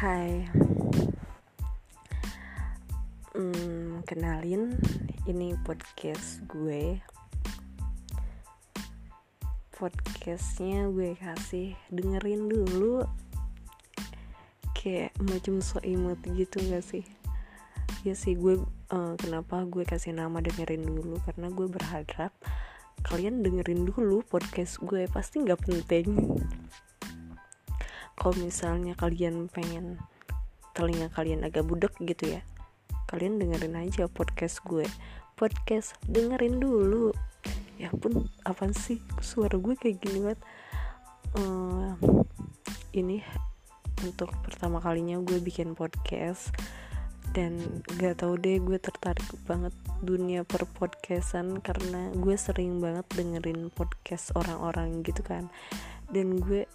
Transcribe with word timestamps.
Hai. 0.00 0.48
Hmm, 3.36 4.00
Kenalin 4.08 4.80
Ini 5.28 5.60
podcast 5.60 6.40
gue. 6.48 7.04
Podcastnya 9.76 10.88
gue 10.88 11.12
kasih 11.20 11.76
Dengerin 11.92 12.48
dulu. 12.48 13.04
Kayak 14.72 15.12
macam 15.20 15.60
so 15.60 15.76
imut 15.84 16.16
gitu 16.32 16.64
gak 16.72 16.80
sih? 16.80 17.04
Ya 18.00 18.16
sih 18.16 18.40
gue 18.40 18.56
uh, 18.96 19.14
Kenapa 19.20 19.68
gue 19.68 19.84
kasih 19.84 20.16
nama 20.16 20.40
dengerin 20.40 20.80
dulu? 20.80 21.20
Karena 21.28 21.52
gue 21.52 21.68
berharap 21.68 22.32
Kalian 23.04 23.44
dengerin 23.44 23.84
dulu 23.84 24.24
podcast 24.24 24.80
gue 24.80 25.04
Pasti 25.12 25.44
gak 25.44 25.60
penting 25.60 26.40
kalau 28.20 28.36
misalnya 28.36 28.92
kalian 29.00 29.48
pengen 29.48 29.96
telinga 30.76 31.08
kalian 31.16 31.40
agak 31.48 31.64
budek 31.64 31.96
gitu 32.04 32.36
ya 32.36 32.44
kalian 33.10 33.42
dengerin 33.42 33.74
aja 33.74 34.06
podcast 34.06 34.62
gue. 34.62 34.86
Podcast 35.34 35.98
dengerin 36.06 36.62
dulu. 36.62 37.10
Ya 37.74 37.90
pun 37.90 38.30
apa 38.46 38.70
sih? 38.70 39.02
Suara 39.18 39.58
gue 39.58 39.74
kayak 39.74 39.98
gini 39.98 40.22
banget. 40.22 40.40
Uh, 41.34 41.98
ini 42.94 43.18
untuk 44.06 44.30
pertama 44.46 44.78
kalinya 44.78 45.18
gue 45.18 45.42
bikin 45.42 45.74
podcast 45.74 46.54
dan 47.34 47.82
gak 47.98 48.22
tau 48.22 48.34
deh 48.38 48.58
gue 48.58 48.78
tertarik 48.78 49.26
banget 49.46 49.74
dunia 50.02 50.42
per 50.42 50.66
podcastan 50.66 51.58
karena 51.62 52.10
gue 52.14 52.34
sering 52.38 52.78
banget 52.78 53.06
dengerin 53.10 53.74
podcast 53.74 54.30
orang-orang 54.38 55.02
gitu 55.02 55.26
kan. 55.26 55.50
Dan 56.14 56.38
gue 56.38 56.70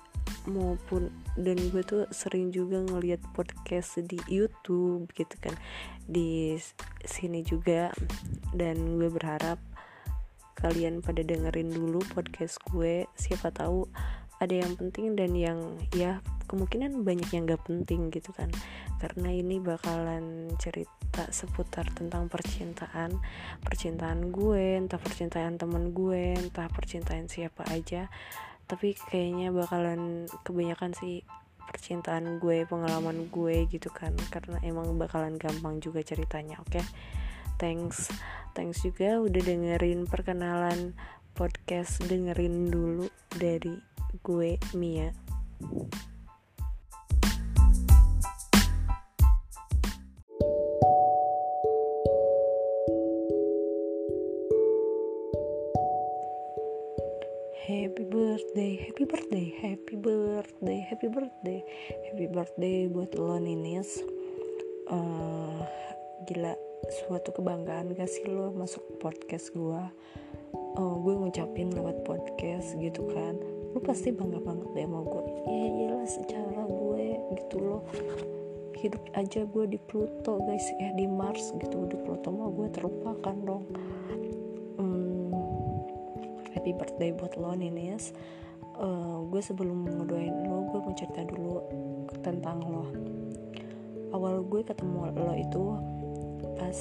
maupun 0.47 1.11
dan 1.35 1.59
gue 1.69 1.83
tuh 1.83 2.07
sering 2.09 2.49
juga 2.49 2.79
ngeliat 2.85 3.19
podcast 3.35 3.99
di 4.01 4.17
YouTube 4.31 5.11
gitu 5.13 5.35
kan. 5.41 5.55
Di 6.07 6.55
sini 7.03 7.43
juga. 7.43 7.91
Dan 8.55 8.97
gue 8.97 9.11
berharap 9.11 9.59
kalian 10.55 11.03
pada 11.03 11.21
dengerin 11.21 11.69
dulu 11.69 11.99
podcast 12.13 12.57
gue. 12.71 13.05
Siapa 13.19 13.51
tahu 13.51 13.85
ada 14.39 14.51
yang 14.51 14.75
penting 14.75 15.16
dan 15.16 15.31
yang 15.35 15.59
ya 15.95 16.19
kemungkinan 16.45 17.01
banyak 17.01 17.29
yang 17.31 17.47
gak 17.47 17.63
penting 17.67 18.11
gitu 18.11 18.31
kan. 18.35 18.51
Karena 18.99 19.31
ini 19.31 19.59
bakalan 19.59 20.51
cerita 20.59 21.27
seputar 21.31 21.88
tentang 21.95 22.27
percintaan 22.27 23.16
percintaan 23.63 24.35
gue 24.35 24.75
entah 24.75 24.99
percintaan 24.99 25.55
temen 25.55 25.95
gue 25.95 26.35
entah 26.35 26.67
percintaan 26.67 27.31
siapa 27.31 27.63
aja 27.71 28.11
tapi 28.66 28.97
kayaknya 29.09 29.53
bakalan 29.53 30.30
kebanyakan 30.44 30.94
sih 30.97 31.21
percintaan 31.66 32.38
gue 32.38 32.66
pengalaman 32.69 33.30
gue 33.30 33.66
gitu 33.69 33.89
kan. 33.94 34.13
Karena 34.30 34.61
emang 34.61 34.97
bakalan 34.97 35.38
gampang 35.38 35.81
juga 35.81 36.02
ceritanya 36.05 36.61
oke? 36.61 36.77
Okay? 36.77 36.85
thanks. 37.57 38.11
Thanks 38.55 38.83
juga 38.83 39.19
udah 39.19 39.41
dengerin 39.44 40.07
perkenalan 40.07 40.95
podcast 41.35 41.99
dengerin 42.07 42.72
dulu 42.72 43.11
dari 43.35 43.75
gue 44.23 44.55
Mia 44.75 45.11
Happy 57.66 58.05
birthday, 58.05 58.77
happy 58.77 59.09
birthday, 59.09 59.49
happy 59.58 59.97
birthday, 59.97 60.85
happy 60.85 61.09
birthday, 61.09 61.66
happy 62.05 62.30
birthday 62.30 62.85
buat 62.85 63.17
lo 63.17 63.41
Ninis. 63.41 64.06
Uh, 64.85 65.66
gila, 66.29 66.53
suatu 66.94 67.34
kebanggaan 67.34 67.97
gak 67.97 68.06
sih 68.06 68.22
lo 68.29 68.53
masuk 68.53 68.85
podcast 69.01 69.50
gue? 69.57 69.81
Uh, 70.78 70.94
gue 71.01 71.13
ngucapin 71.17 71.73
lewat 71.73 72.06
podcast 72.06 72.78
gitu 72.78 73.01
kan. 73.09 73.34
Lo 73.73 73.81
pasti 73.81 74.13
bangga 74.13 74.45
banget 74.45 74.69
deh 74.78 74.85
sama 74.85 75.01
gue. 75.01 75.23
Ya 75.50 75.66
jelas 75.73 76.22
secara 76.22 76.69
gue 76.69 77.06
gitu 77.34 77.57
loh 77.66 77.81
hidup 78.78 79.01
aja 79.17 79.41
gue 79.50 79.66
di 79.66 79.79
Pluto 79.90 80.38
guys 80.45 80.69
ya 80.78 80.94
di 80.94 81.09
Mars 81.09 81.50
gitu 81.57 81.90
di 81.90 81.97
Pluto 81.97 82.29
mah 82.29 82.53
gue 82.53 82.69
terlupakan 82.69 83.34
dong 83.41 83.66
happy 86.66 86.81
birthday 86.81 87.14
buat 87.14 87.38
lo 87.38 87.53
Ninis. 87.53 88.09
Uh, 88.81 89.22
gue 89.30 89.38
sebelum 89.38 89.86
ngedoain 89.86 90.34
lo 90.50 90.66
gue 90.74 90.81
mau 90.81 90.98
cerita 90.98 91.22
dulu 91.22 91.62
tentang 92.26 92.58
lo. 92.66 92.90
Awal 94.09 94.42
gue 94.50 94.66
ketemu 94.66 95.14
lo 95.14 95.34
itu 95.38 95.64
pas 96.58 96.74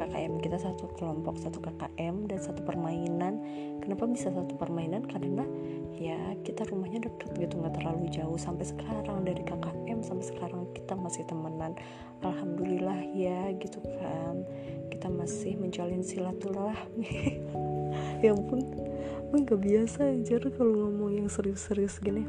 KKM 0.00 0.40
kita 0.40 0.56
satu 0.56 0.88
kelompok 0.96 1.36
satu 1.44 1.60
KKM 1.60 2.24
dan 2.24 2.40
satu 2.40 2.64
permainan. 2.64 3.44
Kenapa 3.84 4.08
bisa 4.08 4.32
satu 4.32 4.56
permainan? 4.56 5.04
Karena 5.04 5.44
ya 5.92 6.16
kita 6.40 6.64
rumahnya 6.64 7.04
deket 7.04 7.28
gitu 7.36 7.60
nggak 7.60 7.84
terlalu 7.84 8.08
jauh 8.08 8.40
sampai 8.40 8.64
sekarang. 8.64 9.28
Dari 9.28 9.44
KKM 9.44 10.00
sampai 10.00 10.24
sekarang 10.24 10.72
kita 10.72 10.96
masih 10.96 11.28
temenan. 11.28 11.76
Alhamdulillah 12.24 13.04
ya 13.12 13.52
gitu 13.60 13.84
kan. 14.00 14.40
Kita 14.88 15.12
masih 15.12 15.60
menjalin 15.60 16.00
silaturahmi. 16.00 17.12
Ya 18.18 18.34
ampun 18.34 18.87
gue 19.28 19.44
gak 19.44 19.60
biasa 19.60 20.16
aja 20.16 20.40
kalau 20.56 20.88
ngomong 20.88 21.20
yang 21.20 21.28
serius-serius 21.28 22.00
gini. 22.00 22.24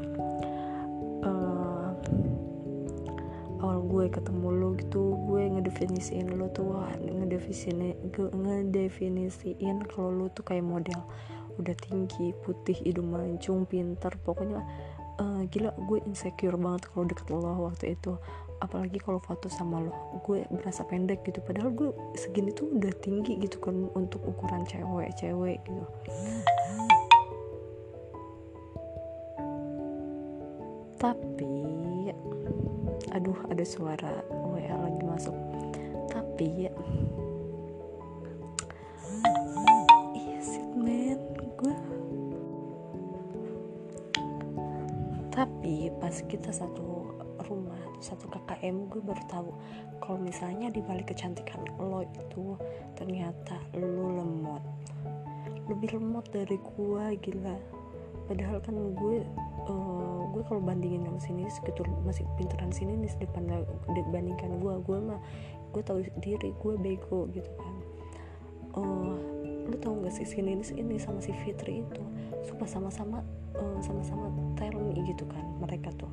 Uh, 1.23 1.95
awal 3.63 3.79
gue 3.87 4.11
ketemu 4.11 4.47
lo 4.51 4.75
gitu 4.75 5.15
gue 5.31 5.47
ngedefinisiin 5.47 6.27
lo 6.35 6.51
tuh 6.51 6.75
wah 6.75 6.91
ngedefinisiin 6.99 8.03
ngedefinisiin 8.35 9.77
kalau 9.87 10.11
lo 10.11 10.25
tuh 10.27 10.43
kayak 10.43 10.67
model. 10.67 10.99
Udah 11.55 11.71
tinggi 11.79 12.35
putih 12.43 12.75
hidung 12.83 13.15
mancung 13.15 13.63
pintar 13.63 14.19
pokoknya 14.19 14.59
uh, 15.23 15.43
gila 15.47 15.71
gue 15.87 16.03
insecure 16.03 16.59
banget 16.59 16.91
kalau 16.91 17.07
deket 17.07 17.27
lo 17.31 17.39
waktu 17.63 17.95
itu. 17.95 18.19
Apalagi 18.59 18.99
kalau 18.99 19.23
foto 19.23 19.47
sama 19.47 19.79
lo 19.79 20.19
gue 20.27 20.43
berasa 20.51 20.83
pendek 20.83 21.23
gitu. 21.23 21.39
Padahal 21.39 21.71
gue 21.71 21.95
segini 22.19 22.51
tuh 22.51 22.75
udah 22.75 22.91
tinggi 22.99 23.39
gitu 23.39 23.55
kan 23.63 23.87
untuk 23.95 24.19
ukuran 24.27 24.67
cewek-cewek 24.67 25.63
gitu 25.63 25.87
tapi 30.99 32.11
aduh 33.15 33.39
ada 33.47 33.63
suara 33.63 34.19
WA 34.29 34.75
lagi 34.75 35.03
masuk. 35.07 35.35
Tapi 36.11 36.67
iya 40.11 40.39
sih 40.43 40.63
men 40.75 41.17
gue 41.55 41.75
tapi 45.31 45.87
pas 46.03 46.19
kita 46.27 46.51
satu 46.51 47.15
rumah 47.47 47.79
satu 48.03 48.27
KKM 48.27 48.91
gue 48.91 48.99
baru 48.99 49.23
tahu 49.31 49.49
kalau 50.03 50.19
misalnya 50.19 50.67
di 50.67 50.83
balik 50.83 51.15
kecantikan 51.15 51.63
lo 51.79 52.03
itu 52.03 52.59
ternyata 52.99 53.55
lo 53.79 54.19
lemot. 54.19 54.63
Lebih 55.71 55.95
lemot 55.95 56.27
dari 56.35 56.59
gue 56.59 57.03
gila. 57.23 57.55
Padahal 58.27 58.59
kan 58.61 58.75
gue 58.77 59.25
uh, 59.69 60.21
gue 60.33 60.43
kalau 60.49 60.61
bandingin 60.61 61.05
sama 61.05 61.19
sini 61.21 61.43
segitu 61.47 61.85
masih 62.03 62.25
pinteran 62.35 62.73
sini 62.73 62.97
nih 62.97 63.11
depan 63.21 63.45
dibandingkan 63.93 64.57
gue 64.59 64.73
gue 64.83 64.97
mah 64.97 65.21
gue 65.69 65.81
tahu 65.85 66.01
diri 66.19 66.49
gue 66.57 66.73
bego 66.81 67.29
gitu 67.31 67.51
kan. 67.55 67.73
Uh, 68.77 69.17
lu 69.69 69.77
tau 69.77 69.93
gak 70.01 70.13
sih 70.13 70.25
sini 70.25 70.57
ini 70.57 70.97
sama 70.97 71.21
si 71.21 71.29
Fitri 71.45 71.85
itu 71.85 72.03
suka 72.41 72.65
sama-sama 72.65 73.21
uh, 73.53 73.79
sama-sama 73.85 74.33
me 74.33 74.57
gitu 75.05 75.25
kan 75.29 75.45
mereka 75.61 75.93
tuh. 75.97 76.09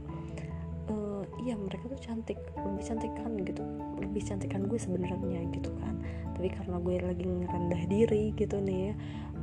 Uh, 0.86 1.24
iya 1.42 1.58
mereka 1.58 1.88
tuh 1.90 1.98
cantik 1.98 2.38
lebih 2.54 2.84
cantik 2.84 3.12
kan 3.18 3.32
gitu 3.42 3.64
lebih 3.98 4.22
cantik 4.22 4.52
kan 4.52 4.64
gue 4.68 4.78
sebenarnya 4.78 5.48
gitu 5.52 5.72
kan. 5.80 5.96
Tapi 6.36 6.52
karena 6.52 6.76
gue 6.80 6.94
lagi 7.00 7.24
ngerendah 7.24 7.82
diri 7.88 8.36
gitu 8.36 8.60
nih 8.60 8.92
ya 8.92 8.94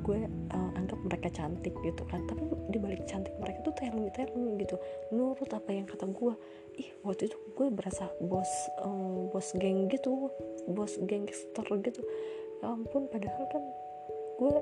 gue 0.03 0.19
uh, 0.27 0.71
anggap 0.75 0.99
mereka 1.01 1.27
cantik 1.31 1.73
gitu 1.81 2.03
kan. 2.11 2.21
Tapi 2.27 2.43
di 2.69 2.77
balik 2.77 3.07
cantik 3.07 3.33
mereka 3.39 3.63
tuh 3.63 3.73
tell 3.79 3.95
me 3.95 4.11
gitu. 4.59 4.75
Nurut 5.15 5.49
apa 5.49 5.69
yang 5.71 5.87
kata 5.87 6.05
gue. 6.11 6.33
Ih 6.77 6.89
waktu 7.07 7.31
itu 7.31 7.37
gue 7.55 7.67
berasa 7.71 8.11
bos 8.19 8.51
um, 8.83 9.31
bos 9.31 9.55
geng 9.57 9.87
gitu. 9.87 10.29
Bos 10.67 10.99
gangster 11.07 11.65
gitu. 11.81 12.01
Ya 12.61 12.71
ampun 12.71 13.07
padahal 13.07 13.47
kan 13.49 13.63
gue 14.39 14.53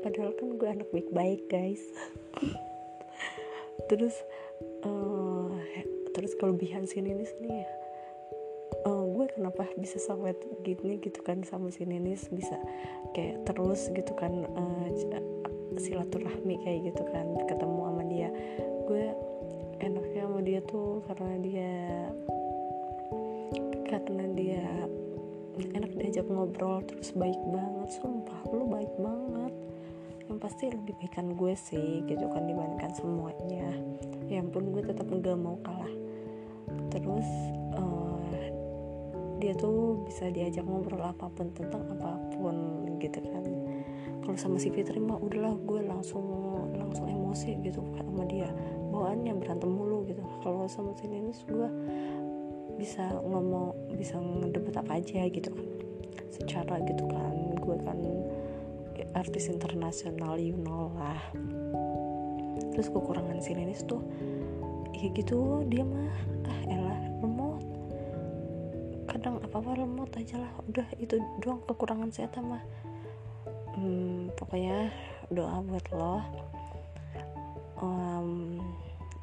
padahal 0.00 0.32
kan 0.34 0.48
gue 0.56 0.68
anak 0.68 0.88
baik-baik 0.90 1.44
guys. 1.52 1.84
Terus 3.90 4.14
uh, 4.84 5.50
terus 6.10 6.34
kelebihan 6.36 6.84
sini 6.84 7.14
nih 7.14 7.26
sini 7.26 7.50
ya 7.64 7.79
uh, 8.86 9.04
gue 9.04 9.26
kenapa 9.36 9.68
bisa 9.76 10.00
sampai 10.00 10.36
gini 10.64 11.00
gitu 11.00 11.20
kan 11.20 11.44
sama 11.44 11.68
si 11.68 11.84
Ninis 11.84 12.28
bisa 12.32 12.56
kayak 13.12 13.44
terus 13.44 13.90
gitu 13.92 14.12
kan 14.16 14.46
uh, 14.56 14.86
silaturahmi 15.76 16.60
kayak 16.64 16.92
gitu 16.92 17.02
kan 17.08 17.26
ketemu 17.46 17.80
sama 17.86 18.02
dia. 18.08 18.28
Gue 18.88 19.04
enaknya 19.80 20.22
sama 20.28 20.40
dia 20.44 20.60
tuh 20.64 21.00
karena 21.08 21.34
dia 21.40 21.72
karena 23.90 24.24
dia 24.34 24.64
enak 25.60 25.92
diajak 25.98 26.24
ngobrol 26.30 26.80
terus 26.86 27.12
baik 27.12 27.38
banget 27.50 27.88
sumpah 28.00 28.40
lu 28.50 28.66
baik 28.70 28.92
banget. 28.98 29.52
Yang 30.30 30.38
pasti 30.46 30.64
lebih 30.70 30.94
baikan 31.02 31.34
gue 31.34 31.54
sih 31.58 32.06
gitu 32.06 32.26
kan 32.30 32.46
dibandingkan 32.46 32.92
semuanya. 32.94 33.68
Ya 34.30 34.38
ampun 34.46 34.70
gue 34.70 34.82
tetap 34.86 35.10
gak 35.10 35.38
mau 35.38 35.58
kalah. 35.66 35.90
Terus 36.94 37.26
dia 39.40 39.56
tuh 39.56 40.04
bisa 40.04 40.28
diajak 40.28 40.62
ngobrol 40.68 41.00
apa 41.00 41.32
pun 41.32 41.48
tentang 41.56 41.82
apa 41.96 42.20
pun 42.36 42.84
gitu 43.00 43.24
kan. 43.24 43.44
Kalau 44.20 44.36
sama 44.36 44.60
si 44.60 44.68
Fitri 44.68 45.00
mah 45.00 45.16
udahlah 45.16 45.56
gue 45.64 45.80
langsung 45.82 46.22
langsung 46.76 47.08
emosi 47.08 47.56
gitu 47.64 47.80
sama 47.96 48.28
dia. 48.28 48.52
Bawaannya 48.92 49.32
berantem 49.40 49.72
mulu 49.72 50.04
gitu. 50.04 50.20
Kalau 50.44 50.68
sama 50.68 50.92
si 51.00 51.08
Nenis 51.08 51.40
gue 51.48 51.68
bisa 52.76 53.16
ngomong 53.24 53.96
bisa 53.96 54.20
ngedebat 54.20 54.84
apa 54.84 55.00
aja 55.00 55.24
gitu 55.26 55.48
kan. 55.50 55.66
Secara 56.30 56.78
gitu 56.84 57.08
kan 57.08 57.34
gue 57.56 57.76
kan 57.80 57.98
artis 59.16 59.48
internasional 59.48 60.36
you 60.36 60.54
know 60.60 60.92
lah. 61.00 61.18
Terus 62.76 62.92
kekurangan 62.92 63.40
si 63.40 63.56
Nenis 63.56 63.82
tuh 63.88 64.04
ya 65.00 65.08
gitu 65.16 65.64
dia 65.64 65.80
mah 65.80 66.12
ah 66.44 66.60
elah 66.68 66.99
kadang 69.10 69.42
apa 69.42 69.58
apa 69.58 69.70
lemot 69.74 70.10
aja 70.14 70.38
lah. 70.38 70.52
Udah 70.70 70.86
itu 71.02 71.18
doang 71.42 71.58
kekurangan 71.66 72.14
saya 72.14 72.30
mah 72.38 72.62
hmm, 73.74 74.30
pokoknya 74.38 74.94
doa 75.34 75.58
buat 75.66 75.86
lo. 75.90 76.16
Um, 77.80 78.60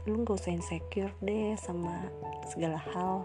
lu 0.09 0.25
gak 0.25 0.39
usah 0.39 0.55
insecure 0.55 1.13
deh 1.23 1.55
sama 1.55 2.11
segala 2.51 2.75
hal. 2.91 3.23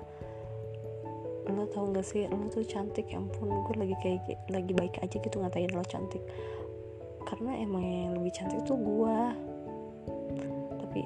Lo 1.50 1.67
tau 1.67 1.91
gak 1.91 2.06
sih 2.06 2.31
lo 2.31 2.47
tuh 2.47 2.62
cantik 2.62 3.11
ya 3.11 3.19
ampun 3.19 3.50
gue 3.50 3.75
lagi 3.75 3.97
kayak 3.99 4.47
lagi 4.47 4.73
baik 4.73 5.03
aja 5.03 5.17
gitu 5.19 5.43
ngatain 5.43 5.75
lo 5.75 5.82
cantik. 5.82 6.23
Karena 7.26 7.59
emang 7.59 7.82
yang 7.82 8.12
lebih 8.14 8.31
cantik 8.38 8.62
tuh 8.62 8.79
gue 8.79 9.19
tapi 10.79 11.00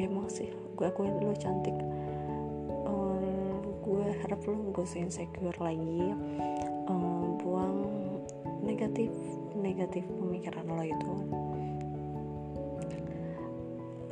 ya 0.00 0.06
emang 0.06 0.28
sih 0.30 0.48
gue 0.78 0.86
akuin 0.86 1.12
lo 1.20 1.34
cantik 1.36 1.74
gue 4.20 4.28
harap 4.28 4.44
lo 4.52 4.68
gak 4.76 4.84
usah 4.84 5.00
insecure 5.00 5.56
lagi 5.64 6.12
um, 6.92 7.40
buang 7.40 7.88
negatif 8.60 9.08
negatif 9.56 10.04
pemikiran 10.04 10.68
lo 10.68 10.84
itu. 10.84 11.14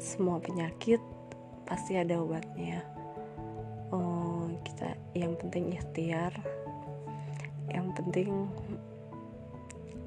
Semua 0.00 0.40
penyakit 0.40 0.96
pasti 1.68 2.00
ada 2.00 2.24
obatnya. 2.24 2.80
Oh 3.92 4.48
kita 4.64 4.96
yang 5.12 5.36
penting 5.36 5.76
ikhtiar. 5.76 6.32
Yang 7.68 7.88
penting 8.00 8.48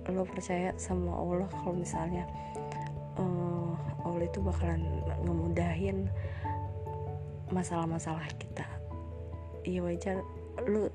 lo 0.09 0.25
percaya 0.25 0.73
sama 0.81 1.13
Allah 1.13 1.45
kalau 1.61 1.77
misalnya 1.77 2.25
uh, 3.21 3.77
Allah 4.01 4.25
itu 4.25 4.41
bakalan 4.41 4.81
ngemudahin 5.29 6.09
masalah-masalah 7.53 8.25
kita 8.41 8.80
iya 9.65 9.79
wajar. 9.83 10.21
Lo 10.67 10.89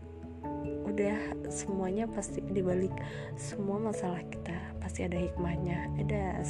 udah 0.87 1.19
semuanya 1.51 2.07
pasti 2.07 2.41
dibalik 2.53 2.93
semua 3.35 3.79
masalah 3.79 4.23
kita. 4.31 4.55
Pasti 4.79 5.05
ada 5.05 5.19
hikmahnya. 5.19 5.91
Ada 6.01 6.43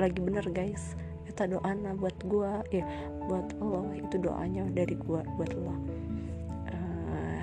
lagi 0.00 0.18
bener 0.20 0.46
guys. 0.50 0.96
Kita 1.28 1.46
doana 1.52 1.92
buat 1.92 2.16
gua 2.24 2.64
ya 2.72 2.86
buat 3.28 3.52
lo 3.60 3.92
itu 3.92 4.16
doanya 4.16 4.64
dari 4.72 4.96
gua 4.96 5.20
buat 5.36 5.52
lo. 5.52 5.74
Uh, 6.72 7.40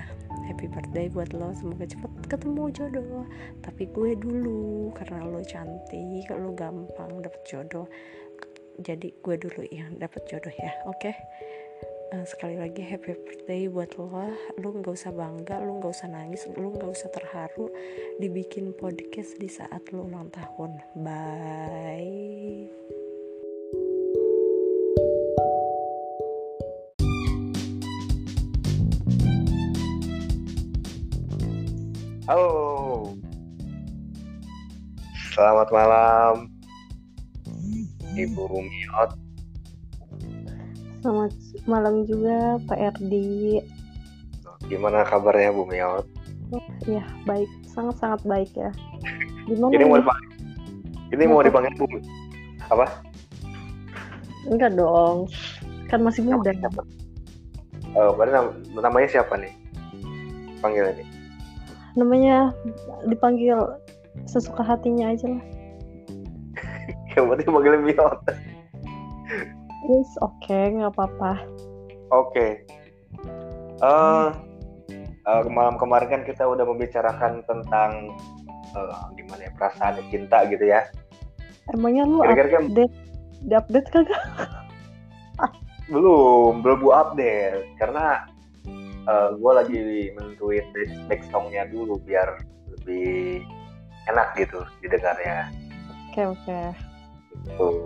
happy 0.50 0.66
birthday 0.66 1.06
buat 1.06 1.30
lo. 1.30 1.54
Semoga 1.54 1.86
cepet 1.86 2.10
ketemu 2.26 2.62
jodoh. 2.74 3.22
Tapi 3.62 3.86
gue 3.94 4.18
dulu 4.18 4.90
karena 4.98 5.24
lo 5.24 5.40
cantik 5.46 6.26
lo 6.32 6.50
gampang 6.52 7.22
dapet 7.22 7.42
jodoh. 7.46 7.86
Jadi 8.82 9.14
gue 9.22 9.36
dulu 9.38 9.62
yang 9.70 9.94
dapet 10.02 10.26
jodoh 10.26 10.50
ya 10.50 10.74
oke? 10.90 10.98
okay? 10.98 11.14
Uh, 12.14 12.22
sekali 12.22 12.54
lagi 12.54 12.82
happy 12.86 13.18
birthday 13.26 13.66
buat 13.66 13.98
lo 13.98 14.06
lu 14.62 14.68
nggak 14.78 14.94
usah 14.94 15.10
bangga 15.10 15.58
lu 15.58 15.82
nggak 15.82 15.90
usah 15.90 16.06
nangis 16.06 16.46
lu 16.54 16.70
nggak 16.70 16.90
usah 16.94 17.10
terharu 17.10 17.66
dibikin 18.22 18.70
podcast 18.78 19.34
di 19.42 19.50
saat 19.50 19.82
lu 19.90 20.06
ulang 20.06 20.30
tahun 20.30 20.78
bye 21.02 22.70
Halo. 32.24 33.12
Selamat 35.36 35.68
malam. 35.68 36.48
Ibu 38.16 38.48
Miot. 38.48 39.23
Selamat 41.04 41.36
malam 41.68 42.08
juga 42.08 42.56
Pak 42.64 42.80
Erdi. 42.80 43.60
Gimana 44.72 45.04
kabarnya 45.04 45.52
Bu 45.52 45.68
Miot? 45.68 46.08
Oh, 46.48 46.64
ya 46.88 47.04
baik, 47.28 47.44
sangat-sangat 47.68 48.24
baik 48.24 48.48
ya. 48.56 48.72
Gimana 49.44 49.76
ini 49.76 49.84
mau 49.84 50.00
dipanggil, 50.00 50.28
ini 51.12 51.24
mau 51.28 51.44
dipanggil 51.44 51.76
Bu 51.76 51.84
apa? 52.72 53.04
Enggak 54.48 54.80
dong, 54.80 55.28
kan 55.92 56.00
masih 56.00 56.24
muda. 56.24 56.56
Siapa? 56.56 56.80
Oh, 58.00 58.16
berarti 58.16 58.32
nam 58.32 58.46
namanya 58.72 59.20
siapa 59.20 59.36
nih? 59.36 59.52
Panggil 60.64 60.88
ini. 60.88 61.04
Namanya 62.00 62.56
dipanggil 63.12 63.60
sesuka 64.24 64.64
hatinya 64.64 65.12
aja 65.12 65.36
lah. 65.36 65.44
ya 67.12 67.20
berarti 67.20 67.44
panggil 67.44 67.76
Miot. 67.92 68.24
Yes, 69.84 70.08
oke, 70.24 70.32
okay, 70.40 70.72
nggak 70.72 70.96
apa-apa. 70.96 71.44
Oke. 72.08 72.32
Okay. 72.32 72.50
Uh, 73.84 74.32
uh, 75.28 75.44
malam 75.52 75.76
kemarin 75.76 76.08
kan 76.08 76.22
kita 76.24 76.40
udah 76.48 76.64
membicarakan 76.64 77.44
tentang 77.44 78.16
uh, 78.72 79.12
gimana 79.12 79.44
ya 79.44 79.52
perasaan 79.52 80.00
cinta 80.08 80.48
gitu 80.48 80.64
ya. 80.64 80.88
Emangnya 81.76 82.08
lu 82.08 82.24
Kira 82.24 82.32
-kira 82.32 82.48
kan 82.48 82.64
update, 82.72 82.96
di 83.44 83.54
update 83.56 83.88
kagak? 83.92 84.22
belum, 85.92 86.64
belum 86.64 86.78
gua 86.80 86.94
update 87.08 87.68
karena 87.76 88.24
uh, 89.04 89.36
gue 89.36 89.52
lagi 89.52 89.80
menentuin 90.16 90.66
back 91.08 91.20
songnya 91.28 91.68
dulu 91.68 92.00
biar 92.08 92.40
lebih 92.72 93.44
enak 94.08 94.32
gitu 94.36 94.64
didengarnya. 94.80 95.52
Oke 96.12 96.24
okay, 96.24 96.24
oke. 96.24 96.40
Okay. 96.40 96.66
Tuh 97.60 97.76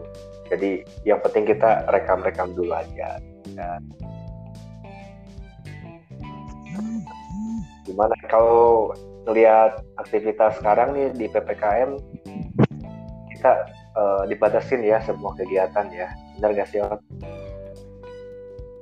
jadi 0.48 0.70
yang 1.04 1.20
penting 1.20 1.44
kita 1.48 1.84
rekam-rekam 1.92 2.52
dulu 2.56 2.72
aja. 2.72 3.20
Dan 3.52 3.80
gimana 7.84 8.14
kalau 8.28 8.92
lihat 9.28 9.84
aktivitas 10.00 10.56
sekarang 10.60 10.96
nih 10.96 11.08
di 11.12 11.26
ppkm 11.28 12.00
kita 13.36 13.52
uh, 13.96 14.24
dibatasin 14.24 14.84
ya 14.84 15.00
semua 15.04 15.36
kegiatan 15.36 15.88
ya. 15.92 16.08
Benar 16.40 16.50
gak 16.56 16.68
sih 16.72 16.80
Ot? 16.80 17.00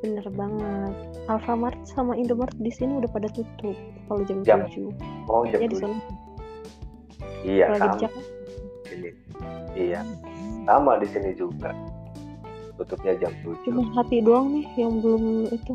bener 0.06 0.26
banget. 0.38 0.94
Alfamart 1.26 1.78
sama 1.88 2.14
Indomart 2.14 2.54
di 2.62 2.70
sini 2.70 3.02
udah 3.02 3.10
pada 3.10 3.26
tutup 3.32 3.74
kalau 4.06 4.22
jam, 4.22 4.38
jam. 4.46 4.62
7 4.70 4.94
oh 5.26 5.42
jam 5.50 5.58
ya, 5.58 5.68
7 5.68 5.90
iya 7.42 7.66
sama. 7.74 7.98
Ini. 8.96 9.10
iya. 9.76 10.00
Sama 10.64 10.96
di 10.98 11.06
sini 11.12 11.36
juga. 11.36 11.70
Tutupnya 12.76 13.16
jam 13.16 13.32
7 13.40 13.64
cuma 13.64 13.82
hati 13.96 14.20
doang 14.20 14.52
nih 14.52 14.66
yang 14.76 15.00
belum 15.00 15.48
itu. 15.48 15.74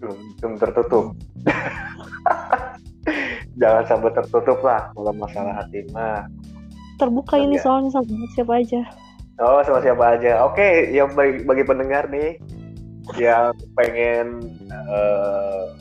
Belum, 0.00 0.18
belum 0.40 0.54
tertutup. 0.60 1.16
Jangan 3.60 3.84
sampai 3.88 4.10
tertutup 4.12 4.58
lah 4.60 4.92
kalau 4.92 5.12
masalah 5.16 5.64
hati 5.64 5.80
mah. 5.96 6.28
Terbuka 7.00 7.40
ini 7.40 7.56
soalnya 7.56 7.90
sama 7.94 8.28
siapa 8.36 8.60
aja. 8.60 8.82
Oh 9.40 9.64
sama 9.64 9.80
siapa 9.80 10.04
aja. 10.18 10.44
Oke 10.44 10.92
yang 10.92 11.08
bagi, 11.16 11.40
bagi 11.42 11.64
pendengar 11.64 12.04
nih 12.12 12.36
yang 13.16 13.52
pengen 13.76 14.40
uh, 14.72 15.72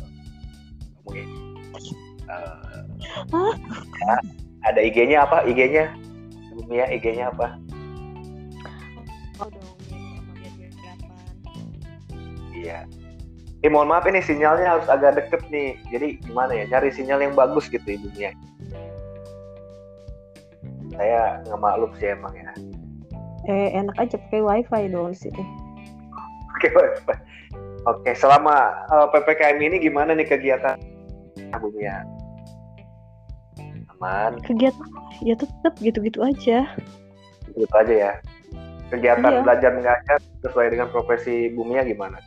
ngomongin 1.03 1.27
uh, 2.31 2.71
ada 4.63 4.79
IG-nya 4.79 5.27
apa? 5.27 5.43
IG-nya 5.45 5.91
sebelumnya 6.53 6.85
IG-nya 6.93 7.33
apa 7.33 7.57
Iya. 12.53 12.87
Eh 13.59 13.67
mohon 13.67 13.91
maaf 13.91 14.07
ini 14.07 14.23
sinyalnya 14.23 14.77
harus 14.77 14.87
agak 14.87 15.19
deket 15.19 15.43
nih. 15.51 15.75
Jadi 15.91 16.21
gimana 16.23 16.55
ya? 16.55 16.63
Cari 16.71 16.95
sinyal 16.95 17.19
yang 17.19 17.35
bagus 17.35 17.67
gitu 17.67 17.83
ibunya. 17.83 18.31
Saya 20.95 21.43
nggak 21.43 21.59
maklum 21.59 21.91
sih 21.99 22.15
emang 22.15 22.31
ya. 22.39 22.55
Eh 23.51 23.67
enak 23.75 23.99
aja 23.99 24.15
pakai 24.15 24.39
wifi 24.39 24.87
dong 24.87 25.11
di 25.11 25.27
sini. 25.27 25.43
pakai 26.55 26.71
wifi 26.71 27.15
oke 27.87 28.11
selama 28.15 28.71
uh, 28.91 29.07
ppkm 29.11 29.59
ini 29.59 29.77
gimana 29.83 30.15
nih 30.15 30.27
kegiatan 30.27 30.79
Bumia 31.59 32.03
aman 34.03 34.35
kegiatan 34.43 34.87
ya 35.23 35.39
tetap 35.39 35.79
gitu-gitu 35.79 36.19
aja. 36.19 36.67
Gitu 37.55 37.71
aja 37.71 37.93
ya. 37.95 38.11
Kegiatan 38.91 39.31
Iya. 39.31 39.41
belajar 39.47 39.71
mengajar 39.71 40.19
sesuai 40.43 40.75
dengan 40.75 40.91
profesi 40.91 41.47
Bumia 41.55 41.87
gimana? 41.87 42.19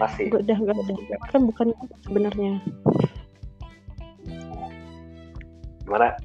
Gak 0.00 0.32
udah 0.32 0.56
gak 0.56 0.76
ada. 0.80 1.16
Kan 1.28 1.44
bukan 1.44 1.76
sebenarnya. 2.08 2.56
Gimana? 5.84 6.16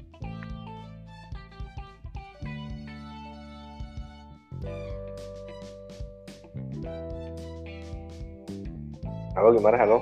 Halo 9.36 9.48
gimana? 9.56 9.76
Halo. 9.80 9.98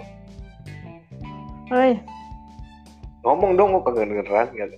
Oi, 1.71 2.03
ngomong 3.25 3.57
dong 3.57 3.73
kok 3.81 3.93
kedengeran 3.93 4.49
gak, 4.57 4.69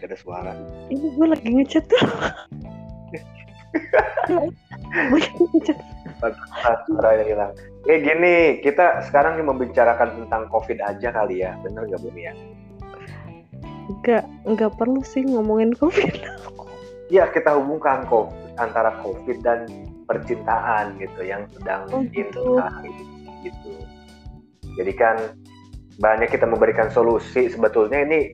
gak 0.00 0.08
ada 0.08 0.16
suara. 0.16 0.52
Ini 0.88 1.06
gue 1.16 1.26
lagi 1.28 1.48
ngechat 1.48 1.84
tuh. 1.88 2.00
Suara 6.90 7.22
yang 7.22 7.28
hilang. 7.32 7.52
Kayak 7.86 8.00
gini 8.02 8.34
kita 8.60 9.00
sekarang 9.08 9.40
nih 9.40 9.46
membicarakan 9.46 10.10
tentang 10.24 10.50
covid 10.50 10.78
aja 10.82 11.08
kali 11.14 11.46
ya. 11.46 11.54
Bener 11.62 11.86
gak 11.88 12.02
Bumi 12.02 12.28
ya? 12.28 12.34
Gak, 14.06 14.22
nggak 14.46 14.78
perlu 14.78 15.02
sih 15.02 15.26
ngomongin 15.26 15.74
covid. 15.74 16.14
Ya 17.10 17.26
kita 17.26 17.58
hubungkan 17.58 18.06
COVID, 18.06 18.54
antara 18.62 18.94
covid 19.02 19.42
dan 19.42 19.66
percintaan 20.06 20.94
gitu 21.02 21.26
yang 21.26 21.42
sedang 21.50 21.90
Oh, 21.90 22.06
gitu. 22.14 22.62
ini, 22.86 23.02
gitu. 23.42 23.82
Jadi 24.78 24.92
kan 24.94 25.18
banyak 26.00 26.32
kita 26.32 26.48
memberikan 26.48 26.88
solusi. 26.88 27.52
Sebetulnya 27.52 28.02
ini 28.02 28.32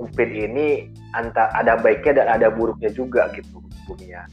covid 0.00 0.30
ini 0.30 0.88
antara 1.12 1.52
ada 1.52 1.76
baiknya 1.76 2.24
dan 2.24 2.26
ada 2.40 2.48
buruknya 2.48 2.88
juga 2.88 3.28
gitu 3.36 3.60
Bumi 3.84 4.14
ya 4.14 4.24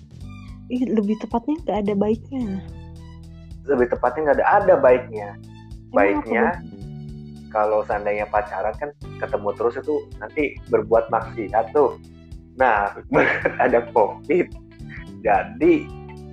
Ih, 0.68 0.84
lebih 0.84 1.16
tepatnya 1.24 1.56
nggak 1.64 1.80
ada 1.88 1.94
baiknya. 1.96 2.60
Lebih 3.72 3.88
tepatnya 3.88 4.20
nggak 4.28 4.38
ada 4.44 4.48
ada 4.60 4.74
baiknya. 4.76 5.40
Baiknya 5.96 6.60
kalau 7.56 7.88
seandainya 7.88 8.28
pacaran 8.28 8.76
kan 8.76 8.92
ketemu 9.16 9.56
terus 9.56 9.80
itu 9.80 10.04
nanti 10.20 10.60
berbuat 10.68 11.08
maksiat 11.08 11.72
tuh. 11.72 11.96
Nah 12.60 12.92
ada 13.64 13.80
covid. 13.96 14.52
Jadi 15.24 15.88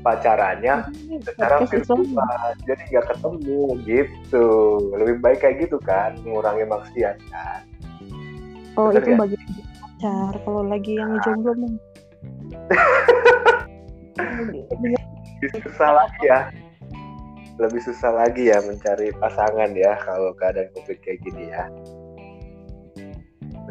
pacarannya 0.04 0.74
baiknya? 0.84 1.24
secara 1.24 1.56
virtual 1.64 2.04
jadi 2.68 2.82
nggak 2.92 3.06
ketemu 3.16 3.62
gitu. 3.88 4.46
Lebih 4.92 5.16
baik 5.24 5.38
kayak 5.40 5.56
gitu 5.64 5.80
kan 5.80 6.12
mengurangi 6.22 6.68
maksiat 6.68 7.16
kan. 7.32 7.64
Oh 8.76 8.92
Bener 8.92 9.00
itu 9.00 9.08
nggak? 9.16 9.20
bagi 9.24 9.36
pacar 9.80 10.32
kalau 10.44 10.62
lagi 10.68 10.92
yang 11.00 11.16
jomblo 11.24 11.52
mah. 11.56 11.74
Lebih 15.40 15.60
susah 15.64 15.90
lagi 15.96 16.22
ya. 16.28 16.40
Lebih 17.54 17.80
susah 17.86 18.10
lagi 18.12 18.50
ya 18.50 18.58
mencari 18.66 19.14
pasangan 19.16 19.72
ya 19.72 19.96
kalau 20.04 20.36
keadaan 20.36 20.68
covid 20.76 20.98
kayak 21.00 21.22
gini 21.24 21.48
ya. 21.48 21.64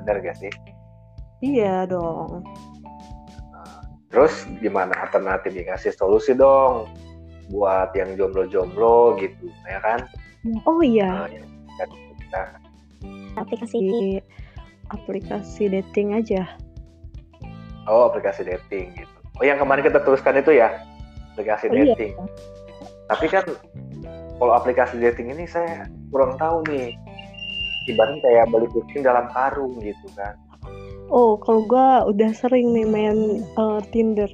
Bener 0.02 0.16
gak 0.24 0.36
sih? 0.40 0.52
Iya 1.44 1.84
dong 1.92 2.48
Terus 4.14 4.46
gimana 4.62 4.94
alternatifnya 5.10 5.74
ngasih 5.74 5.98
solusi 5.98 6.38
dong 6.38 6.86
buat 7.50 7.92
yang 7.98 8.14
jomblo-jomblo 8.14 9.18
gitu, 9.18 9.50
ya 9.66 9.82
kan? 9.82 10.06
oh 10.68 10.80
iya 10.84 11.28
Nah, 11.80 11.88
kita 12.20 12.42
aplikasi 13.40 13.80
aplikasi 14.92 15.64
dating 15.72 16.14
aja 16.14 16.44
oh 17.88 18.12
aplikasi 18.12 18.46
dating 18.46 18.94
gitu. 18.96 19.18
Oh 19.42 19.44
yang 19.44 19.58
kemarin 19.58 19.82
kita 19.82 20.04
tuliskan 20.06 20.38
itu 20.38 20.54
ya 20.56 20.70
aplikasi 21.34 21.72
Oh, 21.72 21.74
iya. 21.74 21.96
dating. 21.98 22.14
Tapi 23.10 23.26
kan 23.28 23.44
kalau 24.38 24.54
aplikasi 24.54 25.02
dating 25.02 25.34
ini 25.34 25.50
saya 25.50 25.90
kurang 26.14 26.38
tahu 26.38 26.62
nih. 26.70 26.94
Ibaratnya 27.84 28.24
kayak 28.24 28.46
beli 28.48 28.68
kucing 28.72 29.04
dalam 29.04 29.28
karung 29.36 29.76
gitu 29.84 30.08
kan. 30.16 30.38
Oh 31.10 31.40
kalau 31.42 31.66
gua 31.68 32.08
udah 32.08 32.32
sering 32.36 32.72
nih 32.72 32.88
main 32.88 33.44
eh, 33.44 33.82
Tinder 33.92 34.30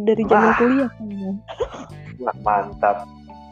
dari 0.00 0.22
zaman 0.26 0.50
Wah. 0.50 0.56
kuliah 0.58 0.90
kayaknya. 0.98 1.32
Wah 2.22 2.36
mantap. 2.42 2.96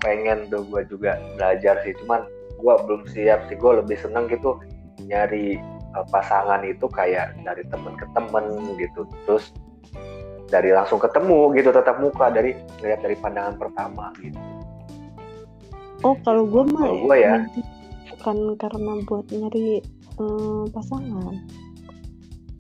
Pengen 0.02 0.50
tuh 0.50 0.66
gue 0.66 0.82
juga 0.90 1.14
belajar 1.38 1.78
sih. 1.86 1.94
Cuman 2.02 2.26
gue 2.58 2.74
belum 2.86 3.02
siap 3.06 3.46
sih. 3.46 3.54
Gue 3.54 3.78
lebih 3.78 3.94
seneng 4.02 4.26
gitu 4.26 4.58
nyari 5.06 5.62
uh, 5.94 6.02
pasangan 6.10 6.66
itu 6.66 6.90
kayak 6.90 7.38
dari 7.46 7.62
temen 7.70 7.94
ke 7.94 8.06
temen 8.10 8.74
gitu. 8.82 9.06
Terus 9.30 9.54
dari 10.52 10.68
langsung 10.68 11.00
ketemu 11.00 11.48
gitu 11.56 11.72
tatap 11.72 11.96
muka 11.96 12.28
dari 12.28 12.52
ngeliat 12.84 13.00
dari 13.00 13.16
pandangan 13.16 13.56
pertama 13.56 14.12
gitu. 14.20 14.36
oh 16.04 16.12
kalau 16.28 16.44
gua 16.44 16.68
mah 16.68 16.92
gua 17.08 17.16
ya. 17.16 17.34
bukan 18.12 18.60
karena 18.60 18.92
buat 19.08 19.24
nyari 19.32 19.80
eh, 20.20 20.64
pasangan 20.68 21.40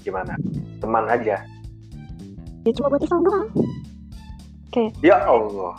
Gimana? 0.02 0.34
Teman 0.78 1.06
aja. 1.06 1.42
ya 2.62 2.70
cuma 2.72 2.90
buat 2.90 3.02
iseng 3.02 3.22
doang 3.22 3.50
Ya 5.00 5.18
Allah. 5.20 5.74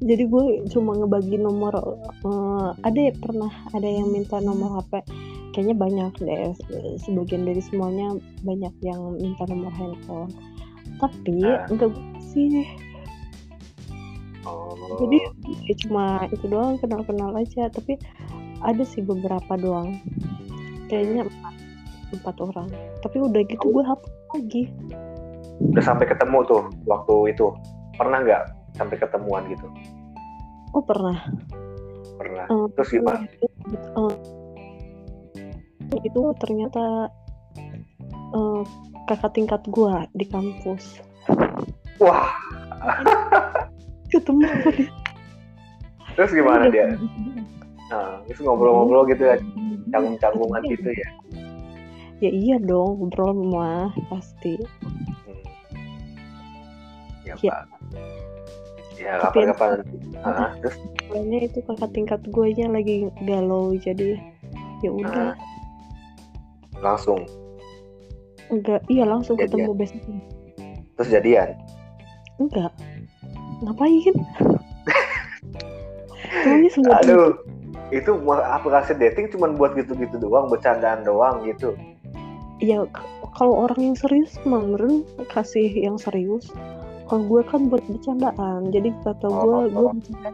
jadi 0.00 0.26
gue 0.26 0.44
cuma 0.68 0.92
ngebagi 0.92 1.38
nomor 1.38 1.72
eh, 2.04 2.68
ada 2.82 2.98
ya 3.00 3.14
pernah 3.14 3.48
ada 3.70 3.86
yang 3.86 4.10
minta 4.10 4.36
nomor 4.38 4.82
HP 4.82 5.00
kayaknya 5.50 5.76
banyak 5.78 6.12
deh 6.18 6.42
se- 6.52 6.98
sebagian 7.00 7.46
dari 7.46 7.62
semuanya 7.62 8.12
banyak 8.42 8.74
yang 8.82 9.00
minta 9.14 9.46
nomor 9.46 9.70
handphone 9.70 10.34
tapi 10.98 11.40
Ah. 11.40 11.64
enggak 11.68 11.94
sih 12.20 12.66
Oh. 14.44 14.76
jadi 15.00 15.18
ya 15.64 15.74
cuma 15.78 16.04
itu 16.28 16.44
doang 16.44 16.76
kenal-kenal 16.76 17.32
aja 17.32 17.70
tapi 17.70 17.96
ada 18.60 18.82
sih 18.82 19.00
beberapa 19.00 19.56
doang 19.56 20.02
kayaknya 20.90 21.22
empat, 21.26 21.54
empat 22.14 22.36
orang 22.40 22.68
tapi 23.00 23.16
udah 23.20 23.40
gitu 23.48 23.64
gue 23.70 23.84
hapus 23.84 24.12
lagi 24.34 24.62
udah 25.70 25.82
sampai 25.86 26.06
ketemu 26.10 26.38
tuh 26.50 26.62
waktu 26.84 27.30
itu. 27.30 27.46
Pernah 27.94 28.26
nggak 28.26 28.42
sampai 28.74 28.96
ketemuan 28.98 29.46
gitu? 29.46 29.66
oh 30.74 30.82
pernah 30.82 31.14
Pernah. 32.18 32.46
Eh, 32.50 32.66
Terus 32.74 32.90
gimana? 32.90 33.22
eh, 35.94 36.00
itu 36.02 36.22
ternyata 36.42 37.06
eh, 38.34 38.62
kakak 39.06 39.32
tingkat 39.38 39.62
gua 39.70 40.10
di 40.18 40.26
kampus 40.26 40.98
Wah, 42.02 42.34
ketemu 44.12 44.42
terus 46.18 46.30
gimana 46.34 46.66
dia? 46.70 46.90
Nah, 47.84 48.16
terus 48.26 48.40
ngobrol-ngobrol 48.42 49.06
gitu 49.12 49.22
ya, 49.28 49.36
canggung-canggungan 49.94 50.60
Iya. 50.60 50.70
gitu 50.74 50.90
ya. 50.90 51.08
ya 52.20 52.30
iya 52.30 52.56
dong 52.58 52.98
ngobrol 52.98 53.30
mah 53.34 53.88
pasti 54.08 54.58
Hmm. 55.24 55.40
Ya, 57.24 57.34
Ya. 57.40 57.52
Pak. 57.54 57.66
Ya, 58.94 59.12
kapan-kapan. 59.18 59.70
Ah, 60.20 60.52
terus 60.58 60.76
soalnya 61.04 61.38
itu 61.42 61.58
kakak 61.62 61.90
tingkat 61.92 62.20
gue 62.24 62.46
nya 62.52 62.66
lagi 62.68 62.96
galau 63.22 63.74
jadi 63.76 64.16
ya 64.80 64.90
udah 64.90 65.30
ah, 65.30 65.36
langsung 66.80 67.22
enggak 68.48 68.80
iya 68.86 69.04
langsung 69.04 69.36
Jadian. 69.36 69.50
ketemu 69.50 69.72
besoknya 69.74 70.20
terus 70.94 71.08
jadian. 71.10 71.48
enggak 72.38 72.72
ngapain 73.60 74.14
Aduh, 76.44 77.34
itu 77.94 78.10
aplikasi 78.26 78.98
dating 78.98 79.30
cuman 79.30 79.54
buat 79.54 79.74
gitu-gitu 79.74 80.18
doang, 80.18 80.50
bercandaan 80.50 81.06
doang 81.06 81.46
gitu. 81.46 81.78
ya 82.62 82.86
kalau 83.34 83.66
orang 83.66 83.92
yang 83.92 83.96
serius 83.98 84.38
mah 84.46 84.62
meren 84.62 85.02
kasih 85.28 85.68
yang 85.68 85.98
serius 85.98 86.48
kalau 87.10 87.26
gue 87.26 87.42
kan 87.44 87.68
buat 87.68 87.82
bercandaan. 87.84 88.70
Jadi 88.72 88.94
kata 89.04 89.26
gue 89.26 89.36
Oh. 89.36 89.66
gue 89.68 90.00
bercanda 90.00 90.30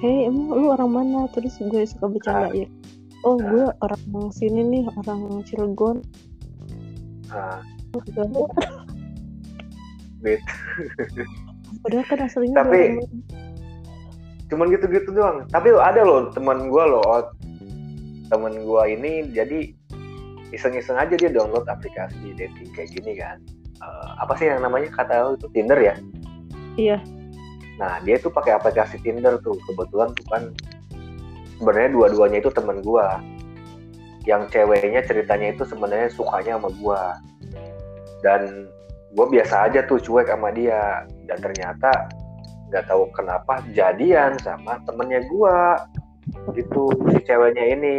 hei 0.00 0.26
emang 0.26 0.48
lu 0.50 0.66
orang 0.68 0.90
mana? 0.90 1.20
Terus 1.30 1.54
gue 1.60 1.82
suka 1.84 2.08
bercanda 2.08 2.50
ya. 2.56 2.66
Oh 3.22 3.36
gue 3.36 3.68
orang 3.78 4.00
sini 4.32 4.64
nih 4.64 4.84
orang 4.96 5.44
Cilegon. 5.44 6.02
Nah, 7.28 7.60
Gitu. 7.94 8.24
Padahal 11.78 12.04
kan 12.04 12.18
aslinya 12.26 12.56
Tapi- 12.64 12.98
orang- 12.98 13.22
cuman 14.48 14.72
gitu-gitu 14.72 15.12
doang. 15.12 15.44
Tapi 15.52 15.72
lo 15.72 15.80
ada 15.80 16.04
loh 16.04 16.32
teman 16.32 16.68
gua 16.72 16.84
loh, 16.88 17.04
Ot. 17.04 17.28
temen 18.28 18.60
gua 18.60 18.84
ini 18.84 19.24
jadi 19.32 19.72
iseng-iseng 20.52 21.00
aja 21.00 21.16
dia 21.16 21.32
download 21.32 21.64
aplikasi 21.64 22.36
dating 22.36 22.68
kayak 22.76 22.92
gini 22.92 23.16
kan. 23.16 23.40
Eh, 23.78 24.10
apa 24.20 24.36
sih 24.36 24.50
yang 24.50 24.60
namanya 24.60 24.92
kata 24.92 25.14
lo 25.22 25.30
itu 25.38 25.48
Tinder 25.54 25.80
ya? 25.80 25.96
iya 26.78 27.02
nah 27.76 27.98
dia 28.02 28.16
itu 28.18 28.30
pakai 28.30 28.54
aplikasi 28.54 29.02
Tinder 29.02 29.38
tuh 29.42 29.58
kebetulan 29.66 30.14
tuh 30.14 30.26
kan 30.30 30.42
sebenarnya 31.58 31.90
dua-duanya 31.94 32.38
itu 32.42 32.50
temen 32.54 32.82
gue 32.82 33.06
yang 34.26 34.46
ceweknya 34.50 35.02
ceritanya 35.06 35.54
itu 35.54 35.62
sebenarnya 35.66 36.10
sukanya 36.10 36.58
sama 36.58 36.70
gue 36.74 37.02
dan 38.22 38.40
gue 39.14 39.26
biasa 39.30 39.70
aja 39.70 39.86
tuh 39.86 40.02
cuek 40.02 40.26
sama 40.26 40.50
dia 40.54 41.06
dan 41.30 41.38
ternyata 41.38 41.90
nggak 42.68 42.84
tahu 42.84 43.08
kenapa 43.16 43.64
jadian 43.72 44.36
sama 44.44 44.76
temennya 44.84 45.24
gue 45.24 45.58
gitu 46.52 46.92
si 47.12 47.18
ceweknya 47.24 47.64
ini 47.76 47.96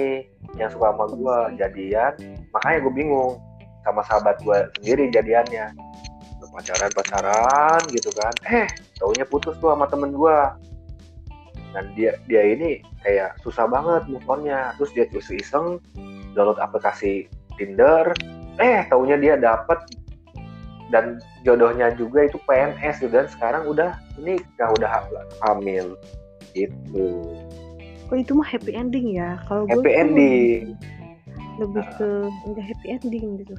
yang 0.58 0.70
suka 0.70 0.94
sama 0.94 1.06
gue 1.10 1.38
jadian. 1.62 2.14
Makanya 2.54 2.78
gue 2.86 2.94
bingung 2.94 3.32
sama 3.86 4.02
sahabat 4.06 4.42
gue 4.42 4.58
sendiri 4.82 5.10
jadiannya. 5.14 5.74
Pacaran 6.50 6.90
pacaran 6.92 7.82
gitu 7.94 8.10
kan. 8.18 8.34
Eh 8.50 8.66
taunya 8.98 9.22
putus 9.24 9.54
tuh 9.62 9.70
sama 9.70 9.86
temen 9.86 10.12
gue 10.18 10.38
dan 11.70 11.86
dia 11.94 12.18
dia 12.26 12.42
ini 12.42 12.82
kayak 13.06 13.38
susah 13.46 13.70
banget 13.70 14.10
move 14.10 14.26
terus 14.82 14.92
dia 14.98 15.06
terus 15.14 15.30
iseng 15.30 15.78
download 16.34 16.58
aplikasi 16.58 17.30
Tinder. 17.56 18.12
Eh 18.58 18.82
taunya 18.90 19.16
dia 19.16 19.38
dapet 19.38 19.78
dan 20.90 21.22
jodohnya 21.46 21.94
juga 21.96 22.26
itu 22.26 22.38
PNS 22.46 23.06
gitu. 23.06 23.14
Dan 23.14 23.28
sekarang 23.32 23.66
udah 23.70 23.98
ini 24.22 24.42
udah 24.58 24.90
hamil. 25.46 25.96
Gitu. 26.54 27.06
Oh 28.10 28.18
itu 28.18 28.34
mah 28.34 28.48
happy 28.50 28.74
ending 28.74 29.14
ya? 29.14 29.38
Kalau 29.46 29.70
happy 29.70 29.92
ending. 29.94 30.74
lebih 31.60 31.84
ke 32.00 32.10
udah 32.48 32.64
happy 32.64 32.88
ending 32.88 33.44
gitu. 33.44 33.54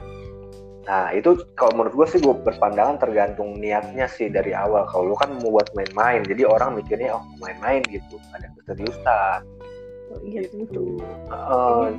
Nah 0.88 1.12
itu 1.12 1.44
kalau 1.54 1.76
menurut 1.76 1.94
gue 1.94 2.06
sih 2.16 2.20
gue 2.24 2.32
berpandangan 2.32 2.96
tergantung 2.96 3.60
niatnya 3.60 4.08
sih 4.08 4.32
dari 4.32 4.56
awal. 4.56 4.88
Kalau 4.88 5.12
lu 5.12 5.16
kan 5.20 5.36
mau 5.38 5.60
buat 5.60 5.70
main-main 5.76 6.24
jadi 6.24 6.48
orang 6.48 6.80
mikirnya 6.80 7.14
oh 7.14 7.24
main-main 7.38 7.84
gitu. 7.86 8.16
Ada 8.34 8.48
keseriusan. 8.58 9.40
Oh, 10.10 10.20
iya 10.26 10.42
gitu. 10.50 10.98
Uh, 11.30 11.94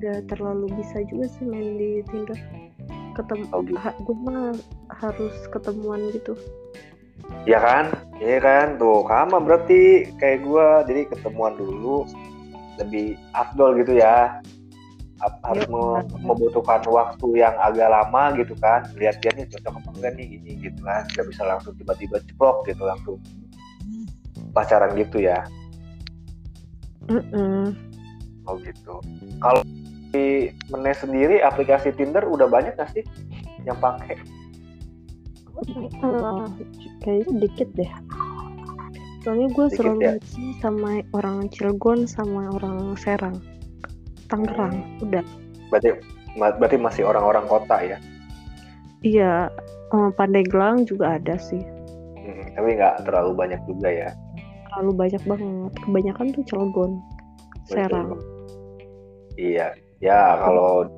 udah 0.00 0.24
terlalu 0.32 0.72
bisa 0.80 1.04
juga 1.12 1.28
sih 1.28 1.44
main 1.44 1.76
di 1.76 2.00
Tinder 2.08 2.38
ketemu 3.20 3.44
oh, 3.52 3.60
gitu. 3.62 3.78
ha, 3.78 3.90
gue 3.92 4.16
mah 4.16 4.56
harus 4.88 5.34
ketemuan 5.52 6.00
gitu. 6.10 6.32
Ya 7.44 7.60
kan? 7.60 7.92
Iya 8.18 8.38
kan? 8.40 8.66
Tuh 8.80 9.04
sama 9.06 9.38
berarti 9.38 10.08
kayak 10.16 10.44
gue 10.44 10.66
jadi 10.88 11.00
ketemuan 11.12 11.54
dulu 11.56 12.08
lebih 12.80 13.20
afdol 13.36 13.76
gitu 13.80 14.00
ya. 14.00 14.40
Harus 15.44 15.68
ya, 15.68 16.00
membutuhkan 16.24 16.80
waktu 16.88 17.28
yang 17.44 17.52
agak 17.60 17.92
lama 17.92 18.32
gitu 18.40 18.56
kan. 18.56 18.88
Lihat 18.96 19.20
dia 19.20 19.32
nih 19.36 19.44
cocok 19.52 19.72
apa 19.76 19.88
enggak 20.00 20.12
nih 20.16 20.26
ini 20.40 20.50
gitu 20.64 20.80
kan. 20.80 21.04
Nggak 21.12 21.26
bisa 21.28 21.42
langsung 21.44 21.72
tiba-tiba 21.76 22.16
ceplok 22.24 22.64
gitu 22.64 22.82
langsung 22.88 23.16
pacaran 24.56 24.96
gitu 24.96 25.20
ya. 25.20 25.44
Mm 27.08 27.22
-mm. 27.32 27.64
oh 28.48 28.56
gitu. 28.64 28.94
Kalau 29.42 29.60
di 30.10 30.50
Menes 30.70 30.98
sendiri 30.98 31.38
aplikasi 31.42 31.94
Tinder 31.94 32.26
udah 32.26 32.50
banyak 32.50 32.74
gak 32.74 32.90
sih 32.90 33.06
yang 33.62 33.78
pakai? 33.78 34.18
Uh, 36.00 36.48
kayaknya 37.04 37.46
dikit 37.46 37.68
deh. 37.76 37.90
Soalnya 39.20 39.52
gue 39.52 39.66
selalu 39.76 40.00
ya? 40.00 40.14
sama 40.64 41.04
orang 41.12 41.52
Cilegon 41.52 42.08
sama 42.08 42.48
orang 42.56 42.96
Serang, 42.96 43.36
Tangerang, 44.32 44.80
hmm. 44.80 45.04
udah. 45.04 45.24
Berarti 45.68 46.00
berarti 46.40 46.76
masih 46.80 47.04
orang-orang 47.04 47.44
kota 47.44 47.76
ya? 47.84 47.98
Iya, 49.04 49.52
um, 49.92 50.08
Pandeglang 50.16 50.88
juga 50.88 51.20
ada 51.20 51.36
sih. 51.36 51.60
Hmm, 52.16 52.44
tapi 52.56 52.80
nggak 52.80 53.04
terlalu 53.04 53.36
banyak 53.36 53.60
juga 53.68 53.88
ya? 53.92 54.10
Terlalu 54.72 54.92
banyak 54.96 55.22
banget. 55.28 55.72
Kebanyakan 55.84 56.26
tuh 56.32 56.44
Cilegon, 56.48 56.92
Serang. 57.68 58.16
Iya, 59.36 59.76
ya 60.00 60.40
kalau 60.40 60.88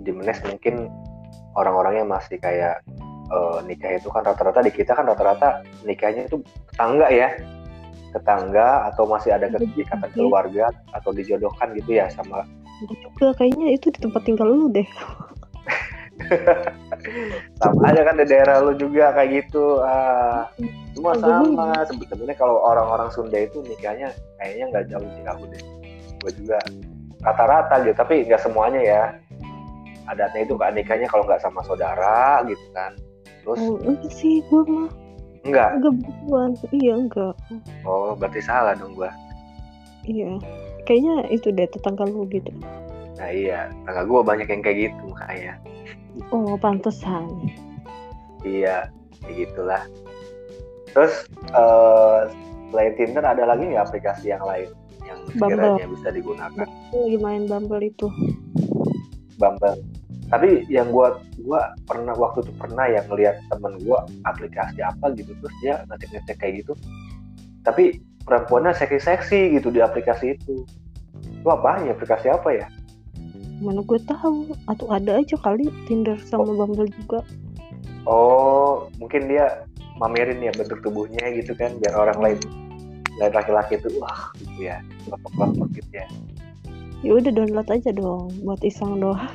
di 0.00 0.10
Menes 0.12 0.40
mungkin 0.44 0.88
orang-orangnya 1.56 2.04
masih 2.04 2.36
kayak 2.38 2.84
uh, 3.32 3.64
nikah 3.64 3.96
itu 3.96 4.08
kan 4.12 4.24
rata-rata 4.24 4.60
di 4.60 4.72
kita 4.72 4.92
kan 4.92 5.08
rata-rata 5.08 5.64
nikahnya 5.82 6.28
itu 6.28 6.40
tetangga 6.72 7.08
ya. 7.08 7.28
Tetangga 8.14 8.94
atau 8.94 9.10
masih 9.10 9.34
ada 9.34 9.50
kegiatan 9.50 10.06
keluarga 10.14 10.70
atau 10.94 11.10
dijodohkan 11.10 11.74
gitu 11.74 11.98
ya 11.98 12.06
sama 12.14 12.46
juga 12.82 13.34
kayaknya 13.38 13.66
itu 13.74 13.86
di 13.94 13.98
tempat 14.02 14.22
tinggal 14.26 14.48
lu 14.50 14.66
deh. 14.72 14.86
Sama 17.60 17.90
aja 17.90 18.06
kan 18.06 18.14
di 18.18 18.26
daerah 18.26 18.62
lu 18.62 18.72
juga 18.78 19.10
kayak 19.18 19.30
gitu. 19.44 19.82
Ah 19.82 20.46
semua 20.94 21.18
sama. 21.18 21.82
sebetulnya 21.90 22.38
kalau 22.38 22.62
orang-orang 22.62 23.10
Sunda 23.10 23.34
itu 23.34 23.58
nikahnya 23.66 24.14
kayaknya 24.38 24.64
nggak 24.70 24.84
jauh 24.94 25.10
aku 25.26 25.44
deh. 25.50 25.62
Gue 26.22 26.30
juga 26.38 26.58
rata-rata 27.24 27.80
gitu 27.82 27.96
tapi 27.96 28.28
nggak 28.28 28.42
semuanya 28.44 28.80
ya. 28.84 29.02
Adatnya 30.04 30.44
itu 30.44 30.52
nggak 30.54 30.76
nikahnya 30.76 31.08
kalau 31.08 31.24
nggak 31.24 31.40
sama 31.40 31.64
saudara 31.64 32.44
gitu 32.44 32.62
kan. 32.76 32.92
Terus? 33.40 33.58
Oh, 33.60 33.76
enggak 33.80 34.12
sih 34.12 34.44
gue 34.52 34.62
mah 34.68 34.88
enggak? 35.44 35.70
enggak 35.80 35.94
bukan 36.28 36.50
iya 36.72 36.92
enggak. 36.96 37.34
Oh 37.84 38.12
berarti 38.16 38.40
salah 38.44 38.76
dong 38.76 38.96
gue 38.96 39.10
iya. 40.04 40.36
Kayaknya 40.84 41.32
itu 41.32 41.48
deh 41.48 41.64
tetangga 41.64 42.04
lu 42.04 42.28
gitu. 42.28 42.52
Nah 43.16 43.30
iya. 43.32 43.72
Tetangga 43.72 44.04
gue 44.04 44.20
banyak 44.20 44.48
yang 44.48 44.62
kayak 44.64 44.78
gitu 44.92 45.02
makanya. 45.08 45.54
Oh 46.28 46.56
pantesan. 46.60 47.28
Iya 48.44 48.92
kayak 49.24 49.48
gitulah. 49.48 49.82
Terus 50.92 51.26
uh, 51.56 52.28
selain 52.68 52.92
Tinder 53.00 53.24
ada 53.24 53.44
lagi 53.48 53.64
nggak 53.64 53.88
aplikasi 53.88 54.32
yang 54.32 54.44
lain 54.44 54.68
Bumble. 55.36 55.76
bisa 55.96 56.08
digunakan. 56.14 56.66
Lagi 56.92 57.18
main 57.18 57.44
Bumble 57.48 57.84
itu. 57.84 58.08
Bumble. 59.36 59.82
Tapi 60.32 60.64
yang 60.72 60.88
gua 60.90 61.20
gua 61.44 61.76
pernah 61.84 62.16
waktu 62.16 62.48
itu 62.48 62.52
pernah 62.56 62.88
yang 62.88 63.04
ngeliat 63.12 63.36
temen 63.52 63.76
gua 63.84 64.08
aplikasi 64.24 64.80
apa 64.80 65.12
gitu 65.14 65.36
terus 65.36 65.54
dia 65.60 65.74
ngecek-ngecek 65.90 66.36
kayak 66.40 66.54
gitu. 66.64 66.72
Tapi 67.64 68.00
perempuannya 68.24 68.72
seksi-seksi 68.72 69.60
gitu 69.60 69.68
di 69.68 69.84
aplikasi 69.84 70.36
itu. 70.40 70.64
Itu 71.20 71.48
apa 71.48 71.84
ya? 71.84 71.92
Aplikasi 71.92 72.26
apa 72.32 72.48
ya? 72.56 72.66
Mana 73.62 73.80
gue 73.86 74.00
tahu 74.02 74.50
atau 74.66 74.86
ada 74.90 75.22
aja 75.22 75.38
kali 75.38 75.70
Tinder 75.86 76.18
sama 76.26 76.48
oh. 76.48 76.56
Bumble 76.56 76.90
juga. 76.90 77.20
Oh, 78.04 78.92
mungkin 79.00 79.32
dia 79.32 79.64
mamerin 79.96 80.42
ya 80.42 80.52
bentuk 80.52 80.82
tubuhnya 80.82 81.30
gitu 81.32 81.54
kan 81.54 81.72
biar 81.78 81.94
orang 81.94 82.18
lain 82.20 82.38
dari 83.20 83.32
laki-laki 83.32 83.78
itu 83.78 83.88
wah 83.98 84.30
gitu 84.40 84.70
ya. 84.70 84.78
Kelompok-kelompok 85.06 85.68
gitu 85.76 85.90
ya. 85.92 86.06
Ya 87.04 87.12
udah 87.20 87.32
download 87.36 87.68
aja 87.68 87.90
dong 87.92 88.32
buat 88.42 88.60
iseng 88.64 89.02
doang. 89.02 89.28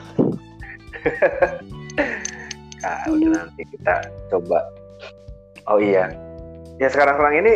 Nah 2.79 3.11
udah 3.11 3.29
nanti 3.35 3.63
kita 3.75 4.07
coba. 4.31 4.63
Oh 5.67 5.79
iya. 5.83 6.15
Ya 6.79 6.87
sekarang-sekarang 6.87 7.43
ini 7.43 7.53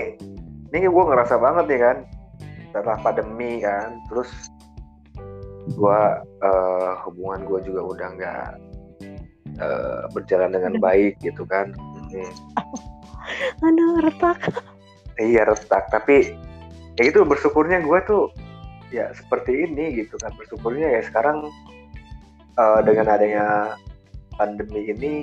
ini 0.76 0.88
gue 0.90 1.04
ngerasa 1.08 1.40
banget 1.40 1.66
ya 1.72 1.80
kan. 1.80 1.98
Setelah 2.74 3.00
pandemi 3.00 3.64
kan 3.64 4.04
terus 4.12 4.30
gue 5.72 6.02
uh, 6.44 6.92
hubungan 7.08 7.48
gue 7.48 7.60
juga 7.72 7.82
udah 7.88 8.08
nggak 8.20 8.48
uh, 9.64 10.02
berjalan 10.12 10.52
dengan 10.52 10.76
baik 10.84 11.16
gitu 11.24 11.48
kan. 11.48 11.72
Hmm. 12.14 12.34
aduh 13.66 14.04
retak 14.04 14.38
iya 15.20 15.46
retak. 15.48 15.90
Tapi 15.92 16.34
ya 17.00 17.04
itu 17.10 17.26
bersyukurnya 17.26 17.82
gue 17.82 18.00
tuh 18.06 18.24
ya 18.94 19.10
seperti 19.14 19.66
ini 19.70 20.04
gitu 20.04 20.18
kan. 20.22 20.34
Bersyukurnya 20.38 21.00
ya 21.00 21.02
sekarang 21.06 21.50
uh, 22.58 22.80
dengan 22.86 23.10
adanya 23.14 23.78
pandemi 24.38 24.90
ini 24.90 25.14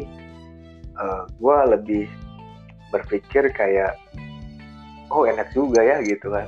uh, 0.98 1.26
gue 1.26 1.57
lebih 1.79 2.05
berpikir 2.90 3.50
kayak 3.55 3.94
oh 5.11 5.26
enak 5.26 5.50
juga 5.55 5.83
ya 5.83 6.03
gitu 6.03 6.31
kan. 6.31 6.46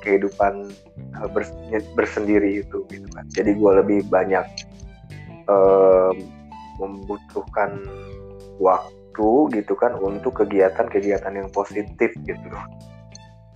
Kehidupan 0.00 0.72
uh, 1.20 1.28
bers 1.28 1.52
bersendiri 1.92 2.64
itu 2.64 2.84
gitu 2.88 3.08
kan. 3.12 3.28
Jadi 3.32 3.56
gue 3.56 3.72
lebih 3.84 4.08
banyak 4.08 4.44
uh, 5.48 6.12
membutuhkan 6.80 7.84
waktu 8.56 8.99
waktu 9.20 9.60
gitu 9.60 9.76
kan 9.76 9.92
untuk 10.00 10.40
kegiatan-kegiatan 10.40 11.32
yang 11.36 11.48
positif 11.52 12.10
gitu 12.24 12.48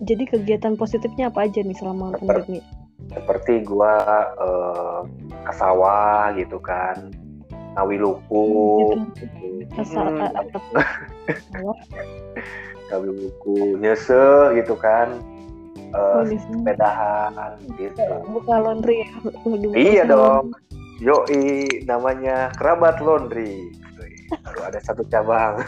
Jadi 0.04 0.28
kegiatan 0.28 0.76
positifnya 0.76 1.32
apa 1.32 1.48
aja 1.48 1.64
nih 1.64 1.76
selama 1.78 2.12
pandemi? 2.20 2.60
Seperti 3.08 3.64
gua 3.64 3.96
uh, 4.36 5.00
ke 5.48 5.52
sawah 5.54 6.34
gitu 6.36 6.58
kan, 6.60 7.14
ngawi 7.78 7.96
luku, 8.02 8.44
gitu. 9.16 9.36
hmm. 9.80 10.28
ngawi 12.90 13.08
luku, 13.16 13.78
nyese 13.80 14.58
gitu 14.60 14.74
kan, 14.76 15.22
uh, 15.94 16.20
oh, 16.20 16.22
sepedahan 16.26 17.54
gitu. 17.78 18.02
Buka 18.28 18.54
laundry 18.60 19.06
ya? 19.06 19.10
Iya 19.72 20.02
dong. 20.10 20.52
Yoi, 21.00 21.86
namanya 21.86 22.50
kerabat 22.58 22.98
laundry 22.98 23.72
baru 24.42 24.60
ada 24.66 24.80
satu 24.82 25.06
cabang 25.06 25.60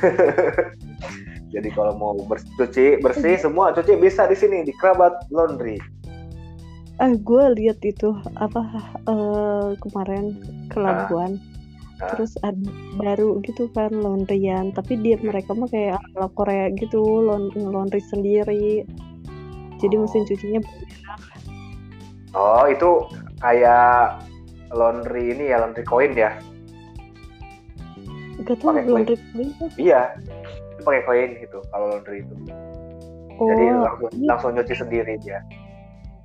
Jadi 1.55 1.73
kalau 1.73 1.95
mau 1.97 2.13
cuci 2.59 3.01
bersih 3.01 3.39
semua 3.39 3.71
cuci 3.73 3.97
bisa 3.97 4.27
di 4.27 4.37
sini 4.37 4.67
di 4.67 4.75
Kerabat 4.77 5.31
Laundry. 5.31 5.79
Ah, 7.01 7.13
gue 7.13 7.45
lihat 7.61 7.81
itu 7.85 8.13
apa 8.41 8.61
uh, 9.09 9.77
kemarin 9.81 10.37
ke 10.73 10.77
Labuan. 10.81 11.41
Ah. 12.01 12.13
Terus 12.13 12.37
ada 12.45 12.61
baru 13.01 13.41
gitu 13.45 13.73
kan 13.73 13.89
laundryan, 13.89 14.73
tapi 14.77 15.01
dia 15.01 15.17
mereka 15.21 15.57
mah 15.57 15.69
kayak 15.73 15.97
ala 16.17 16.29
Korea 16.37 16.69
gitu, 16.77 17.01
laundry 17.57 18.05
sendiri. 18.05 18.85
Jadi 19.81 19.95
oh. 19.97 20.05
mesin 20.05 20.29
cucinya 20.29 20.61
banyak. 20.61 21.21
Oh, 22.37 22.65
itu 22.69 22.91
kayak 23.41 24.21
laundry 24.77 25.33
ini 25.33 25.53
ya, 25.53 25.65
laundry 25.65 25.85
koin 25.89 26.13
ya? 26.13 26.37
Gak 28.45 28.57
tau 28.61 28.77
laundry 28.77 29.17
koin. 29.33 29.49
Iya, 29.81 30.13
pakai 30.85 31.03
koin 31.09 31.31
gitu 31.41 31.59
kalau 31.73 31.87
laundry 31.97 32.21
itu. 32.21 32.35
Oh, 33.37 33.49
jadi 33.53 33.65
langsung 33.81 34.11
ini... 34.13 34.27
langsung 34.29 34.51
nyuci 34.57 34.75
sendiri 34.77 35.15
dia. 35.21 35.41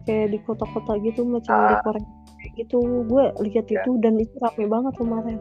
Kayak 0.03 0.33
di 0.35 0.39
kota-kota 0.43 0.97
gitu 1.03 1.23
macam 1.23 1.55
ah. 1.55 1.69
di 1.71 1.75
Korea 1.83 2.03
gitu. 2.59 2.79
Gue 3.07 3.23
lihat 3.47 3.65
yeah. 3.69 3.83
itu 3.83 3.91
dan 4.03 4.19
itu 4.19 4.35
rame 4.41 4.65
banget 4.67 4.93
kemarin. 4.99 5.37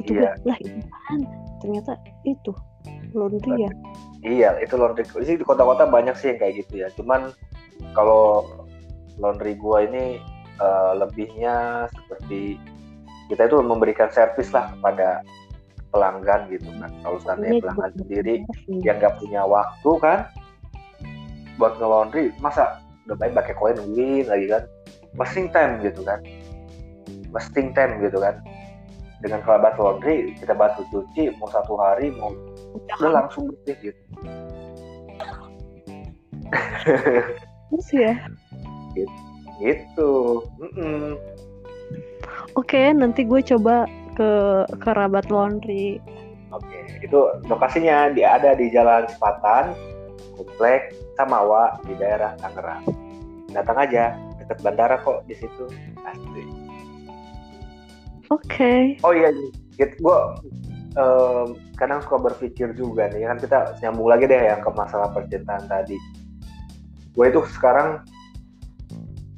Ketua 0.00 0.16
yeah. 0.16 0.34
lah 0.46 0.56
itu 0.62 0.80
kan 0.86 1.20
ternyata 1.58 1.92
itu 2.24 2.52
laundry 3.12 3.68
ya. 3.68 3.70
Iya 4.24 4.50
itu 4.64 4.74
laundry. 4.78 5.04
Sih 5.04 5.36
di 5.36 5.44
kota-kota 5.44 5.84
banyak 5.88 6.14
sih 6.16 6.32
yang 6.32 6.38
kayak 6.40 6.54
gitu 6.64 6.74
ya. 6.84 6.88
Cuman 6.96 7.32
kalau 7.92 8.46
laundry 9.18 9.58
gue 9.58 9.78
ini 9.90 10.04
uh, 10.62 10.92
lebihnya 10.96 11.88
seperti 11.90 12.56
kita 13.28 13.50
itu 13.50 13.60
memberikan 13.60 14.08
servis 14.08 14.48
lah 14.54 14.72
kepada 14.78 15.20
pelanggan 15.90 16.48
gitu 16.52 16.68
kan. 16.78 16.90
Kalau 17.02 17.18
seandainya 17.22 17.60
pelanggan 17.64 17.92
sendiri 17.96 18.34
yang 18.84 18.96
nggak 19.00 19.16
punya 19.20 19.42
waktu 19.44 19.90
kan 20.00 20.18
buat 21.58 21.74
nge-laundry 21.80 22.30
masa 22.38 22.78
udah 23.08 23.16
baik 23.18 23.34
pakai 23.34 23.54
koin 23.56 23.78
win 23.96 24.28
lagi 24.28 24.46
kan? 24.46 24.62
Wasting 25.16 25.48
time 25.50 25.80
gitu 25.80 26.04
kan? 26.04 26.20
Wasting 27.32 27.72
time 27.72 27.98
gitu 28.04 28.20
kan? 28.20 28.38
Dengan 29.18 29.42
kerabat 29.42 29.74
laundry 29.80 30.36
kita 30.38 30.54
bantu 30.54 30.86
cuci 30.92 31.34
mau 31.40 31.48
satu 31.50 31.74
hari 31.80 32.14
mau 32.14 32.30
udah 32.76 32.98
langsung 33.10 33.50
bersih 33.50 33.90
gitu. 33.90 34.02
Terus 37.68 37.88
ya? 37.92 38.14
Gitu, 38.96 39.16
gitu. 39.60 40.12
Mm 40.60 40.70
-mm. 40.72 41.06
oke 42.56 42.80
nanti 42.96 43.22
gue 43.24 43.40
coba 43.44 43.84
ke 44.18 44.30
kerabat 44.82 45.30
laundry. 45.30 46.02
Oke, 46.50 46.90
itu 46.98 47.18
lokasinya 47.46 48.10
dia 48.10 48.34
ada 48.34 48.58
di 48.58 48.66
Jalan 48.74 49.06
Sepatan, 49.06 49.78
Komplek 50.34 50.90
Samawa 51.14 51.78
di 51.86 51.94
daerah 51.94 52.34
Tangerang. 52.42 52.82
Datang 53.54 53.78
aja, 53.78 54.18
dekat 54.42 54.58
bandara 54.66 54.98
kok 54.98 55.22
di 55.30 55.38
situ. 55.38 55.70
Asli. 56.02 56.44
Oke. 58.28 58.42
Okay. 58.48 58.82
Oh 59.06 59.14
iya, 59.14 59.30
gitu. 59.78 59.94
gue 60.02 60.18
um, 60.98 61.54
kadang 61.78 62.02
suka 62.02 62.18
berpikir 62.32 62.74
juga 62.74 63.06
nih, 63.14 63.28
kan 63.28 63.38
kita 63.38 63.58
nyambung 63.84 64.10
lagi 64.10 64.26
deh 64.26 64.42
yang 64.42 64.58
ke 64.58 64.70
masalah 64.74 65.14
percintaan 65.14 65.64
tadi. 65.70 65.94
Gue 67.14 67.30
itu 67.30 67.44
sekarang 67.54 68.02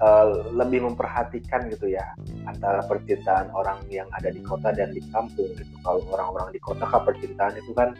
uh, 0.00 0.50
lebih 0.52 0.84
memperhatikan 0.84 1.68
gitu 1.70 1.92
ya 1.92 2.04
antara 2.48 2.82
percintaan 2.84 3.52
orang 3.52 3.80
yang 3.92 4.08
ada 4.16 4.32
di 4.32 4.40
kota 4.42 4.72
dan 4.72 4.92
di 4.92 5.00
kampung 5.12 5.48
gitu. 5.56 5.74
Kalau 5.84 6.02
orang-orang 6.10 6.50
di 6.56 6.60
kota 6.60 6.84
kan 6.88 7.04
percintaan 7.04 7.54
itu 7.56 7.72
kan 7.76 7.94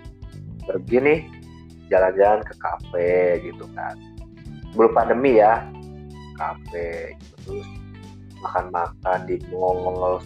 pergi 0.65 0.99
nih 1.01 1.21
jalan-jalan 1.89 2.41
ke 2.45 2.55
kafe 2.59 3.13
gitu 3.45 3.65
kan. 3.73 3.95
Belum 4.75 4.93
pandemi 4.95 5.43
ya, 5.43 5.67
kafe 6.41 7.15
gitu 7.21 7.37
terus 7.45 7.69
makan-makan 8.41 9.19
di 9.29 9.37
mall 9.53 10.25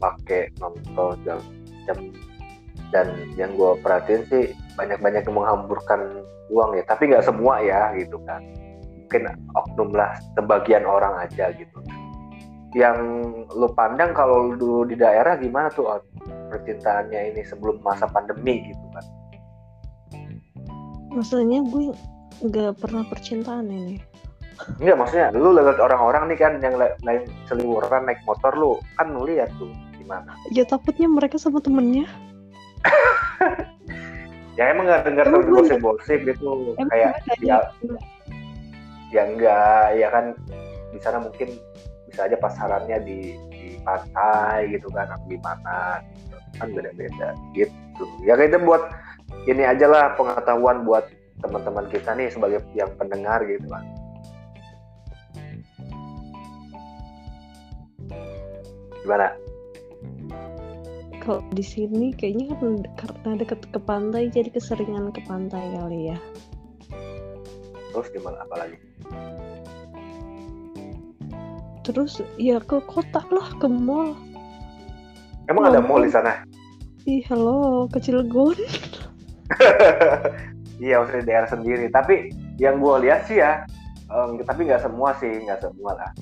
pakai 0.00 0.48
nonton 0.56 1.20
jam 1.26 1.38
jam 1.84 1.98
dan 2.94 3.12
yang 3.34 3.52
gue 3.58 3.76
perhatiin 3.82 4.22
sih 4.30 4.44
banyak-banyak 4.78 5.26
menghamburkan 5.28 6.22
uang 6.48 6.78
ya 6.78 6.84
tapi 6.86 7.10
nggak 7.10 7.26
semua 7.26 7.58
ya 7.60 7.92
gitu 7.98 8.22
kan 8.24 8.40
mungkin 9.06 9.30
oknum 9.54 9.94
lah 9.94 10.18
sebagian 10.34 10.82
orang 10.82 11.14
aja 11.22 11.54
gitu. 11.54 11.78
Yang 12.74 12.98
lu 13.54 13.70
pandang 13.78 14.10
kalau 14.10 14.58
dulu 14.58 14.82
di 14.90 14.98
daerah 14.98 15.38
gimana 15.38 15.70
tuh 15.70 16.02
percintaannya 16.50 17.30
ini 17.32 17.46
sebelum 17.46 17.78
masa 17.86 18.10
pandemi 18.10 18.66
gitu 18.66 18.86
kan? 18.90 19.04
Maksudnya 21.14 21.62
gue 21.70 21.94
nggak 22.50 22.82
pernah 22.82 23.06
percintaan 23.06 23.70
ini. 23.70 24.02
Enggak 24.82 24.98
maksudnya 24.98 25.30
lu 25.38 25.54
lihat 25.54 25.78
orang-orang 25.78 26.34
nih 26.34 26.38
kan 26.42 26.52
yang 26.58 26.74
lain 26.76 27.22
seliwuran 27.46 28.10
naik 28.10 28.18
motor 28.26 28.50
lu 28.58 28.82
kan 28.98 29.14
lu 29.14 29.22
lihat 29.22 29.48
tuh 29.62 29.70
gimana? 29.94 30.34
Ya 30.50 30.66
takutnya 30.66 31.06
mereka 31.06 31.38
sama 31.38 31.62
temennya. 31.62 32.10
Ya 34.56 34.72
emang 34.72 34.88
nggak 34.88 35.04
dengar 35.04 35.28
tuh 35.28 35.44
gosip-gosip 35.44 36.24
gitu 36.24 36.72
kayak 36.88 37.20
dia 37.44 37.60
ya 39.14 39.22
enggak 39.26 39.86
ya 39.98 40.08
kan 40.10 40.24
di 40.90 40.98
sana 40.98 41.18
mungkin 41.22 41.54
bisa 42.10 42.26
aja 42.26 42.36
pasarannya 42.38 42.98
di 43.04 43.18
di 43.52 43.78
pantai 43.82 44.70
gitu 44.72 44.88
kan 44.90 45.10
atau 45.10 45.26
di 45.28 45.38
mana 45.42 46.00
gitu. 46.02 46.36
kan 46.56 46.68
beda-beda 46.72 47.28
gitu. 47.52 48.04
Ya 48.24 48.34
kita 48.34 48.58
buat 48.62 48.82
ini 49.46 49.62
aja 49.62 49.86
lah 49.86 50.04
pengetahuan 50.18 50.86
buat 50.86 51.06
teman-teman 51.44 51.86
kita 51.92 52.16
nih 52.16 52.32
sebagai 52.32 52.64
yang 52.72 52.90
pendengar 52.96 53.44
gitu 53.44 53.68
kan 53.68 53.84
gimana? 59.06 59.30
Kalau 61.22 61.42
di 61.54 61.62
sini 61.62 62.10
kayaknya 62.10 62.58
karena 62.98 63.38
deket 63.38 63.70
ke 63.70 63.78
pantai 63.78 64.26
jadi 64.34 64.50
keseringan 64.50 65.14
ke 65.14 65.22
pantai 65.26 65.62
kali 65.78 66.10
ya 66.10 66.18
terus 67.96 68.12
gimana 68.12 68.44
apalagi? 68.44 68.76
Terus 71.80 72.20
ya 72.36 72.60
ke 72.60 72.76
kota 72.84 73.24
lah 73.32 73.48
ke 73.56 73.64
mall. 73.64 74.12
Emang 75.48 75.72
ada 75.72 75.80
mall 75.80 76.04
di 76.04 76.12
sana? 76.12 76.44
Ih 77.08 77.24
halo 77.32 77.88
ke 77.88 77.96
Cilegon. 78.04 78.60
Iya 80.76 81.00
maksudnya 81.00 81.24
daerah 81.24 81.48
sendiri. 81.48 81.88
Tapi 81.88 82.28
yang 82.60 82.84
gue 82.84 83.08
lihat 83.08 83.24
sih 83.24 83.40
ya 83.40 83.64
um, 84.12 84.36
tapi 84.44 84.68
nggak 84.68 84.84
semua 84.84 85.16
sih 85.16 85.40
nggak 85.48 85.64
semua 85.64 85.96
lah. 85.96 86.12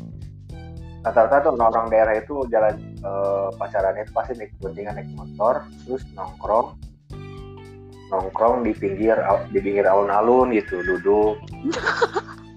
Rata-rata 1.02 1.50
tuh 1.50 1.58
orang 1.58 1.90
daerah 1.90 2.14
itu 2.22 2.46
jalan 2.46 2.78
uh, 3.02 3.50
pacarannya 3.58 4.06
itu 4.06 4.14
pasti 4.14 4.38
naik 4.38 4.54
guntingan 4.62 4.94
naik 4.94 5.10
motor 5.18 5.66
terus 5.82 6.06
nongkrong. 6.14 6.78
Nongkrong 8.14 8.62
di 8.62 8.78
pinggir 8.78 9.18
di 9.50 9.58
pinggir 9.58 9.90
alun-alun 9.90 10.54
gitu 10.54 10.86
duduk 10.86 11.42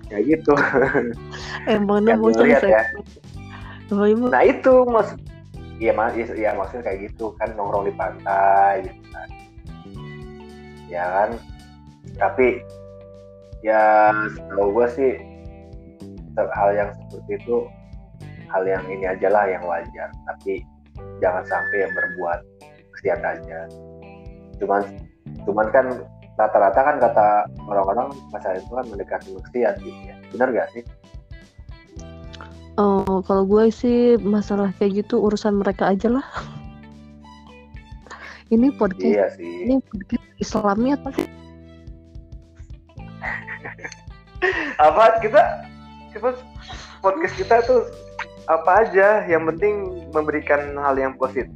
kayak 0.09 0.23
gitu. 0.25 0.53
Eh 1.67 1.79
mana 1.83 2.15
mau 2.15 2.31
lihat 2.31 2.63
ya. 2.63 2.83
Nah 3.91 4.43
itu 4.47 4.87
mas 4.87 5.11
iya 5.83 5.91
mas 5.91 6.15
ya 6.15 6.55
maksudnya 6.55 6.87
kayak 6.87 7.11
gitu 7.11 7.35
kan 7.35 7.51
nongkrong 7.59 7.91
di 7.91 7.93
pantai 7.95 8.87
gitu 8.87 9.03
kan. 9.11 9.29
Ya 10.87 11.03
kan? 11.11 11.29
Tapi 12.15 12.63
ya 13.67 14.15
setahu 14.31 14.71
gue 14.71 14.87
sih 14.95 15.11
hal 16.39 16.69
yang 16.71 16.89
seperti 16.95 17.43
itu 17.43 17.67
hal 18.47 18.63
yang 18.63 18.83
ini 18.87 19.11
aja 19.11 19.27
lah 19.27 19.43
yang 19.43 19.63
wajar. 19.67 20.07
Tapi 20.23 20.63
jangan 21.19 21.43
sampai 21.43 21.83
yang 21.83 21.91
berbuat 21.91 22.39
kesian 22.97 23.21
aja 23.21 23.59
cuman 24.57 24.81
cuman 25.45 25.67
kan 25.69 25.85
rata-rata 26.37 26.79
kan 26.79 26.95
kata 27.01 27.27
orang-orang 27.65 28.13
masalah 28.29 28.61
itu 28.61 28.69
kan 28.69 28.85
mendekati 28.87 29.29
maksiat 29.33 29.73
gitu 29.81 29.99
ya 30.05 30.15
benar 30.33 30.49
gak 30.53 30.69
sih 30.73 30.85
Oh, 32.77 33.25
kalau 33.25 33.41
gue 33.49 33.73
sih 33.73 34.21
masalah 34.21 34.69
kayak 34.77 35.01
gitu 35.01 35.17
urusan 35.17 35.57
mereka 35.57 35.89
aja 35.89 36.13
lah. 36.13 36.21
ini 38.53 38.69
podcast, 38.69 39.01
iya 39.01 39.33
sih. 39.33 39.65
ini 39.65 39.81
podcast 39.81 40.25
Islami 40.37 40.93
apa 40.93 41.09
sih? 41.17 41.25
apa 44.77 45.17
kita 45.25 45.41
kita 46.13 46.37
podcast 47.01 47.33
kita 47.33 47.65
tuh 47.65 47.89
apa 48.45 48.85
aja 48.85 49.25
yang 49.25 49.49
penting 49.49 50.05
memberikan 50.13 50.77
hal 50.77 50.93
yang 51.01 51.17
positif. 51.17 51.49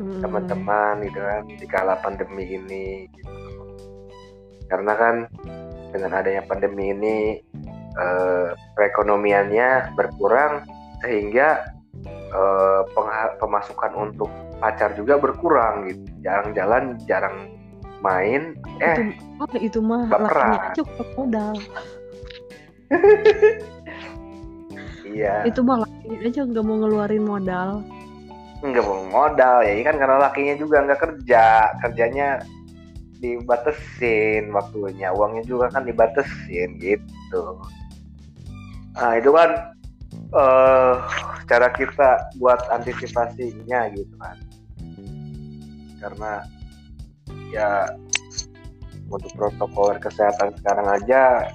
Teman-teman 0.00 1.04
gitu 1.04 1.20
kan 1.20 1.42
di 1.44 1.66
kala 1.68 2.00
pandemi 2.00 2.56
ini 2.56 3.06
gitu. 3.12 3.32
karena 4.72 4.92
kan 4.96 5.14
dengan 5.92 6.16
adanya 6.16 6.42
pandemi 6.48 6.96
ini 6.96 7.16
eh, 7.98 8.48
perekonomiannya 8.76 9.92
berkurang 9.92 10.64
sehingga 11.04 11.76
eh, 12.08 12.80
pemasukan 13.36 13.92
untuk 13.94 14.30
pacar 14.62 14.94
juga 14.96 15.18
berkurang 15.18 15.90
gitu 15.90 16.02
jarang 16.22 16.54
jalan 16.56 16.84
jarang 17.04 17.50
main 18.02 18.58
eh 18.82 18.98
itu, 18.98 19.14
oh, 19.38 19.58
itu 19.58 19.78
mah 19.78 20.10
baperan. 20.10 20.74
aja 20.74 20.82
modal 21.14 21.54
iya 25.12 25.46
itu 25.46 25.60
mah 25.62 25.86
lakinya 25.86 26.18
aja 26.26 26.40
nggak 26.46 26.64
mau 26.66 26.76
ngeluarin 26.82 27.24
modal 27.26 27.70
nggak 28.62 28.84
mau 28.86 29.02
modal 29.10 29.66
ya. 29.66 29.72
Kan 29.82 29.98
karena 29.98 30.16
lakinya 30.22 30.54
juga 30.56 30.86
nggak 30.86 31.00
kerja. 31.02 31.74
Kerjanya 31.82 32.40
dibatesin 33.22 34.50
waktunya 34.50 35.14
uangnya 35.14 35.46
juga 35.46 35.70
kan 35.70 35.86
dibatesin 35.86 36.78
gitu. 36.82 37.62
Nah 38.98 39.12
itu 39.18 39.30
kan 39.30 39.50
eh 40.32 40.94
cara 41.46 41.68
kita 41.74 42.32
buat 42.40 42.60
antisipasinya 42.72 43.90
gitu 43.94 44.14
kan. 44.18 44.36
Karena 46.02 46.42
ya 47.54 47.86
untuk 49.12 49.30
protokol 49.36 50.00
kesehatan 50.00 50.56
sekarang 50.58 50.88
aja 50.88 51.52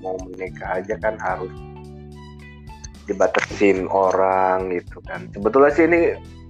mau 0.00 0.16
menikah 0.30 0.78
aja 0.80 0.94
kan 1.02 1.18
harus 1.18 1.50
dibatasin 3.04 3.86
orang 3.90 4.72
gitu 4.72 5.00
kan. 5.04 5.28
Sebetulnya 5.36 5.70
sih 5.72 5.84
ini 5.84 6.00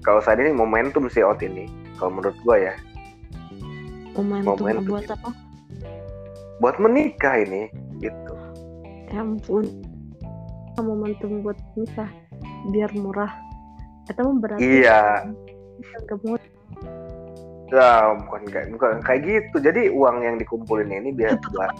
kalau 0.07 0.21
saat 0.23 0.39
ini 0.39 0.55
momentum 0.55 1.07
sih 1.11 1.25
out 1.25 1.43
ini 1.43 1.67
kalau 1.99 2.19
menurut 2.19 2.37
gua 2.47 2.57
ya. 2.59 2.75
Momentum 4.15 4.63
Momentum. 4.63 4.85
buat 4.87 5.07
apa? 5.11 5.31
Buat 6.63 6.77
menikah 6.79 7.35
ini 7.43 7.67
gitu. 7.99 8.35
Ya 9.11 9.23
ampun. 9.23 9.67
Momentum 10.79 11.43
buat 11.43 11.59
nikah 11.75 12.11
biar 12.71 12.91
murah. 12.95 13.31
Atau 14.11 14.37
berarti 14.39 14.85
Iya. 14.85 15.31
nggak 15.85 16.19
mau 16.25 16.39
ya 17.75 18.15
bukan 18.15 18.43
kayak 18.47 18.67
bukan 18.71 19.03
kayak 19.03 19.21
gitu. 19.27 19.57
Jadi 19.59 19.91
uang 19.91 20.23
yang 20.23 20.37
dikumpulin 20.39 20.95
ini 20.95 21.11
biar 21.11 21.35
buat 21.51 21.75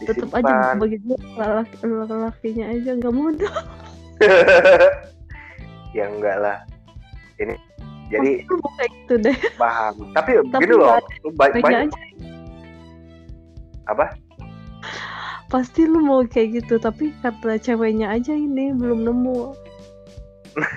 disimpan 0.00 0.40
aja 0.40 0.80
bagi 0.80 0.96
gue 1.04 1.16
laki 1.36 1.76
lakinya 2.08 2.64
aja 2.72 2.90
nggak 2.96 3.14
modal 3.14 3.54
ya 5.96 6.04
enggak 6.06 6.36
lah. 6.38 6.58
Ini 7.40 7.56
jadi 8.10 8.42
gitu 8.42 9.14
deh. 9.22 9.36
Paham. 9.54 10.10
Tapi, 10.12 10.42
Tapi 10.50 10.62
gini 10.66 10.74
loh 10.74 10.98
lu 11.22 11.30
ba- 11.38 11.54
Laki 11.54 11.62
banyak 11.62 11.86
aja. 11.86 12.00
Apa? 13.90 14.04
Pasti 15.50 15.86
lu 15.86 16.02
mau 16.02 16.22
kayak 16.26 16.62
gitu 16.62 16.78
tapi 16.78 17.14
karena 17.22 17.58
ceweknya 17.58 18.06
aja 18.10 18.34
ini 18.34 18.74
belum 18.74 19.06
nemu. 19.06 19.54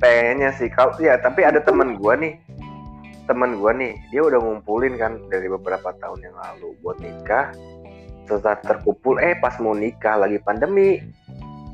Pengennya 0.00 0.50
sih. 0.56 0.72
Kalau 0.72 0.96
ya 1.00 1.20
tapi 1.20 1.44
ada 1.44 1.60
teman 1.60 2.00
gua 2.00 2.16
nih. 2.16 2.40
Teman 3.28 3.60
gua 3.60 3.76
nih 3.76 3.92
dia 4.08 4.24
udah 4.24 4.40
ngumpulin 4.40 4.96
kan 4.96 5.20
dari 5.28 5.52
beberapa 5.52 5.92
tahun 6.00 6.24
yang 6.24 6.36
lalu 6.36 6.72
buat 6.80 6.96
nikah. 7.00 7.52
Setelah 8.24 8.60
terkumpul 8.64 9.20
eh 9.20 9.36
pas 9.40 9.56
mau 9.60 9.72
nikah 9.72 10.20
lagi 10.20 10.40
pandemi 10.40 11.00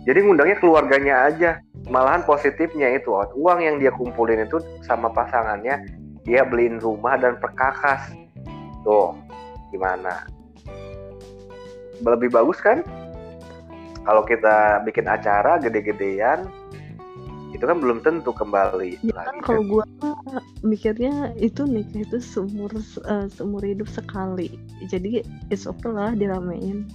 jadi 0.04 0.18
ngundangnya 0.20 0.60
keluarganya 0.60 1.14
aja. 1.32 1.50
Malahan 1.88 2.24
positifnya 2.24 2.92
itu 2.96 3.12
uang 3.12 3.60
yang 3.60 3.76
dia 3.80 3.92
kumpulin 3.92 4.44
itu 4.44 4.60
sama 4.84 5.12
pasangannya 5.12 5.84
dia 6.24 6.44
beliin 6.44 6.80
rumah 6.80 7.16
dan 7.16 7.40
perkakas. 7.40 8.12
Tuh 8.84 9.16
gimana? 9.72 10.28
Lebih 12.04 12.32
bagus 12.32 12.60
kan? 12.60 12.84
Kalau 14.04 14.24
kita 14.28 14.84
bikin 14.84 15.08
acara 15.08 15.56
gede-gedean 15.56 16.44
itu 17.56 17.64
kan 17.64 17.78
belum 17.78 18.02
tentu 18.02 18.34
kembali 18.34 18.98
ya 18.98 19.14
kan 19.14 19.30
lagi. 19.30 19.46
kalau 19.46 19.62
gua 19.62 19.84
mah 20.02 20.42
mikirnya 20.66 21.30
itu 21.38 21.62
nikah 21.62 22.02
itu 22.02 22.18
seumur 22.18 22.68
eh, 22.74 23.26
seumur 23.30 23.62
hidup 23.62 23.86
sekali. 23.88 24.58
Jadi 24.90 25.24
it's 25.48 25.64
okay 25.64 25.88
lah 25.88 26.12
diramein 26.12 26.90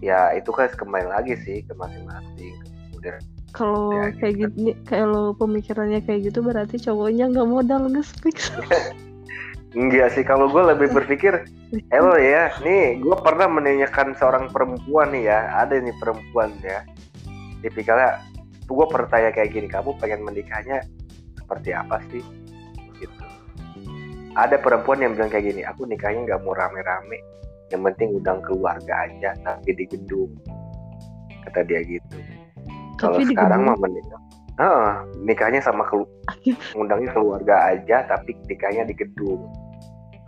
ya 0.00 0.32
itu 0.36 0.50
kan 0.52 0.68
kembali 0.72 1.08
lagi 1.08 1.36
sih 1.44 1.64
ke 1.64 1.72
masing-masing 1.76 2.54
kemudian 2.90 3.20
kalau 3.50 3.90
Ya, 3.90 4.14
kayak 4.14 4.34
gini 4.46 4.72
kalau 4.86 5.34
pemikirannya 5.34 6.00
kayak 6.06 6.30
gitu 6.30 6.40
berarti 6.40 6.78
cowoknya 6.78 7.32
nggak 7.34 7.48
modal 7.48 7.88
nge-speak 7.90 8.36
enggak 9.78 10.10
sih 10.14 10.24
kalau 10.26 10.50
gue 10.50 10.62
lebih 10.64 10.90
berpikir 10.94 11.46
Halo 11.70 12.18
ya, 12.18 12.50
nih 12.66 12.98
gue 12.98 13.14
pernah 13.22 13.46
menanyakan 13.46 14.18
seorang 14.18 14.50
perempuan 14.50 15.14
nih 15.14 15.30
ya, 15.30 15.54
ada 15.54 15.78
nih 15.78 15.94
perempuan 16.02 16.50
ya, 16.66 16.82
tipikalnya, 17.62 18.18
gue 18.66 18.86
pernah 18.90 19.06
tanya 19.06 19.30
kayak 19.30 19.54
gini, 19.54 19.70
kamu 19.70 19.94
pengen 20.02 20.26
menikahnya 20.26 20.82
seperti 21.38 21.70
apa 21.70 22.02
sih? 22.10 22.26
Gitu. 22.98 23.22
Ada 24.34 24.58
perempuan 24.58 24.98
yang 24.98 25.14
bilang 25.14 25.30
kayak 25.30 25.46
gini, 25.46 25.62
aku 25.62 25.86
nikahnya 25.86 26.26
nggak 26.26 26.42
mau 26.42 26.58
rame-rame, 26.58 27.22
yang 27.70 27.82
penting 27.86 28.18
undang 28.18 28.42
keluarga 28.42 29.06
aja, 29.06 29.30
tapi 29.40 29.70
di 29.74 29.86
gedung, 29.86 30.30
kata 31.46 31.62
dia 31.64 31.80
gitu. 31.86 32.18
Kalau 32.98 33.16
sekarang 33.22 33.64
mah 33.64 33.78
menikah, 33.78 34.20
Heeh, 34.60 34.92
nikahnya 35.24 35.60
sama 35.64 35.88
kelu- 35.88 36.10
undangnya 36.80 37.16
keluarga 37.16 37.72
aja, 37.72 38.04
tapi 38.04 38.36
nikahnya 38.44 38.84
di 38.84 38.92
gedung, 38.92 39.48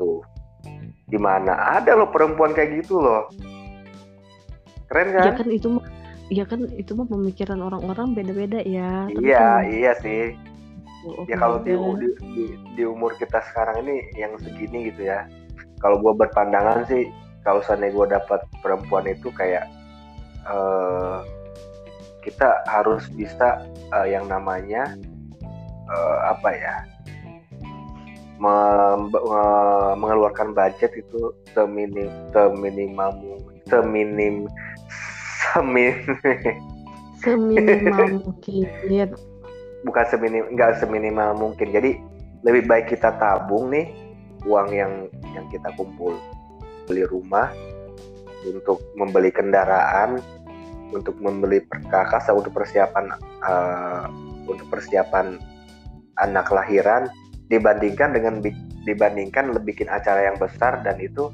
tuh. 0.00 0.24
Di 1.04 1.20
mana 1.20 1.52
ada 1.76 1.92
loh 1.92 2.08
perempuan 2.08 2.56
kayak 2.56 2.80
gitu 2.80 2.96
loh. 2.96 3.28
Keren 4.88 5.12
ya 5.12 5.28
kan? 5.28 5.44
kan 5.44 5.48
itu 5.52 5.68
mah 5.68 5.84
ya 6.32 6.44
kan 6.48 6.64
itu 6.72 6.96
mah 6.96 7.04
pemikiran 7.04 7.60
orang-orang 7.60 8.16
beda-beda 8.16 8.64
ya. 8.64 9.04
Tapi 9.12 9.20
iya 9.20 9.40
kan- 9.60 9.64
iya 9.68 9.92
sih. 10.00 10.22
Oh, 11.02 11.26
ya 11.26 11.34
kalau 11.36 11.58
di, 11.60 11.74
di, 11.74 12.08
di- 12.32 12.56
di 12.78 12.82
umur 12.86 13.12
kita 13.18 13.42
sekarang 13.52 13.84
ini 13.84 14.06
yang 14.16 14.32
segini 14.40 14.88
gitu 14.88 15.04
ya. 15.04 15.28
Kalau 15.82 16.00
gue 16.00 16.14
berpandangan 16.14 16.86
sih 16.88 17.10
kalau 17.42 17.62
seandainya 17.62 17.94
gue 17.94 18.06
dapat 18.18 18.40
perempuan 18.62 19.06
itu 19.06 19.30
kayak 19.34 19.66
eh 20.46 21.18
kita 22.22 22.62
harus 22.70 23.10
bisa 23.14 23.66
eh, 23.94 24.06
yang 24.14 24.26
namanya 24.30 24.94
eh, 25.90 26.18
apa 26.26 26.50
ya 26.54 26.76
mengeluarkan 28.42 30.50
budget 30.50 30.90
itu 30.98 31.30
seminim 31.54 32.10
seminimal 32.34 33.14
mung- 33.22 33.46
seminim 33.70 34.50
semin 35.54 35.94
seminimal 37.22 38.06
mungkin. 38.26 38.66
Bukan 39.86 40.04
seminim 40.10 40.50
nggak 40.54 40.82
seminimal 40.82 41.38
mungkin. 41.38 41.70
Jadi 41.70 42.02
lebih 42.42 42.66
baik 42.66 42.90
kita 42.90 43.14
tabung 43.22 43.70
nih 43.70 43.94
uang 44.42 44.74
yang 44.74 45.06
yang 45.34 45.46
kita 45.54 45.70
kumpul 45.78 46.18
beli 46.86 47.04
rumah 47.06 47.50
untuk 48.46 48.82
membeli 48.98 49.30
kendaraan 49.30 50.18
untuk 50.92 51.16
membeli 51.22 51.64
perkakas 51.64 52.28
untuk 52.28 52.52
persiapan 52.52 53.16
eh, 53.46 54.04
untuk 54.44 54.66
persiapan 54.68 55.40
anak 56.20 56.52
lahiran 56.52 57.08
dibandingkan 57.48 58.12
dengan 58.12 58.42
dibandingkan 58.82 59.54
lebih 59.54 59.74
bikin 59.78 59.88
acara 59.88 60.28
yang 60.32 60.36
besar 60.36 60.82
dan 60.82 60.98
itu 60.98 61.32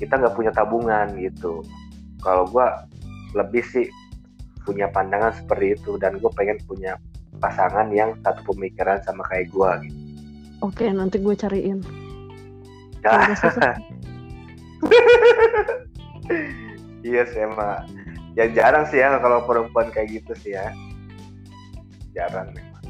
kita 0.00 0.16
nggak 0.16 0.32
punya 0.32 0.50
tabungan 0.50 1.12
gitu. 1.20 1.60
Kalau 2.24 2.48
gua 2.48 2.88
lebih 3.36 3.62
sih 3.62 3.86
punya 4.64 4.88
pandangan 4.92 5.32
seperti 5.32 5.76
itu 5.76 5.96
dan 5.96 6.20
gue 6.20 6.30
pengen 6.36 6.60
punya 6.68 6.94
pasangan 7.40 7.88
yang 7.90 8.12
satu 8.20 8.52
pemikiran 8.52 9.00
sama 9.02 9.24
kayak 9.32 9.48
gue 9.48 9.70
gitu. 9.88 9.98
oke 10.60 10.84
nanti 10.92 11.16
gue 11.18 11.34
cariin. 11.34 11.80
Ah, 13.00 13.32
susah 13.32 13.80
iya 17.08 17.22
sih 17.28 17.40
emang. 17.44 17.84
Ya 18.38 18.46
jarang 18.54 18.86
sih 18.88 19.02
ya 19.02 19.18
kalau 19.18 19.44
perempuan 19.44 19.90
kayak 19.90 20.22
gitu 20.22 20.32
sih 20.38 20.56
ya. 20.56 20.72
Jarang 22.16 22.54
memang. 22.54 22.84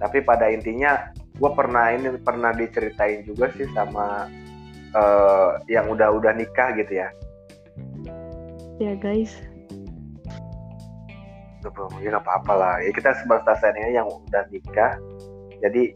Tapi 0.00 0.24
pada 0.24 0.48
intinya 0.48 1.12
gue 1.36 1.50
pernah 1.56 1.92
ini 1.92 2.16
pernah 2.20 2.52
diceritain 2.52 3.24
juga 3.24 3.48
sih 3.56 3.68
sama 3.72 4.28
eh, 4.92 5.50
yang 5.72 5.88
udah-udah 5.92 6.36
nikah 6.36 6.72
gitu 6.76 7.00
ya. 7.00 7.08
ya 8.80 8.96
guys 8.96 9.36
Udah 11.60 11.72
belum, 11.76 11.92
ya 12.00 12.16
nggak 12.16 12.24
apa-apa 12.24 12.52
lah. 12.56 12.74
Ya 12.80 12.88
kita 12.96 13.12
sebatas 13.20 13.60
ini 13.60 13.92
yang 13.92 14.08
udah 14.08 14.48
nikah. 14.48 14.96
Jadi 15.60 15.92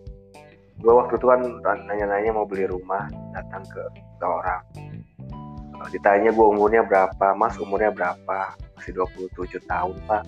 gue 0.77 0.93
waktu 0.93 1.17
itu 1.17 1.25
kan 1.25 1.41
nanya-nanya 1.89 2.37
mau 2.37 2.45
beli 2.45 2.69
rumah, 2.69 3.09
datang 3.33 3.65
ke, 3.73 3.81
ke 4.21 4.27
orang. 4.29 4.61
Ditanya 5.93 6.31
gue 6.31 6.47
umurnya 6.47 6.85
berapa, 6.85 7.35
mas 7.37 7.57
umurnya 7.61 7.91
berapa? 7.91 8.57
Masih 8.79 8.93
27 8.97 9.61
tahun 9.67 9.97
pak. 10.09 10.25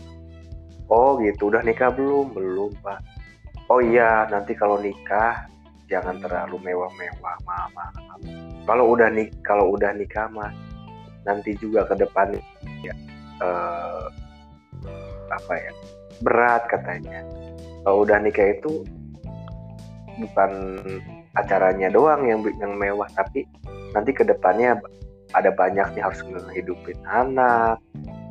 Oh 0.86 1.18
gitu, 1.22 1.50
udah 1.50 1.62
nikah 1.64 1.90
belum? 1.92 2.32
Belum 2.34 2.72
pak. 2.82 3.00
Oh 3.66 3.82
iya, 3.82 4.26
nanti 4.30 4.54
kalau 4.54 4.78
nikah 4.78 5.46
jangan 5.90 6.18
terlalu 6.22 6.58
mewah-mewah, 6.62 7.36
mama. 7.46 7.86
Kalau 8.66 8.94
udah 8.94 9.10
nik, 9.10 9.34
kalau 9.46 9.74
udah 9.74 9.94
nikah 9.94 10.26
mah 10.30 10.50
nanti 11.26 11.58
juga 11.58 11.82
ke 11.90 11.98
depan 11.98 12.38
ya 12.86 12.94
eh, 13.42 14.04
apa 15.30 15.52
ya 15.58 15.72
berat 16.22 16.62
katanya. 16.70 17.22
Kalau 17.82 18.02
udah 18.06 18.18
nikah 18.22 18.54
itu 18.54 18.86
bukan 20.16 20.50
acaranya 21.36 21.92
doang 21.92 22.24
yang 22.24 22.40
yang 22.56 22.72
mewah 22.78 23.06
tapi 23.12 23.44
nanti 23.92 24.10
ke 24.16 24.24
depannya 24.24 24.80
ada 25.36 25.52
banyak 25.52 25.84
nih 25.92 26.02
harus 26.02 26.24
ngehidupin 26.24 26.96
anak 27.04 27.76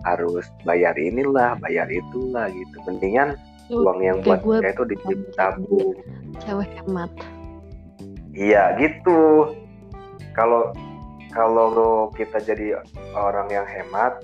harus 0.05 0.45
bayar 0.65 0.93
inilah 0.97 1.57
bayar 1.61 1.89
itulah 1.89 2.49
gitu. 2.49 2.77
Mendingan 2.85 3.37
uang 3.73 3.99
yang 4.01 4.17
buat 4.21 4.41
gue 4.45 4.61
itu 4.61 4.83
ditabung 4.93 5.97
cewek 6.45 6.69
hemat. 6.81 7.11
Iya 8.35 8.77
gitu. 8.77 9.53
Kalau 10.37 10.75
kalau 11.33 12.07
kita 12.15 12.39
jadi 12.39 12.79
orang 13.11 13.49
yang 13.51 13.67
hemat 13.67 14.21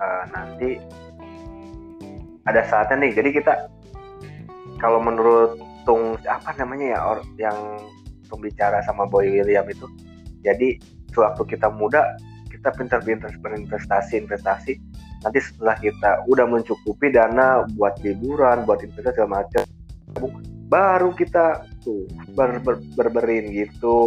uh, 0.00 0.24
nanti 0.32 0.80
ada 2.46 2.62
saatnya 2.64 3.04
nih 3.04 3.12
jadi 3.18 3.30
kita 3.42 3.52
kalau 4.78 5.02
menurut 5.02 5.58
tung 5.84 6.16
apa 6.24 6.54
namanya 6.56 6.96
ya 6.96 7.00
or, 7.02 7.18
yang 7.36 7.58
pembicara 8.30 8.80
sama 8.86 9.04
Boy 9.04 9.28
William 9.28 9.66
itu 9.68 9.86
jadi 10.40 10.78
sewaktu 11.16 11.56
kita 11.56 11.72
muda 11.72 12.20
kita 12.52 12.72
pintar-pintar 12.76 13.32
berinvestasi 13.40 14.20
investasi. 14.20 14.76
Nanti 15.24 15.38
setelah 15.40 15.76
kita 15.80 16.24
udah 16.28 16.46
mencukupi 16.46 17.10
dana 17.12 17.64
buat 17.74 17.96
liburan 18.04 18.68
buat 18.68 18.84
investasi 18.84 19.16
segala 19.16 19.42
macam 19.42 19.62
baru 20.66 21.14
kita 21.14 21.62
tuh 21.82 22.04
ber, 22.34 22.58
ber, 22.60 22.82
berberin 22.94 23.48
gitu. 23.54 23.98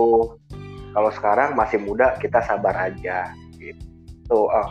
Kalau 0.89 1.11
sekarang 1.13 1.53
masih 1.55 1.81
muda 1.81 2.17
kita 2.17 2.41
sabar 2.43 2.89
aja. 2.89 3.31
Gitu 3.57 4.33
oh, 4.33 4.69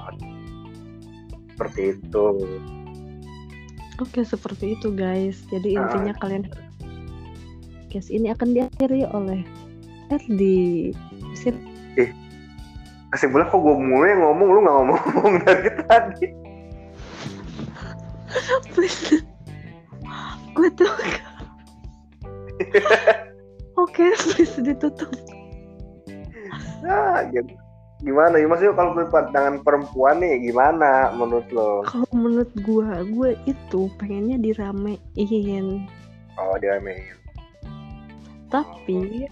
seperti 1.54 1.98
itu. 1.98 2.26
Oke 3.98 4.22
seperti 4.22 4.78
itu 4.78 4.94
guys. 4.94 5.42
Jadi 5.50 5.74
intinya 5.74 6.14
uh, 6.14 6.18
kalian 6.22 6.44
podcast 7.82 8.14
ini 8.14 8.30
akan 8.30 8.54
diakhiri 8.54 9.02
oleh 9.10 9.42
Ed 10.12 10.22
di 10.38 10.90
eh 11.98 12.27
kesimpulan 13.12 13.48
kok 13.48 13.60
gue 13.60 13.76
mulai 13.76 14.16
ngomong 14.20 14.48
lu 14.52 14.58
nggak 14.60 14.76
ngomong 14.76 15.32
dari 15.46 15.70
tadi. 15.88 16.26
Please. 18.76 19.24
Gue 20.52 20.68
tuh 20.74 20.90
oke 23.80 24.04
please 24.34 24.58
ditutup. 24.60 25.08
Nah 26.84 27.24
gitu. 27.32 27.54
Gimana? 27.98 28.38
Ya 28.38 28.46
maksudnya 28.46 28.78
kalau 28.78 28.94
pandangan 29.10 29.58
perempuan 29.66 30.22
nih 30.22 30.38
gimana 30.50 31.10
menurut 31.18 31.48
lo? 31.50 31.82
Kalau 31.82 32.06
menurut 32.14 32.50
gue 32.62 32.90
gue 33.10 33.30
itu 33.50 33.90
pengennya 33.98 34.38
diramein. 34.38 35.88
Oh 36.38 36.54
diramein. 36.62 37.02
Tapi 38.52 39.26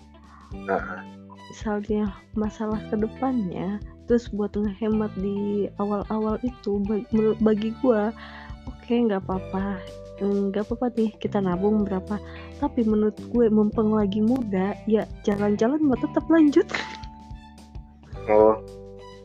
nah. 0.67 1.05
Misalnya 1.51 2.11
masalah 2.35 2.79
ke 2.91 2.99
depannya 2.99 3.79
terus 4.07 4.31
buat 4.31 4.55
ngehemat 4.55 5.11
di 5.19 5.67
awal-awal 5.83 6.39
itu 6.47 6.79
bagi, 6.87 7.35
bagi 7.43 7.71
gue 7.83 8.03
oke 8.67 8.83
okay, 8.83 9.03
nggak 9.07 9.23
apa-apa. 9.27 9.79
Nggak 10.23 10.65
apa-apa 10.71 10.87
nih 10.97 11.11
kita 11.21 11.43
nabung 11.43 11.85
berapa. 11.85 12.17
Tapi 12.59 12.87
menurut 12.87 13.19
gue 13.31 13.47
mumpung 13.53 13.93
lagi 13.93 14.23
muda 14.23 14.73
ya 14.89 15.05
jalan-jalan 15.27 15.83
mau 15.83 15.99
tetap 15.99 16.27
lanjut. 16.31 16.67
Oh 18.27 18.59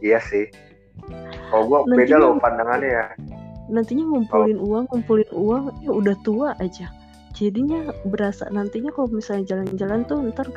iya 0.05 0.21
sih. 0.21 0.45
Oh 1.49 1.65
gue 1.65 1.97
beda 1.97 2.21
loh 2.21 2.37
pandangannya 2.37 3.01
ya. 3.01 3.05
Nantinya 3.73 4.05
ngumpulin 4.13 4.61
oh. 4.61 4.67
uang 4.69 4.85
ngumpulin 4.93 5.31
uang 5.33 5.63
ya 5.81 5.89
udah 5.89 6.13
tua 6.21 6.53
aja. 6.61 6.85
Jadinya 7.33 7.89
berasa 8.05 8.45
nantinya 8.53 8.93
kalau 8.93 9.09
misalnya 9.09 9.57
jalan-jalan 9.57 10.05
tuh 10.05 10.21
ntar 10.29 10.53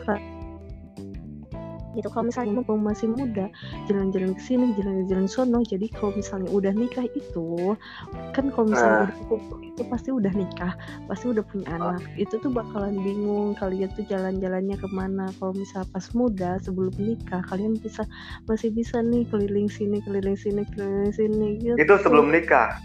gitu. 1.96 2.09
Kalau 2.11 2.28
misalnya 2.28 2.52
mumpung 2.61 2.83
masih 2.83 3.09
muda 3.11 3.46
jalan-jalan 3.87 4.35
ke 4.37 4.42
sini 4.42 4.74
jalan-jalan 4.78 5.26
sono 5.26 5.61
jadi 5.64 5.87
kalau 5.94 6.12
misalnya 6.14 6.50
udah 6.50 6.72
nikah 6.74 7.07
itu 7.14 7.78
kan 8.37 8.50
kalau 8.52 8.66
misalnya 8.70 9.09
uh. 9.09 9.30
udah 9.30 9.61
itu 9.64 9.83
pasti 9.90 10.09
udah 10.14 10.33
nikah 10.35 10.72
pasti 11.07 11.24
udah 11.30 11.44
punya 11.46 11.66
anak. 11.74 12.02
Uh. 12.02 12.20
itu 12.20 12.35
tuh 12.38 12.50
bakalan 12.50 12.98
bingung 13.00 13.54
kalian 13.59 13.90
tuh 13.94 14.04
jalan-jalannya 14.07 14.76
ke 14.78 14.88
mana. 14.90 15.30
Kalau 15.38 15.54
misalnya 15.54 15.88
pas 15.94 16.07
muda 16.12 16.50
sebelum 16.61 16.94
nikah 16.98 17.42
kalian 17.48 17.78
bisa 17.78 18.04
masih 18.50 18.70
bisa 18.74 19.00
nih 19.00 19.24
keliling 19.30 19.70
sini 19.70 20.02
keliling 20.04 20.37
sini 20.37 20.62
keliling 20.74 21.12
sini 21.14 21.48
gitu. 21.62 21.76
Itu 21.78 21.94
sebelum 22.02 22.30
nikah. 22.30 22.78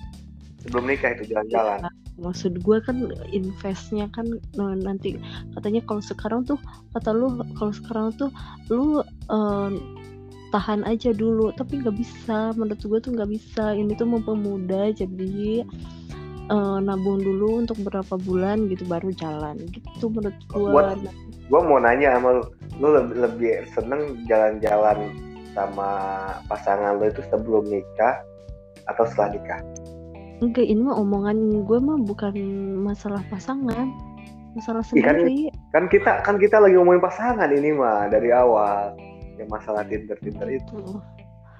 Sebelum 0.67 0.91
nikah 0.91 1.15
itu 1.15 1.31
jalan-jalan. 1.31 1.87
Ya, 1.87 1.91
maksud 2.19 2.59
gue 2.59 2.77
kan 2.83 3.09
investnya 3.31 4.11
kan 4.11 4.27
nah, 4.55 4.75
nanti 4.75 5.15
katanya 5.55 5.81
kalau 5.87 6.01
sekarang 6.03 6.41
tuh 6.45 6.59
kata 6.95 7.15
lu 7.15 7.39
kalau 7.55 7.73
sekarang 7.73 8.07
tuh 8.15 8.29
lu 8.69 9.01
uh, 9.31 9.71
tahan 10.49 10.81
aja 10.85 11.13
dulu 11.13 11.53
tapi 11.53 11.81
nggak 11.81 11.95
bisa 11.97 12.53
menurut 12.57 12.81
gue 12.81 12.99
tuh 12.99 13.11
nggak 13.13 13.29
bisa 13.29 13.73
ini 13.77 13.93
tuh 13.93 14.09
mempemudah 14.09 14.89
jadi 14.93 15.63
uh, 16.49 16.77
nabung 16.81 17.21
dulu 17.21 17.61
untuk 17.63 17.77
berapa 17.85 18.17
bulan 18.25 18.65
gitu 18.67 18.83
baru 18.89 19.13
jalan 19.13 19.55
gitu 19.69 20.09
menurut 20.09 20.39
gue 20.49 20.71
gue 21.49 21.61
mau 21.65 21.81
nanya 21.81 22.17
sama 22.17 22.41
lu 22.41 22.43
lu 22.79 22.87
lebih, 22.95 23.15
lebih 23.25 23.51
seneng 23.73 24.01
jalan-jalan 24.25 25.13
sama 25.53 25.89
pasangan 26.49 26.97
lu 26.97 27.09
itu 27.09 27.21
sebelum 27.29 27.65
nikah 27.69 28.21
atau 28.89 29.05
setelah 29.05 29.37
nikah 29.37 29.61
Enggak, 30.39 30.65
ini 30.71 30.79
mah 30.79 30.95
omongan 30.95 31.67
gue 31.67 31.79
mah 31.83 31.99
bukan 31.99 32.35
masalah 32.79 33.19
pasangan, 33.27 33.91
masalah 34.55 34.79
sendiri. 34.79 35.51
kan, 35.51 35.59
kan 35.75 35.83
kita 35.91 36.11
kan 36.23 36.35
kita 36.39 36.63
lagi 36.63 36.79
ngomongin 36.79 37.03
pasangan 37.03 37.51
ini 37.51 37.75
mah 37.75 38.07
dari 38.07 38.31
awal. 38.31 38.95
Yang 39.35 39.49
masalah 39.51 39.83
Tinder 39.87 40.15
Tinder 40.19 40.47
itu. 40.47 40.99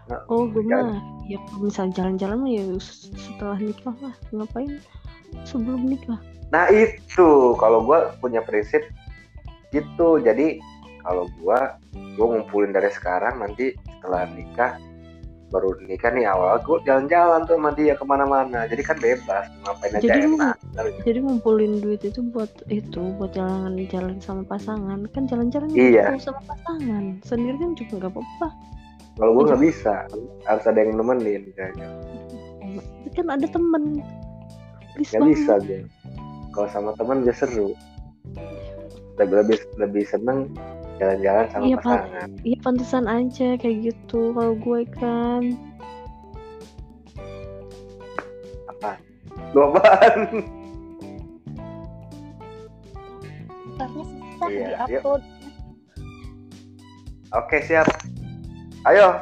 Nah, 0.07 0.19
oh, 0.31 0.47
gue 0.47 0.63
mah 0.63 0.95
ya 1.27 1.37
misal 1.59 1.91
jalan-jalan 1.91 2.39
mah 2.39 2.51
ya 2.51 2.63
setelah 2.79 3.59
nikah 3.59 3.95
lah, 3.99 4.15
ngapain 4.31 4.79
sebelum 5.43 5.85
nikah? 5.85 6.19
Nah 6.49 6.71
itu. 6.71 7.53
Kalau 7.59 7.83
gue 7.83 7.99
punya 8.23 8.39
prinsip 8.41 8.87
gitu, 9.75 10.23
jadi 10.23 10.57
kalau 11.03 11.27
gue 11.39 11.59
gue 11.93 12.25
ngumpulin 12.25 12.71
dari 12.71 12.91
sekarang 12.91 13.43
nanti 13.43 13.75
setelah 13.99 14.27
nikah 14.35 14.75
baru 15.49 15.73
nikah 15.81 16.13
nih 16.13 16.29
awal 16.29 16.61
gue 16.61 16.77
jalan-jalan 16.85 17.41
tuh 17.49 17.57
sama 17.57 17.73
dia 17.73 17.93
ke 17.97 18.05
mana-mana. 18.05 18.69
Jadi 18.69 18.81
kan 18.85 18.97
bebas 19.01 19.49
ngapain 19.65 19.97
aja 19.97 20.05
jadi, 20.05 20.19
enak 20.29 20.55
jadi 21.01 21.19
ngumpulin 21.25 21.81
duit 21.81 22.01
itu 22.05 22.21
buat 22.21 22.49
itu 22.69 23.01
buat 23.17 23.33
jalan-jalan 23.33 24.21
sama 24.21 24.45
pasangan. 24.45 25.09
Kan 25.11 25.25
jalan-jalan 25.25 25.69
iya. 25.73 26.13
sama 26.21 26.41
pasangan. 26.45 27.17
Sendiri 27.25 27.57
kan 27.57 27.73
juga 27.73 27.93
nggak 28.05 28.13
apa-apa. 28.13 28.47
Kalau 29.19 29.31
gue 29.35 29.43
nggak 29.51 29.63
bisa 29.65 29.95
harus 30.47 30.63
ada 30.69 30.79
yang 30.79 30.95
nemenin 30.95 31.43
kayaknya. 31.57 31.87
Kan 33.17 33.27
ada 33.27 33.47
temen. 33.49 33.99
Nggak 34.95 35.23
bisa 35.33 35.53
dia. 35.65 35.81
Kalau 36.53 36.69
sama 36.69 36.93
teman 36.95 37.25
dia 37.25 37.33
seru. 37.33 37.73
Lebih 39.19 39.35
lebih 39.43 39.59
lebih 39.75 40.03
seneng 40.07 40.47
jalan-jalan 40.99 41.45
sama 41.49 41.63
iya, 41.63 41.77
pasangan. 41.79 42.29
iya 42.43 42.57
pantesan 42.59 43.05
aja 43.07 43.47
kayak 43.55 43.77
gitu 43.91 44.35
kalau 44.35 44.53
gue 44.59 44.81
kan. 44.99 45.43
Apa? 48.67 48.91
Lu 49.55 49.71
apaan? 49.71 50.19
Susah 53.79 54.47
iya, 54.51 54.83
diupload 54.87 55.23
oke 57.35 57.57
siap. 57.63 57.87
Ayo 58.87 59.19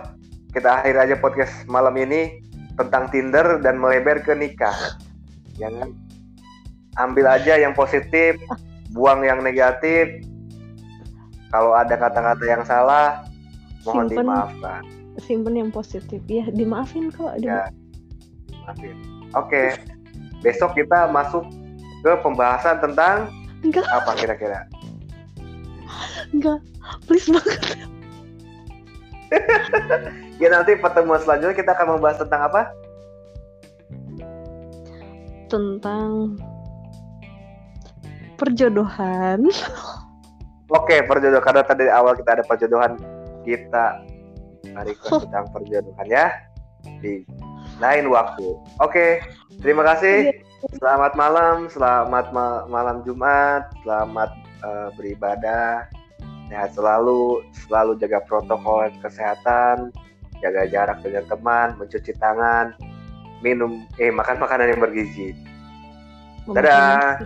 kita 0.53 0.81
akhir 0.81 0.95
aja 0.97 1.15
podcast 1.17 1.53
malam 1.69 1.93
ini 1.97 2.41
tentang 2.77 3.09
Tinder 3.09 3.61
dan 3.61 3.81
melebar 3.81 4.21
ke 4.21 4.33
nikah. 4.37 4.75
Jangan 5.57 5.93
ambil 6.97 7.25
aja 7.29 7.57
yang 7.57 7.73
positif 7.77 8.37
buang 8.93 9.21
yang 9.25 9.41
negatif 9.45 10.25
kalau 11.47 11.71
ada 11.71 11.95
kata-kata 11.95 12.43
yang 12.43 12.63
salah, 12.67 13.23
mohon 13.87 14.11
simpen, 14.11 14.27
dimaafkan. 14.27 14.81
Simpen 15.23 15.53
yang 15.55 15.71
positif. 15.71 16.19
Ya, 16.27 16.45
dimaafin 16.51 17.07
kok. 17.07 17.39
Ya, 17.39 17.71
maafin. 18.67 18.95
Oke. 19.35 19.79
Besok 20.43 20.75
kita 20.75 21.07
masuk 21.09 21.47
ke 22.03 22.11
pembahasan 22.21 22.77
tentang 22.83 23.31
Enggak. 23.63 23.87
apa 23.89 24.11
kira-kira? 24.19 24.67
Enggak. 26.35 26.59
Please 27.07 27.31
banget. 27.31 27.59
ya 30.41 30.47
nanti 30.51 30.75
pertemuan 30.79 31.19
selanjutnya 31.19 31.55
kita 31.55 31.71
akan 31.75 31.97
membahas 31.97 32.19
tentang 32.23 32.41
apa? 32.47 32.61
Tentang 35.47 36.35
perjodohan. 38.35 39.47
Oke, 40.67 40.99
perjodohan 41.07 41.43
karena 41.43 41.63
tadi 41.63 41.87
awal 41.87 42.13
kita 42.19 42.39
ada 42.39 42.43
perjodohan, 42.43 42.99
kita 43.47 44.03
mari 44.75 44.93
tentang 45.23 45.47
perjodohan 45.55 46.07
ya 46.11 46.27
di 46.99 47.23
lain 47.79 48.11
waktu. 48.11 48.57
Oke, 48.83 49.23
terima 49.63 49.87
kasih. 49.87 50.31
Iya. 50.31 50.43
Selamat 50.81 51.13
malam, 51.13 51.69
selamat 51.69 52.33
ma 52.33 52.65
malam 52.65 53.05
Jumat, 53.05 53.69
selamat 53.85 54.31
uh, 54.65 54.89
beribadah. 54.97 55.87
sehat 56.47 56.71
selalu 56.79 57.43
selalu 57.67 57.99
jaga 57.99 58.23
protokol 58.23 58.87
kesehatan 59.03 59.91
jaga 60.39 60.63
jarak 60.69 61.03
dengan 61.03 61.27
teman 61.27 61.75
mencuci 61.75 62.15
tangan 62.15 62.71
minum 63.43 63.83
eh 63.99 64.07
makan 64.07 64.39
makanan 64.39 64.71
yang 64.71 64.81
bergizi 64.81 65.35
dadah 66.47 67.19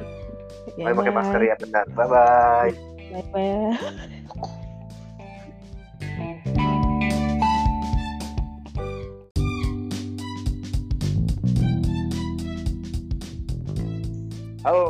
pakai 0.73 1.13
masker 1.13 1.41
ya 1.45 1.55
benar 1.61 1.85
bye 1.93 2.09
bye 2.09 2.73
Bye 3.11 3.23
bye. 3.33 3.75
halo 14.61 14.85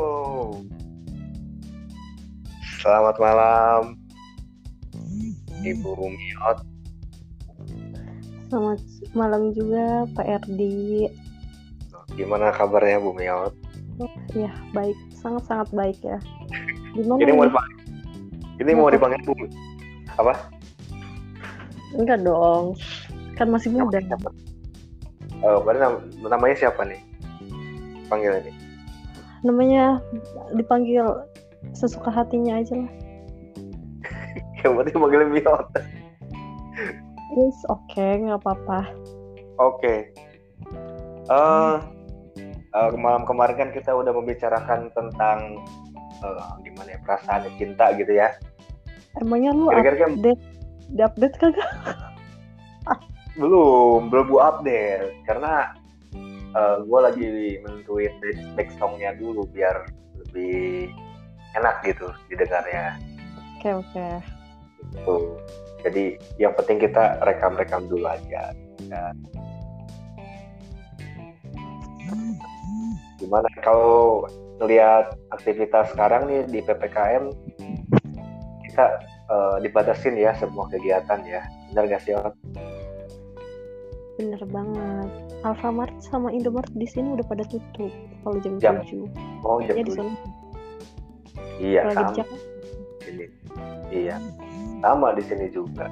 selamat 2.78 3.16
malam 3.18 3.82
ibu 5.64 5.90
Miot 5.96 6.58
Selamat 8.52 8.84
malam 9.16 9.48
juga 9.56 10.04
Pak 10.12 10.26
Erdi. 10.28 11.08
gimana 12.12 12.52
kabarnya 12.52 13.00
Bu 13.00 13.16
Miot 13.16 13.56
Ya 14.36 14.52
baik, 14.76 14.96
sangat 15.12 15.44
sangat 15.48 15.68
baik 15.72 15.98
ya. 16.00 16.16
Gimana? 16.96 17.20
ini 17.22 17.32
mau 17.32 17.46
ini 18.62 18.72
mau 18.72 18.88
dipanggil 18.88 19.20
Bu 19.26 19.34
apa 20.16 20.34
Enggak 21.92 22.24
dong, 22.24 22.72
kan 23.36 23.52
masih 23.52 23.68
muda. 23.68 24.00
siapa? 24.00 24.32
Oh, 25.44 25.60
nam- 25.76 26.08
namanya 26.24 26.56
siapa 26.56 26.88
nih? 26.88 26.96
Panggil 28.08 28.40
ini. 28.40 28.52
Namanya 29.44 30.00
dipanggil 30.56 31.04
sesuka 31.76 32.08
hatinya 32.08 32.56
aja 32.56 32.80
lah. 32.80 32.92
Ya 34.62 34.70
berarti 34.70 34.94
panggil 34.94 35.26
Miot. 35.26 35.66
Yes, 37.34 37.58
oke, 37.66 37.98
nggak 37.98 38.38
apa-apa. 38.40 38.86
Oke. 39.58 40.14
Eh, 41.28 41.76
eh, 42.72 42.90
malam 42.94 43.26
kemarin 43.26 43.58
kan 43.58 43.70
kita 43.74 43.90
udah 43.90 44.14
membicarakan 44.14 44.86
tentang 44.94 45.58
eh, 46.22 46.50
gimana 46.62 46.94
ya 46.94 46.98
perasaan 47.02 47.50
cinta 47.58 47.90
gitu 47.98 48.14
ya. 48.14 48.30
Emangnya 49.20 49.52
lu 49.52 49.68
Kira-kira 49.68 49.96
kan 50.00 50.10
update, 50.16 50.42
update 50.96 51.36
kagak? 51.36 51.70
belum, 53.40 54.08
belum 54.08 54.26
gua 54.32 54.42
update 54.56 55.12
karena 55.28 55.76
eh, 56.56 56.76
gua 56.88 57.12
lagi 57.12 57.60
menentuin 57.60 58.14
back 58.56 58.72
songnya 58.80 59.12
dulu 59.16 59.44
biar 59.52 59.88
lebih 60.24 60.88
enak 61.52 61.84
gitu 61.84 62.08
didengarnya. 62.32 62.96
Oke 63.60 63.68
oke. 63.84 64.08
Tuh. 65.04 65.36
Jadi 65.82 66.16
yang 66.38 66.54
penting 66.54 66.78
kita 66.78 67.20
rekam-rekam 67.26 67.90
dulu 67.90 68.06
aja. 68.06 68.54
Ya. 68.86 69.04
Gimana 73.18 73.48
kalau 73.62 74.26
ngelihat 74.62 75.18
aktivitas 75.34 75.90
sekarang 75.90 76.30
nih 76.30 76.42
di 76.46 76.58
PPKM 76.62 77.34
kita 78.72 78.86
eh, 79.28 79.56
dibatasin 79.60 80.16
ya 80.16 80.32
semua 80.34 80.64
kegiatan 80.66 81.20
ya. 81.28 81.44
Benar 81.70 81.84
gak 81.88 82.02
sih? 82.02 82.16
Ot? 82.16 82.32
Bener 84.16 84.40
banget. 84.48 85.08
Alfamart 85.42 85.92
sama 86.00 86.32
Indomart 86.32 86.70
di 86.72 86.86
sini 86.86 87.12
udah 87.12 87.26
pada 87.26 87.44
tutup 87.44 87.92
kalau 88.24 88.38
jam 88.40 88.56
Jam 88.56 88.80
7. 88.80 89.04
Oh 89.44 89.60
jam 89.60 89.68
Ya 89.68 89.74
di 89.76 89.84
tujuh. 89.84 89.96
sana. 90.00 90.14
Iya 91.58 91.80
Kalau 91.84 92.14
sama 92.16 92.36
sini. 93.04 93.26
Iya 93.92 94.16
sama 94.80 95.06
di 95.12 95.22
sini 95.22 95.46
juga. 95.52 95.86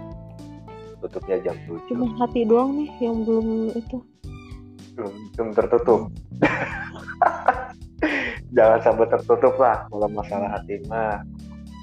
Tutupnya 1.01 1.37
jam 1.43 1.57
7 1.69 1.87
Cuma 1.87 2.07
hati 2.17 2.45
doang 2.45 2.77
nih 2.77 2.91
yang 2.99 3.25
belum 3.25 3.73
itu. 3.77 3.99
belum, 4.97 5.15
belum 5.33 5.49
tertutup. 5.53 6.01
Jangan 8.51 8.79
sampai 8.83 9.07
tertutup 9.09 9.55
lah 9.57 9.87
kalau 9.87 10.09
masalah 10.09 10.49
hati 10.55 10.81
mah. 10.87 11.23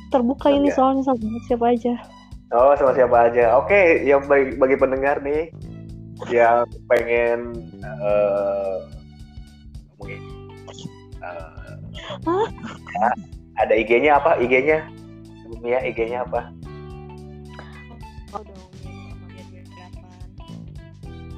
Terbuka 0.08 0.47
ini 0.49 0.72
soalnya 0.72 1.03
sama 1.03 1.20
siapa 1.47 1.66
aja. 1.76 1.93
Oh, 2.55 2.72
sama 2.80 2.95
siapa 2.95 3.28
aja. 3.28 3.60
Oke, 3.60 4.08
yang 4.08 4.24
bagi, 4.24 4.55
bagi 4.55 4.76
pendengar 4.80 5.20
nih 5.20 5.51
yang 6.34 6.66
pengen 6.89 7.53
eh 7.86 8.78
ngomongin 9.93 10.22
eh, 11.22 11.76
Hah? 12.26 12.47
ya, 12.97 13.10
ada 13.62 13.74
IG-nya 13.78 14.18
apa? 14.18 14.41
IG-nya? 14.41 14.82
Mia 15.62 15.80
IG-nya 15.86 16.26
apa? 16.26 16.49
Oh 18.36 18.41
dong, 18.43 18.68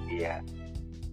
Iya. 0.10 0.44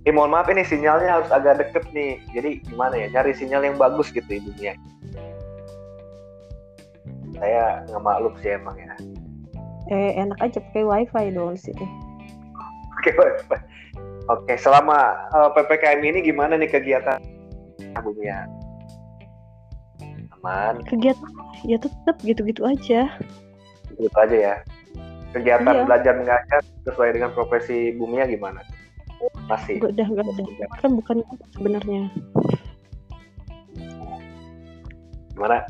Eh 0.06 0.12
mohon 0.14 0.34
maaf 0.34 0.50
ini 0.50 0.62
sinyalnya 0.66 1.20
harus 1.20 1.30
agak 1.30 1.62
deket 1.62 1.84
nih. 1.94 2.18
Jadi 2.34 2.62
gimana 2.66 2.94
ya? 2.94 3.06
Cari 3.10 3.34
sinyal 3.34 3.62
yang 3.66 3.76
bagus 3.78 4.10
gitu 4.10 4.26
Ibu 4.26 4.50
Mia. 4.58 4.74
Saya 7.36 7.84
nggak 7.86 8.02
maklum 8.02 8.34
sih 8.40 8.50
emang 8.52 8.76
ya. 8.76 8.94
Eh 9.86 10.18
enak 10.18 10.38
aja 10.40 10.58
pakai 10.60 10.82
wifi 10.82 11.24
dong 11.30 11.54
di 11.54 11.60
sini. 11.62 11.86
Oke, 12.98 13.10
Pak. 13.14 13.60
Oke, 14.26 14.54
selama 14.58 15.14
eh, 15.30 15.48
PPKM 15.54 16.00
ini 16.02 16.18
gimana 16.20 16.58
nih 16.58 16.66
kegiatan 16.66 17.22
Bu 18.02 18.10
Mia? 18.18 18.44
Aman, 20.36 20.82
Kegiatan 20.84 21.30
ya 21.64 21.78
tetap 21.78 22.16
gitu-gitu 22.20 22.66
aja. 22.66 23.06
gitu 23.96 24.16
aja 24.18 24.36
ya. 24.36 24.54
Kegiatan 25.32 25.72
Iya. 25.72 25.84
belajar 25.86 26.12
mengajar 26.16 26.60
sesuai 26.84 27.14
dengan 27.14 27.30
profesi 27.32 27.94
Bu 27.94 28.10
Mia 28.10 28.26
gimana? 28.26 28.60
Masih. 29.46 29.78
Udah 29.78 30.04
enggak 30.04 30.26
ada. 30.26 30.66
Kan 30.82 30.90
bukan 30.98 31.16
sebenarnya. 31.54 32.10
Gimana? 35.32 35.62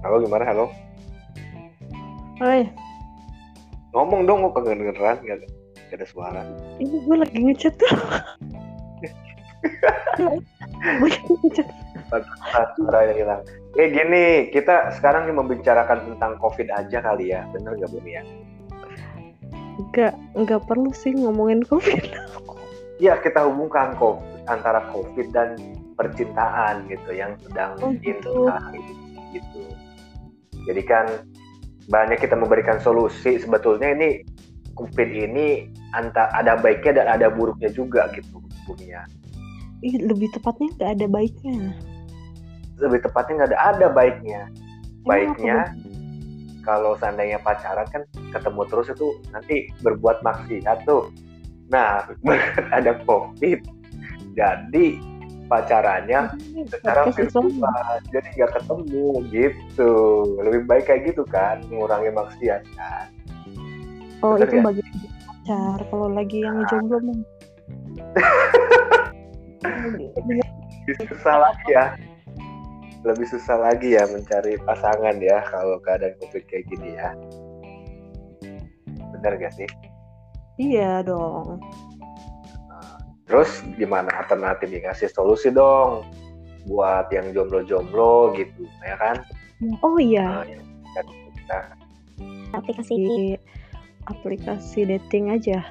Halo, 0.00 0.16
gimana? 0.24 0.44
Halo? 0.48 0.66
Oi, 2.40 2.64
Ngomong 3.92 4.24
dong, 4.24 4.46
kok 4.48 4.62
kagak 4.62 4.80
dengeran? 4.80 5.16
Gak, 5.26 5.38
gak 5.90 5.96
ada 5.98 6.06
suara. 6.06 6.40
ini 6.78 6.96
gue 7.04 7.16
lagi 7.18 7.36
ngechat 7.36 7.74
tuh. 7.76 7.90
Gue 11.02 11.08
lagi 11.10 11.32
ngechat. 11.44 11.66
Suara 12.80 12.98
yang 13.12 13.18
hilang. 13.18 13.40
Eh 13.76 13.92
gini, 13.92 14.24
kita 14.54 14.94
sekarang 14.96 15.28
membicarakan 15.34 16.06
tentang 16.14 16.38
COVID 16.40 16.70
aja 16.72 16.98
kali 17.02 17.34
ya. 17.34 17.44
Bener 17.52 17.76
gak, 17.76 17.90
Bu 17.92 18.00
Mia? 18.00 18.22
Enggak, 19.76 20.14
enggak 20.32 20.62
perlu 20.64 20.94
sih 20.96 21.12
ngomongin 21.12 21.60
Covid. 21.66 22.08
Ya, 23.00 23.16
kita 23.16 23.48
hubungkan 23.48 23.96
COVID, 24.00 24.44
antara 24.48 24.86
COVID 24.92 25.32
dan 25.32 25.56
percintaan 25.96 26.88
gitu 26.88 27.10
yang 27.12 27.36
sedang 27.44 27.76
Oh, 27.80 27.92
gitu. 28.00 28.48
gitu. 29.32 29.60
Jadi 30.68 30.82
kan 30.84 31.06
banyak 31.90 32.20
kita 32.22 32.36
memberikan 32.36 32.78
solusi 32.78 33.40
sebetulnya 33.40 33.96
ini 33.96 34.22
COVID 34.78 35.10
ini 35.10 35.68
anta 35.92 36.30
ada 36.32 36.56
baiknya 36.56 37.02
dan 37.02 37.06
ada 37.20 37.26
buruknya 37.28 37.68
juga 37.72 38.08
gitu 38.16 38.40
Bu 38.64 38.72
Mia. 38.78 39.04
Ih, 39.80 39.96
lebih 40.00 40.28
tepatnya 40.36 40.68
enggak 40.76 40.90
ada 41.00 41.06
baiknya. 41.08 41.58
Lebih 42.80 43.00
tepatnya 43.04 43.32
nggak 43.40 43.50
ada 43.52 43.60
ada 43.74 43.86
baiknya. 43.92 44.42
Baiknya 45.04 45.72
kalau 46.62 46.96
seandainya 47.00 47.40
pacaran 47.40 47.88
kan 47.88 48.02
ketemu 48.32 48.62
terus 48.68 48.92
itu 48.92 49.08
nanti 49.32 49.72
berbuat 49.80 50.20
maksiat 50.20 50.84
tuh. 50.84 51.08
Nah, 51.72 52.04
ada 52.76 52.98
COVID, 53.08 53.60
jadi 54.36 54.86
pacarannya 55.50 56.20
baiknya? 56.30 56.64
secara 56.70 57.00
virtual 57.10 57.50
jadi 58.14 58.28
nggak 58.38 58.52
ketemu 58.54 59.06
gitu 59.34 59.92
lebih 60.46 60.62
baik 60.70 60.84
kayak 60.86 61.02
gitu 61.10 61.22
kan 61.26 61.58
mengurangi 61.66 62.14
maksiat 62.14 62.62
kan 62.78 63.10
Oh, 64.20 64.36
Bener 64.36 64.52
itu 64.52 64.56
ya? 64.60 64.64
bagi 64.68 64.82
pacar. 65.24 65.78
Kalau 65.88 66.12
lagi 66.12 66.44
yang 66.44 66.60
jomblo 66.68 67.00
mah. 67.00 67.18
lebih 70.90 71.06
susah 71.08 71.36
lagi 71.40 71.68
ya 71.72 71.84
lebih 73.00 73.26
susah 73.32 73.56
lagi 73.56 73.96
ya 73.96 74.04
mencari 74.12 74.60
pasangan 74.60 75.16
ya 75.24 75.40
kalau 75.48 75.80
keadaan 75.80 76.12
covid 76.20 76.44
kayak 76.48 76.68
gini 76.68 77.00
ya 77.00 77.16
bener 79.16 79.32
gak 79.40 79.54
sih 79.56 79.68
Iya 80.60 81.00
dong. 81.08 81.56
Terus 83.30 83.62
gimana 83.78 84.10
alternatifnya 84.18 84.90
kasih 84.90 85.06
solusi 85.08 85.54
dong 85.54 86.02
buat 86.66 87.06
yang 87.08 87.30
jomblo-jomblo 87.30 88.34
gitu 88.34 88.66
ya 88.82 88.98
kan? 88.98 89.22
Oh 89.80 89.96
iya, 89.96 90.42
Nah, 90.42 90.44
kita 90.44 91.00
aplikasi. 92.52 93.38
Aplikasi 94.04 94.80
dating 94.82 95.30
aja. 95.30 95.62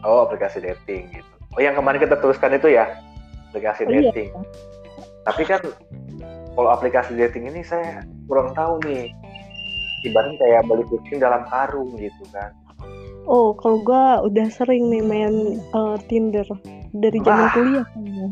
oh 0.00 0.24
aplikasi 0.24 0.62
dating 0.62 1.10
gitu. 1.12 1.32
Oh 1.52 1.60
yang 1.60 1.74
kemarin 1.74 1.98
kita 1.98 2.16
tuliskan 2.16 2.54
itu 2.54 2.72
ya 2.72 2.86
aplikasi 3.50 3.84
Oh, 3.84 3.90
iya. 3.90 4.08
dating. 4.08 4.30
Tapi 5.26 5.42
kan 5.44 5.60
kalau 6.54 6.70
aplikasi 6.70 7.18
dating 7.18 7.50
ini 7.50 7.60
saya 7.60 8.00
kurang 8.24 8.54
tahu 8.54 8.78
nih. 8.86 9.10
Ibaratnya 10.00 10.40
kayak 10.40 10.62
beli 10.64 10.84
kucing 10.88 11.20
dalam 11.20 11.44
karung 11.52 11.92
gitu 12.00 12.24
kan 12.32 12.48
Oh, 13.30 13.54
kalau 13.54 13.78
gua 13.86 14.26
udah 14.26 14.50
sering 14.50 14.90
nih 14.90 15.06
main 15.06 15.62
eh, 15.62 15.96
Tinder 16.10 16.46
dari 16.90 17.18
zaman 17.22 17.46
Wah. 17.46 17.52
kuliah 17.54 17.86
kayaknya. 17.94 18.26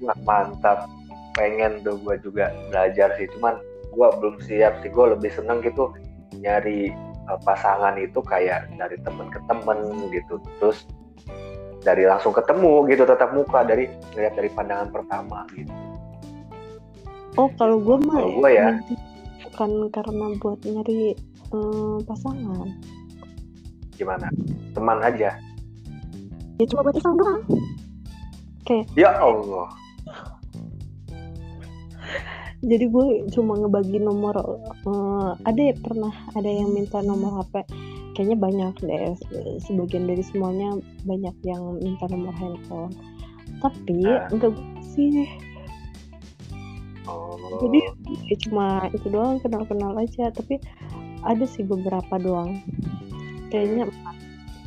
Wah 0.00 0.18
mantap 0.24 0.88
pengen 1.36 1.84
tuh 1.84 2.00
gue 2.00 2.16
juga 2.24 2.48
belajar 2.72 3.12
sih 3.20 3.28
cuman 3.36 3.60
gue 3.92 4.08
belum 4.20 4.36
siap 4.48 4.80
sih 4.80 4.88
gue 4.88 5.04
lebih 5.12 5.28
seneng 5.28 5.60
gitu 5.60 5.92
nyari 6.40 6.96
uh, 7.28 7.36
pasangan 7.44 8.00
itu 8.00 8.24
kayak 8.24 8.72
dari 8.80 8.96
temen 9.04 9.28
ke 9.28 9.36
temen 9.44 10.08
gitu 10.10 10.40
terus 10.58 10.88
dari 11.84 12.08
langsung 12.08 12.32
ketemu 12.32 12.88
gitu 12.88 13.04
tatap 13.04 13.36
muka 13.36 13.62
dari 13.68 13.86
ngeliat 14.16 14.34
dari 14.34 14.48
pandangan 14.48 14.88
pertama 14.90 15.44
gitu 15.52 15.70
Oh, 17.36 17.52
kalau 17.60 17.76
gua 17.76 18.00
mah 18.00 18.16
Kalau 18.24 18.48
ya. 18.48 18.80
bukan 19.44 19.92
karena 19.92 20.26
buat 20.40 20.56
nyari 20.64 21.12
eh, 21.52 21.96
pasangan. 22.08 22.72
Gimana 23.96 24.28
teman 24.72 25.00
aja 25.00 25.34
Ya 26.56 26.64
cuma 26.66 26.80
buat 26.82 26.94
iseng 26.94 27.16
doang. 27.16 27.42
ya 28.94 29.12
Allah 29.14 29.68
Jadi 32.58 32.84
gue 32.84 33.06
cuma 33.30 33.54
ngebagi 33.54 34.00
nomor 34.00 34.34
eh, 34.64 35.30
ada 35.44 35.60
ya 35.60 35.74
pernah 35.76 36.10
ada 36.32 36.48
yang 36.48 36.72
minta 36.72 36.98
nomor 36.98 37.44
HP. 37.44 37.62
Kayaknya 38.12 38.36
banyak 38.40 38.72
deh 38.80 39.02
se- 39.14 39.60
sebagian 39.62 40.08
dari 40.08 40.24
semuanya 40.24 40.72
banyak 41.04 41.36
yang 41.44 41.76
minta 41.76 42.08
nomor 42.08 42.32
handphone. 42.32 42.96
Tapi 43.60 44.00
Ah. 44.02 44.24
enggak 44.32 44.56
sih. 44.82 45.28
oh 47.04 47.36
Jadi 47.60 47.78
ya 48.24 48.36
cuma 48.40 48.66
itu 48.88 49.06
doang 49.06 49.36
kenal-kenal 49.38 49.92
aja. 49.94 50.32
Tapi 50.32 50.56
ada 51.22 51.44
sih 51.44 51.62
beberapa 51.62 52.16
doang. 52.16 52.64
Kayaknya 53.56 53.88
empat, 53.88 54.16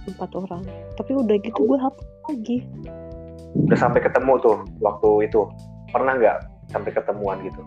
empat 0.10 0.30
orang. 0.34 0.66
Tapi 0.98 1.12
udah 1.14 1.38
gitu 1.46 1.62
gue 1.62 1.78
hapus 1.78 2.08
lagi. 2.26 2.58
udah 3.50 3.78
sampai 3.78 4.02
ketemu 4.02 4.34
tuh 4.42 4.58
waktu 4.82 5.30
itu. 5.30 5.46
Pernah 5.94 6.18
nggak 6.18 6.38
sampai 6.74 6.90
ketemuan 6.90 7.38
gitu? 7.46 7.62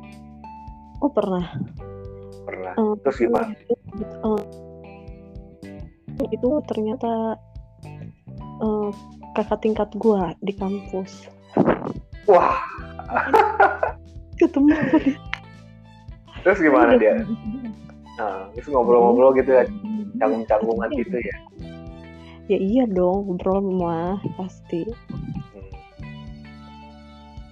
Oh 0.99 1.11
pernah. 1.15 1.47
pernah. 2.43 2.75
Eh, 2.75 2.95
terus 3.07 3.23
gimana? 3.23 3.55
Eh, 3.55 4.43
itu 6.35 6.49
ternyata 6.67 7.39
eh, 8.59 8.91
kakak 9.39 9.63
tingkat 9.63 9.95
gua 9.95 10.35
di 10.43 10.51
kampus. 10.59 11.31
Wah. 12.27 12.59
Ketemu 14.43 14.75
terus 16.43 16.59
gimana 16.59 16.95
Udah 16.95 16.99
dia? 16.99 17.15
nah, 18.19 18.39
terus 18.53 18.67
ngobrol-ngobrol 18.69 19.33
gitu 19.39 19.51
ya 19.63 19.65
canggung-canggungan 20.23 20.89
gitu 20.95 21.17
ya 21.19 21.37
ya 22.47 22.59
iya 22.59 22.85
dong 22.87 23.27
ngobrol 23.27 23.59
mah 23.61 24.17
pasti 24.37 24.87
Hmm. 25.53 25.69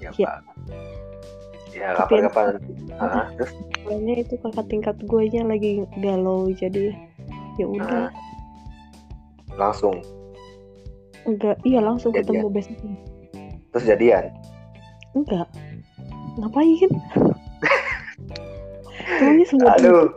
Ya, 0.00 0.08
Ya. 0.16 0.28
Pak. 0.40 0.56
Ya, 1.70 1.88
kapan-kapan. 1.94 2.56
Ah, 2.96 3.28
terus 3.36 3.52
soalnya 3.80 4.14
itu 4.18 4.34
kakak 4.38 4.66
tingkat 4.66 4.96
gue 5.00 5.22
nya 5.28 5.42
lagi 5.44 5.70
galau 5.96 6.48
jadi 6.50 6.96
ya 7.56 7.66
udah 7.66 8.06
Ah. 8.06 8.10
langsung 9.52 10.00
enggak 11.22 11.60
iya 11.62 11.78
langsung 11.78 12.10
Jadian. 12.10 12.26
ketemu 12.26 12.46
besoknya 12.50 12.96
terus 13.70 13.84
jadian. 13.84 14.24
enggak 15.12 15.46
ngapain 16.36 16.90
semua 19.44 19.76
Aduh, 19.76 20.10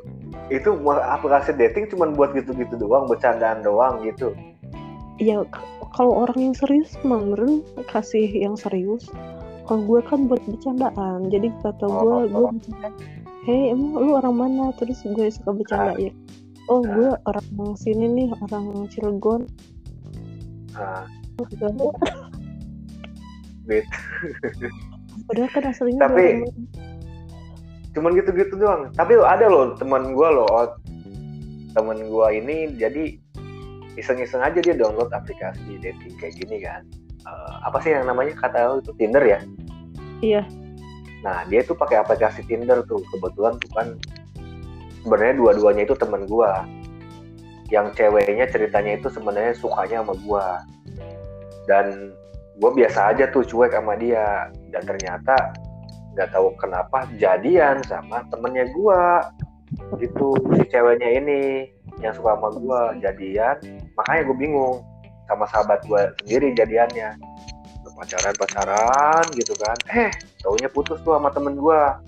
itu 0.50 0.70
aplikasi 0.98 1.54
dating 1.54 1.88
cuman 1.88 2.12
buat 2.12 2.34
gitu-gitu 2.34 2.76
doang, 2.76 3.06
bercandaan 3.06 3.62
doang 3.62 4.02
gitu. 4.02 4.36
ya 5.18 5.46
k- 5.46 5.62
kalau 5.94 6.26
orang 6.26 6.40
yang 6.42 6.56
serius 6.58 6.98
meren 7.04 7.62
kasih 7.86 8.26
yang 8.26 8.58
serius 8.58 9.06
kalau 9.64 9.86
gue 9.86 10.02
kan 10.02 10.26
buat 10.26 10.42
bercandaan. 10.44 11.30
Jadi 11.30 11.54
kata 11.62 11.86
gue 11.86 11.94
Oh. 11.94 12.26
gue 12.26 12.50
bercanda 12.52 12.90
hei 13.44 13.72
emang 13.72 13.94
lu 13.96 14.12
orang 14.14 14.36
mana? 14.36 14.66
Terus 14.74 15.00
gue 15.06 15.30
suka 15.30 15.54
bercanda 15.54 15.94
ya 15.96 16.10
oh 16.66 16.82
gue 16.82 17.14
orang 17.24 17.46
sini 17.76 18.08
nih 18.10 18.28
orang 18.42 18.88
Cilegon. 18.90 19.46
Nah, 20.74 21.06
Gitu. 21.44 21.68
Padahal 25.24 25.50
kan 25.50 25.64
aslinya 25.66 26.02
Tapi- 26.04 26.44
cuman 27.94 28.18
gitu-gitu 28.18 28.54
doang. 28.58 28.90
Tapi 28.98 29.18
ada 29.22 29.46
loh 29.48 29.78
teman 29.78 30.14
gua 30.18 30.30
loh, 30.34 30.48
oh, 30.50 30.70
temen 31.74 32.10
gua 32.10 32.34
ini 32.34 32.74
jadi 32.78 33.18
iseng-iseng 33.98 34.42
aja 34.42 34.58
dia 34.58 34.74
download 34.74 35.14
aplikasi 35.14 35.78
dating 35.82 36.14
kayak 36.18 36.34
gini 36.38 36.62
kan. 36.66 36.82
Eh, 37.24 37.54
apa 37.64 37.78
sih 37.80 37.94
yang 37.94 38.10
namanya 38.10 38.36
kata 38.36 38.78
lu 38.78 38.84
itu 38.84 38.92
Tinder 39.00 39.24
ya? 39.24 39.40
iya 40.24 40.44
Nah, 41.24 41.48
dia 41.48 41.64
tuh 41.64 41.74
pakai 41.74 42.04
aplikasi 42.04 42.44
Tinder 42.46 42.84
tuh. 42.84 43.00
Kebetulan 43.16 43.56
tuh 43.58 43.72
kan 43.72 43.88
sebenarnya 45.02 45.40
dua-duanya 45.40 45.84
itu 45.88 45.96
temen 45.96 46.28
gua. 46.28 46.68
Yang 47.72 47.96
ceweknya 47.98 48.46
ceritanya 48.52 49.00
itu 49.00 49.08
sebenarnya 49.08 49.56
sukanya 49.56 50.04
sama 50.04 50.14
gua. 50.28 50.48
Dan 51.66 52.12
gua 52.60 52.76
biasa 52.76 53.16
aja 53.16 53.32
tuh 53.32 53.48
cuek 53.48 53.72
sama 53.72 53.96
dia. 53.96 54.52
Dan 54.70 54.84
ternyata 54.84 55.56
nggak 56.14 56.30
tahu 56.34 56.54
kenapa 56.58 57.10
jadian 57.18 57.82
sama 57.86 58.26
temennya 58.30 58.70
gua. 58.74 59.28
Gitu 59.98 60.38
si 60.58 60.64
ceweknya 60.70 61.10
ini 61.22 61.42
yang 62.02 62.14
suka 62.14 62.38
sama 62.38 62.50
gua 62.58 62.82
jadian. 63.02 63.58
Makanya 63.98 64.22
gue 64.30 64.38
bingung 64.38 64.76
sama 65.26 65.46
sahabat 65.50 65.82
gua 65.90 66.14
sendiri 66.24 66.54
jadiannya. 66.54 67.18
Pacaran 67.94 68.34
pacaran 68.36 69.26
gitu 69.38 69.54
kan. 69.62 69.78
Eh 69.94 70.10
taunya 70.42 70.66
putus 70.66 70.98
tuh 71.06 71.14
sama 71.14 71.30
temen 71.30 71.56
gua 71.62 72.02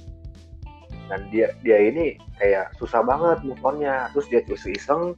dan 1.09 1.21
dia 1.29 1.53
dia 1.61 1.77
ini 1.77 2.17
kayak 2.41 2.73
susah 2.81 3.05
banget 3.05 3.41
move 3.45 3.61
terus 4.13 4.27
dia 4.29 4.41
terus 4.45 4.65
iseng 4.65 5.13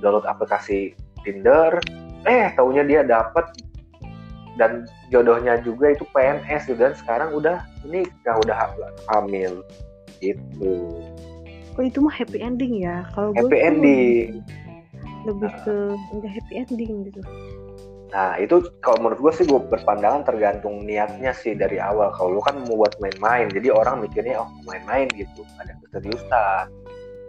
download 0.00 0.24
aplikasi 0.24 0.96
Tinder 1.24 1.76
eh 2.26 2.50
taunya 2.56 2.82
dia 2.82 3.00
dapet 3.04 3.44
dan 4.56 4.88
jodohnya 5.12 5.60
juga 5.62 5.92
itu 5.92 6.04
PNS 6.12 6.68
gitu. 6.72 6.80
Dan 6.80 6.94
sekarang 6.96 7.32
udah 7.36 7.62
ini 7.84 8.04
nggak 8.24 8.36
udah 8.44 8.56
ha- 8.56 8.96
hamil. 9.16 9.62
Gitu. 10.20 10.72
Oh 11.76 11.84
itu 11.84 11.98
mah 12.00 12.12
happy 12.12 12.40
ending 12.40 12.80
ya. 12.80 13.04
Kalau 13.12 13.36
gue 13.36 13.46
happy 13.46 13.58
ending. 13.60 14.28
lebih 15.26 15.50
ke 15.66 15.76
enggak 16.14 16.32
happy 16.38 16.54
ending 16.64 16.92
gitu. 17.10 17.20
Nah 18.14 18.38
itu 18.38 18.62
kalau 18.80 19.02
menurut 19.02 19.18
gue 19.20 19.32
sih 19.42 19.44
gue 19.44 19.58
berpandangan 19.58 20.22
tergantung 20.24 20.86
niatnya 20.86 21.36
sih 21.36 21.52
dari 21.52 21.76
awal. 21.76 22.14
Kalau 22.16 22.38
lu 22.38 22.40
kan 22.40 22.62
mau 22.64 22.80
buat 22.80 22.96
main-main 23.02 23.52
jadi 23.52 23.74
orang 23.74 24.00
mikirnya 24.06 24.40
oh 24.40 24.48
main-main 24.64 25.10
gitu. 25.12 25.44
Ada 25.60 25.76
keseriusan. 25.84 26.66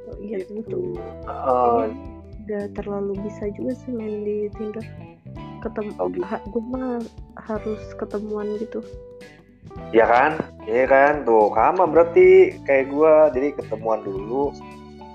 Oh, 0.07 0.15
iya 0.23 0.39
gitu. 0.47 0.95
Kayaknya 1.28 2.15
udah 2.47 2.63
terlalu 2.80 3.13
bisa 3.28 3.51
juga 3.59 3.75
sih 3.75 3.91
main 3.91 4.23
di 4.23 4.47
Tinder 4.55 4.86
ketemu 5.59 5.91
Oh, 5.97 6.07
gitu. 6.09 6.23
ha- 6.25 6.43
gue 6.45 6.63
mah 6.63 7.01
harus 7.45 7.81
ketemuan 7.97 8.47
gitu 8.57 8.81
Ya 9.93 10.09
kan, 10.09 10.35
iya 10.65 10.83
kan, 10.89 11.21
tuh 11.23 11.53
sama 11.53 11.85
berarti 11.85 12.57
kayak 12.65 12.91
gua 12.91 13.29
jadi 13.31 13.53
ketemuan 13.55 14.01
dulu 14.01 14.51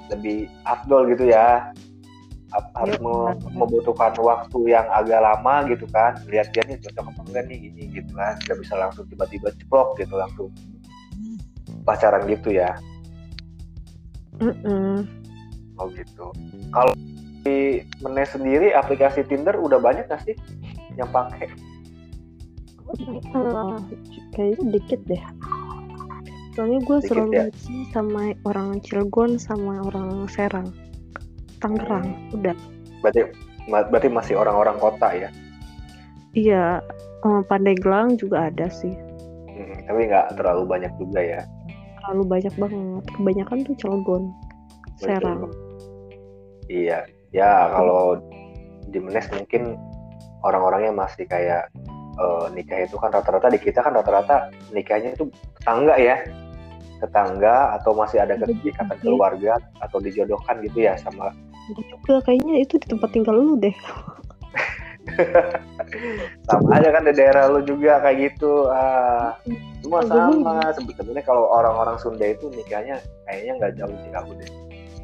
lebih 0.08 0.46
afdol 0.64 1.12
gitu 1.12 1.28
ya. 1.28 1.72
Harus 2.76 2.96
Iya, 2.96 3.04
me- 3.04 3.32
benar. 3.36 3.52
membutuhkan 3.58 4.12
waktu 4.20 4.58
yang 4.70 4.86
agak 4.92 5.20
lama 5.24 5.66
gitu 5.72 5.84
kan, 5.88 6.20
lihat 6.28 6.52
dia 6.52 6.62
nih 6.68 6.78
cocok 6.78 7.04
apa 7.10 7.20
enggak 7.26 7.44
nih 7.48 7.58
gini 7.68 7.82
gitu 7.90 8.10
kan, 8.12 8.36
nggak 8.44 8.58
bisa 8.60 8.74
langsung 8.76 9.04
tiba-tiba 9.08 9.48
ceplok 9.56 9.88
gitu 9.98 10.14
langsung 10.16 10.48
pacaran 11.82 12.22
gitu 12.28 12.48
ya. 12.52 12.76
Mm-mm. 14.38 15.04
Oh 15.80 15.88
gitu. 15.92 16.28
Kalau 16.70 16.92
di 17.42 17.58
Menes 18.00 18.30
sendiri 18.30 18.70
aplikasi 18.70 19.26
Tinder 19.26 19.54
udah 19.54 19.78
banyak 19.78 20.06
nggak 20.06 20.22
sih 20.22 20.34
yang 20.94 21.10
pakai? 21.10 21.50
Eh, 22.92 23.76
kayaknya 24.30 24.64
dikit 24.70 25.00
deh 25.06 25.22
soalnya 26.52 26.84
gue 26.84 26.98
selalu 27.00 27.32
ya? 27.32 27.44
sama 27.96 28.36
orang 28.44 28.76
Cilegon 28.84 29.40
sama 29.40 29.80
orang 29.88 30.28
Serang 30.28 30.68
Tangerang 31.58 32.12
udah 32.36 32.52
Berarti 33.00 33.32
berarti 33.66 34.08
masih 34.12 34.34
orang-orang 34.36 34.76
kota 34.76 35.08
ya. 35.10 35.28
iya 36.32 36.84
eh, 37.24 37.42
Pandeglang 37.48 38.20
juga 38.20 38.52
ada 38.52 38.68
sih 38.68 38.92
Hmm, 39.52 39.84
tapi 39.84 40.08
nggak 40.08 40.32
terlalu 40.40 40.64
banyak 40.64 40.92
juga 40.96 41.20
ya. 41.20 41.40
terlalu 42.00 42.24
banyak 42.24 42.54
banget 42.56 43.04
kebanyakan 43.16 43.58
tuh 43.64 43.74
Cilegon 43.76 44.22
Serang 44.96 45.48
Iya, 46.68 47.04
ya 47.32 47.72
kalau 47.72 48.20
di 48.88 48.98
Menes 49.00 49.26
mungkin 49.32 49.76
orang-orangnya 50.44 50.92
masih 50.92 51.24
kayak 51.24 51.72
uh, 52.20 52.46
nikah 52.52 52.84
itu 52.84 52.96
kan 53.00 53.12
rata-rata 53.12 53.48
di 53.48 53.58
kita 53.60 53.80
kan 53.80 53.96
rata-rata 53.96 54.52
nikahnya 54.70 55.16
itu 55.16 55.28
tetangga 55.60 55.96
ya. 55.96 56.16
Tetangga 57.02 57.74
atau 57.80 57.98
masih 57.98 58.22
ada 58.22 58.38
ikatan 58.38 58.94
keluarga 59.02 59.58
atau 59.82 59.98
dijodohkan 59.98 60.62
gitu 60.62 60.86
ya 60.86 60.94
sama 61.00 61.34
juga 61.70 62.18
kayaknya 62.26 62.54
itu 62.62 62.74
di 62.78 62.86
tempat 62.90 63.08
tinggal 63.14 63.36
lu 63.38 63.54
deh. 63.58 63.74
Sama 66.46 66.78
aja 66.78 66.94
kan 66.94 67.02
di 67.06 67.12
daerah 67.14 67.50
lu 67.50 67.60
juga 67.66 67.98
kayak 68.02 68.32
gitu. 68.32 68.70
Ah 68.70 69.34
semua 69.82 69.98
sama. 70.06 70.70
sebetulnya 70.78 71.22
kalau 71.26 71.50
orang-orang 71.50 71.98
Sunda 71.98 72.22
itu 72.22 72.46
nikahnya 72.54 73.02
kayaknya 73.26 73.52
nggak 73.58 73.72
jauh 73.82 73.96
sih 73.98 74.12
aku 74.14 74.30
deh. 74.38 74.50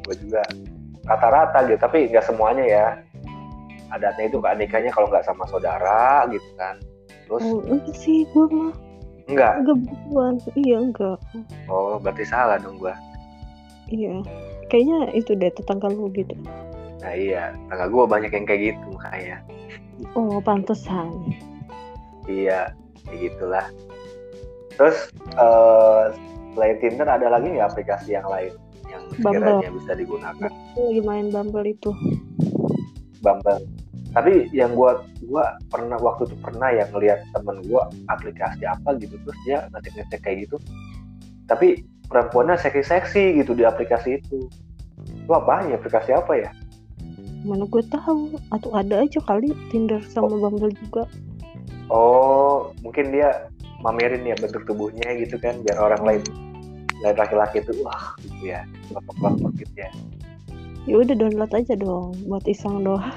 Gue 0.07 0.15
juga 0.23 0.43
rata-rata 1.07 1.69
gitu 1.69 1.79
tapi 1.79 2.09
nggak 2.09 2.25
semuanya 2.27 2.65
ya. 2.65 2.87
Adatnya 3.89 4.29
itu 4.29 4.39
kan 4.43 4.61
nikahnya 4.61 4.93
kalau 4.93 5.09
nggak 5.09 5.25
sama 5.25 5.45
saudara 5.49 6.27
gitu 6.33 6.49
kan. 6.57 6.77
Terus 7.29 7.45
oh, 7.45 7.61
enggak 7.69 7.97
sih 7.97 8.25
gue 8.33 8.47
mah 8.49 8.73
enggak? 9.29 9.53
Enggak 9.61 9.79
bukan 10.09 10.35
iya 10.57 10.77
enggak. 10.81 11.19
Oh 11.69 12.01
berarti 12.01 12.25
salah 12.25 12.57
dong 12.61 12.81
gue 12.81 12.93
iya 13.89 14.21
kayaknya 14.69 15.13
itu 15.17 15.33
deh 15.33 15.49
tetangga 15.53 15.89
lu 15.89 16.13
gitu. 16.13 16.37
Nah 17.01 17.13
iya 17.17 17.57
tetangga 17.57 17.87
gue 17.89 18.05
banyak 18.05 18.31
yang 18.33 18.47
kayak 18.47 18.63
gitu 18.73 18.87
makanya. 18.95 19.37
Oh 20.15 20.39
pantesan. 20.39 21.33
Iya 22.29 22.77
kayak 23.09 23.19
gitulah. 23.33 23.67
Terus 24.77 25.11
uh, 25.41 26.13
selain 26.55 26.77
Tinder 26.79 27.09
ada 27.09 27.27
lagi 27.33 27.51
nggak 27.51 27.75
aplikasi 27.75 28.15
yang 28.15 28.29
lain 28.29 28.55
yang 29.19 29.35
sekiranya 29.35 29.71
bisa 29.75 29.93
digunakan. 29.99 30.51
Lagi 30.79 31.03
main 31.03 31.27
Bumble 31.35 31.67
itu. 31.67 31.91
Bumble. 33.21 33.61
Tapi 34.15 34.49
yang 34.57 34.73
gua 34.73 35.05
gua 35.29 35.61
pernah 35.69 36.01
waktu 36.01 36.33
itu 36.33 36.37
pernah 36.41 36.73
yang 36.73 36.89
ngeliat 36.97 37.21
temen 37.37 37.61
gua 37.69 37.93
aplikasi 38.09 38.65
apa 38.65 38.97
gitu 38.97 39.21
terus 39.21 39.39
dia 39.45 39.69
ngetik 39.75 40.25
kayak 40.25 40.49
gitu. 40.49 40.57
Tapi 41.45 41.85
perempuannya 42.09 42.57
seksi-seksi 42.57 43.43
gitu 43.43 43.53
di 43.53 43.69
aplikasi 43.69 44.23
itu. 44.23 44.49
Itu 45.25 45.33
apa 45.33 45.69
ya? 45.69 45.77
Aplikasi 45.77 46.11
apa 46.17 46.33
ya? 46.41 46.51
Mana 47.45 47.69
gue 47.69 47.85
tahu. 47.89 48.37
Atau 48.51 48.73
ada 48.75 49.05
aja 49.05 49.21
kali 49.23 49.53
Tinder 49.69 50.01
sama 50.09 50.33
oh. 50.33 50.41
Bumble 50.41 50.73
juga. 50.73 51.05
Oh 51.89 52.73
mungkin 52.85 53.13
dia 53.13 53.49
mamerin 53.81 54.27
ya 54.27 54.35
bentuk 54.37 54.67
tubuhnya 54.67 55.15
gitu 55.17 55.39
kan 55.39 55.55
biar 55.63 55.79
orang 55.79 56.03
lain 56.03 56.23
lain 57.05 57.17
laki-laki 57.17 57.63
itu 57.63 57.73
wah 57.83 58.15
gitu 58.25 58.55
ya. 58.55 58.67
Kelompok-kelompok 58.91 59.53
gitu 59.59 59.75
ya. 59.79 59.91
Ya 60.89 60.95
udah 61.05 61.15
download 61.15 61.53
aja 61.53 61.75
dong 61.77 62.17
buat 62.27 62.45
iseng 62.49 62.87
doang. 62.87 63.13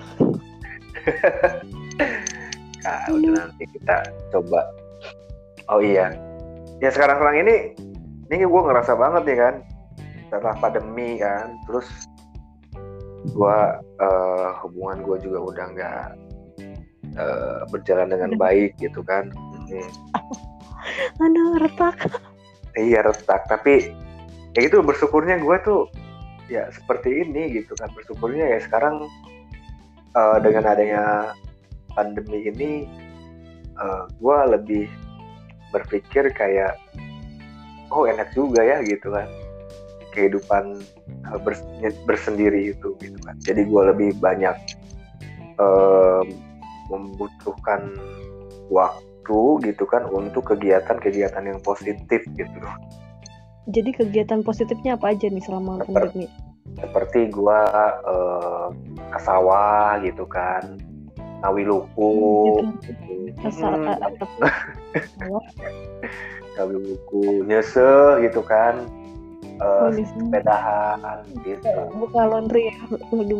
Nah 2.81 3.05
udah 3.13 3.31
nanti 3.37 3.63
kita 3.77 4.09
coba. 4.33 4.65
Oh 5.69 5.81
iya. 5.81 6.17
Ya 6.81 6.89
sekarang-sekarang 6.89 7.45
ini 7.45 7.55
ini 8.33 8.43
gue 8.45 8.61
ngerasa 8.65 8.97
banget 8.97 9.23
ya 9.29 9.37
kan. 9.37 9.55
Setelah 10.29 10.55
pandemi 10.57 11.21
kan. 11.21 11.61
Terus 11.69 11.87
gue 13.29 13.57
uh, 14.01 14.49
hubungan 14.65 15.05
gue 15.05 15.17
juga 15.29 15.39
udah 15.45 15.65
nggak 15.77 16.05
uh, 17.21 17.59
berjalan 17.69 18.09
dengan 18.09 18.33
baik 18.35 18.73
gitu 18.81 19.05
kan. 19.05 19.29
Hmm. 19.71 19.89
aduh 21.21 21.61
retak 21.61 21.95
iya 22.77 23.03
retak. 23.03 23.47
Tapi 23.47 23.91
ya 24.57 24.61
itu 24.67 24.83
bersyukurnya 24.83 25.39
gue 25.39 25.57
tuh 25.63 25.81
ya 26.51 26.67
seperti 26.71 27.23
ini 27.23 27.61
gitu 27.61 27.75
kan. 27.79 27.91
Bersyukurnya 27.95 28.57
ya 28.57 28.59
sekarang 28.63 29.07
uh, 30.15 30.37
dengan 30.39 30.67
adanya 30.67 31.35
pandemi 31.95 32.47
ini 32.47 32.71
uh, 33.79 34.07
gue 34.07 34.37
lebih 34.59 34.85
berpikir 35.71 36.31
kayak 36.35 36.75
oh 37.91 38.07
enak 38.07 38.31
juga 38.35 38.63
ya 38.63 38.83
gitu 38.83 39.11
kan. 39.11 39.27
Kehidupan 40.11 40.83
uh, 41.31 41.39
bers 41.39 41.63
bersendiri 42.03 42.75
itu 42.75 42.95
gitu 42.99 43.19
kan. 43.23 43.35
Jadi 43.43 43.67
gue 43.67 43.81
lebih 43.95 44.09
banyak 44.19 44.55
uh, 45.59 46.23
membutuhkan 46.91 47.95
waktu 48.67 49.10
gitu 49.61 49.85
kan 49.85 50.09
untuk 50.09 50.55
kegiatan-kegiatan 50.55 51.43
yang 51.45 51.61
positif 51.61 52.25
gitu. 52.33 52.59
Jadi 53.69 53.93
kegiatan 53.93 54.41
positifnya 54.41 54.97
apa 54.97 55.13
aja 55.13 55.29
nih 55.29 55.43
selama 55.45 55.85
pandemi 55.85 56.25
seperti 56.77 57.33
gua 57.33 57.67
uh, 58.05 58.67
ke 59.11 59.19
sawah 59.19 59.99
gitu 60.05 60.23
kan 60.29 60.77
Nawi 61.41 61.65
Luku. 61.65 62.61
Gitu. 62.85 63.33
Hmm. 63.49 63.89
Nawi 66.55 66.75
Luku 66.77 67.41
nyese 67.49 68.21
gitu 68.21 68.45
kan 68.45 68.85
uh, 69.57 69.87
oh, 69.87 69.89
sepedahan 69.91 71.25
gitu. 71.41 71.65
Buka 71.97 72.21
laundry 72.29 72.69
ya? 72.69 72.77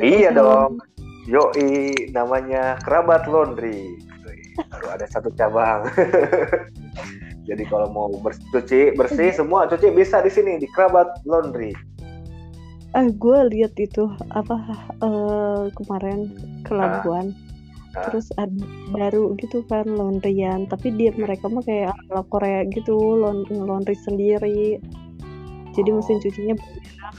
Iya 0.02 0.30
dong. 0.34 0.82
Yoi 1.30 1.94
namanya 2.10 2.82
kerabat 2.82 3.30
laundry 3.30 4.02
ada 4.92 5.08
satu 5.08 5.32
cabang. 5.34 5.88
Jadi 7.50 7.64
kalau 7.68 7.90
mau 7.90 8.08
cuci 8.54 8.94
bersih 8.94 9.34
semua 9.34 9.66
cuci 9.66 9.90
bisa 9.92 10.22
di 10.22 10.30
sini 10.30 10.62
di 10.62 10.70
kerabat 10.70 11.26
laundry. 11.26 11.74
Ah 12.92 13.08
gue 13.08 13.40
lihat 13.56 13.74
itu 13.80 14.12
apa 14.36 14.60
uh, 15.02 15.72
kemarin 15.80 16.32
ke 16.68 16.72
Labuan. 16.76 17.32
Ah. 17.92 18.08
terus 18.08 18.32
ada 18.40 18.56
baru 18.96 19.36
gitu 19.36 19.68
kan 19.68 19.84
laundryan 19.84 20.64
tapi 20.72 20.96
dia 20.96 21.12
mereka 21.12 21.52
mah 21.52 21.60
kayak 21.60 21.92
ala 22.08 22.24
Korea 22.32 22.64
gitu 22.72 22.96
laundry 23.52 24.00
sendiri. 24.00 24.80
Jadi 25.76 25.90
oh. 25.92 26.00
mesin 26.00 26.24
cucinya 26.24 26.56
banyak. 26.56 27.16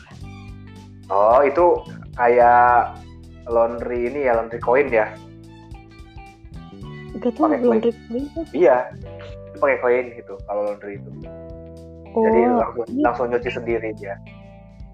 Oh 1.12 1.40
itu 1.44 1.66
kayak 2.16 2.96
laundry 3.52 4.08
ini 4.08 4.28
ya 4.28 4.40
laundry 4.40 4.60
koin 4.64 4.88
ya 4.88 5.12
Gak 7.20 7.32
tau 7.36 7.44
laundry 7.50 7.92
koin. 8.08 8.24
iya 8.56 8.88
itu 9.52 9.56
pakai 9.60 9.78
koin 9.84 10.06
itu 10.16 10.34
kalau 10.48 10.62
laundry 10.64 10.96
itu. 10.96 11.10
Oh, 12.12 12.24
jadi 12.28 12.40
langsung, 12.44 12.86
iya. 12.92 13.02
langsung 13.04 13.26
nyuci 13.32 13.50
sendiri 13.52 13.90
dia. 13.96 14.16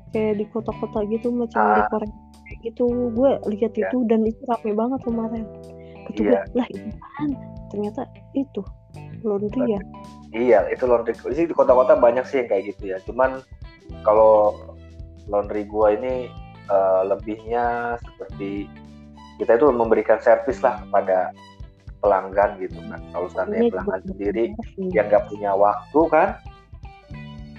kayak 0.08 0.40
di 0.40 0.44
kota-kota 0.48 1.04
gitu 1.12 1.28
macam 1.28 1.60
ah. 1.60 1.76
di 1.76 1.82
Korea 1.92 2.12
gitu. 2.64 2.84
Gue 3.12 3.30
lihat 3.52 3.76
yeah. 3.76 3.90
itu 3.90 3.96
dan 4.08 4.24
itu 4.24 4.40
rame 4.48 4.72
banget 4.72 5.00
kemarin. 5.04 5.44
Gitu 6.08 6.32
yeah. 6.32 6.42
lah 6.56 6.66
itu 6.72 6.88
kan 6.96 7.28
ternyata 7.68 8.02
itu 8.32 8.62
laundry 9.20 9.76
ya. 9.76 9.80
Iya 10.32 10.58
itu 10.72 10.84
laundry. 10.88 11.12
Sih 11.14 11.46
di 11.46 11.54
kota-kota 11.54 11.98
banyak 11.98 12.24
sih 12.24 12.42
yang 12.42 12.48
kayak 12.48 12.64
gitu 12.74 12.82
ya. 12.94 12.98
Cuman 13.04 13.44
kalau 14.02 14.56
laundry 15.28 15.68
gue 15.68 15.88
ini 16.00 16.14
uh, 16.72 17.04
lebihnya 17.04 17.96
seperti 18.00 18.66
kita 19.38 19.54
itu 19.54 19.70
memberikan 19.70 20.18
servis 20.18 20.58
lah 20.64 20.82
kepada 20.82 21.30
pelanggan 21.98 22.50
gitu 22.62 22.78
kan. 22.86 23.00
Kalau 23.10 23.28
seandainya 23.30 23.70
pelanggan 23.74 24.02
sendiri 24.06 24.44
yang 24.94 25.06
nggak 25.10 25.24
punya 25.30 25.50
waktu 25.54 26.00
kan 26.10 26.28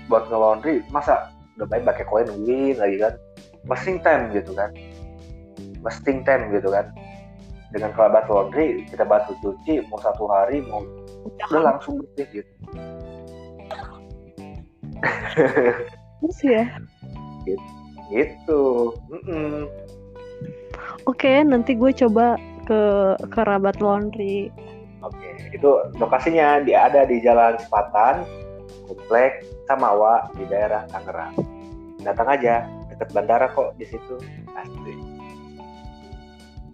buat 0.10 0.26
ngelondri 0.32 0.82
masa 0.90 1.30
udah 1.60 1.68
baik 1.70 1.84
pakai 1.86 2.06
koin 2.08 2.30
win 2.48 2.76
lagi 2.80 2.98
kan? 2.98 3.14
Masing 3.68 4.00
time 4.00 4.32
gitu 4.32 4.56
kan? 4.56 4.72
Masing 5.84 6.24
time 6.24 6.50
gitu 6.56 6.72
kan? 6.72 6.88
Dengan 7.70 7.94
kerabat 7.94 8.26
laundry 8.32 8.88
kita 8.90 9.06
bantu 9.06 9.36
cuci 9.44 9.86
mau 9.92 10.00
satu 10.02 10.26
hari 10.26 10.64
mau 10.66 10.82
udah 11.28 11.60
langsung. 11.62 12.02
bersih 12.02 12.42
gitu. 12.42 12.54
Terus 16.20 16.40
ya? 16.44 16.66
Gitu, 17.48 17.68
gitu. 18.12 18.62
Mm 19.12 19.22
-mm. 19.24 19.58
oke 21.08 21.32
nanti 21.48 21.76
gue 21.78 21.92
coba 21.94 22.36
ke 22.70 22.82
kerabat 23.34 23.82
laundry 23.82 24.54
oke 25.02 25.30
itu 25.50 25.70
lokasinya 25.98 26.62
dia 26.62 26.86
ada 26.86 27.10
di 27.10 27.18
Jalan 27.26 27.58
Sepatan 27.58 28.22
komplek 28.90 29.46
Samawa 29.70 30.34
di 30.34 30.50
daerah 30.50 30.90
Tangerang. 30.90 31.38
Datang 32.02 32.28
aja, 32.34 32.66
dekat 32.90 33.14
bandara 33.14 33.46
kok 33.54 33.78
di 33.78 33.86
situ. 33.86 34.18
Asli. 34.58 34.98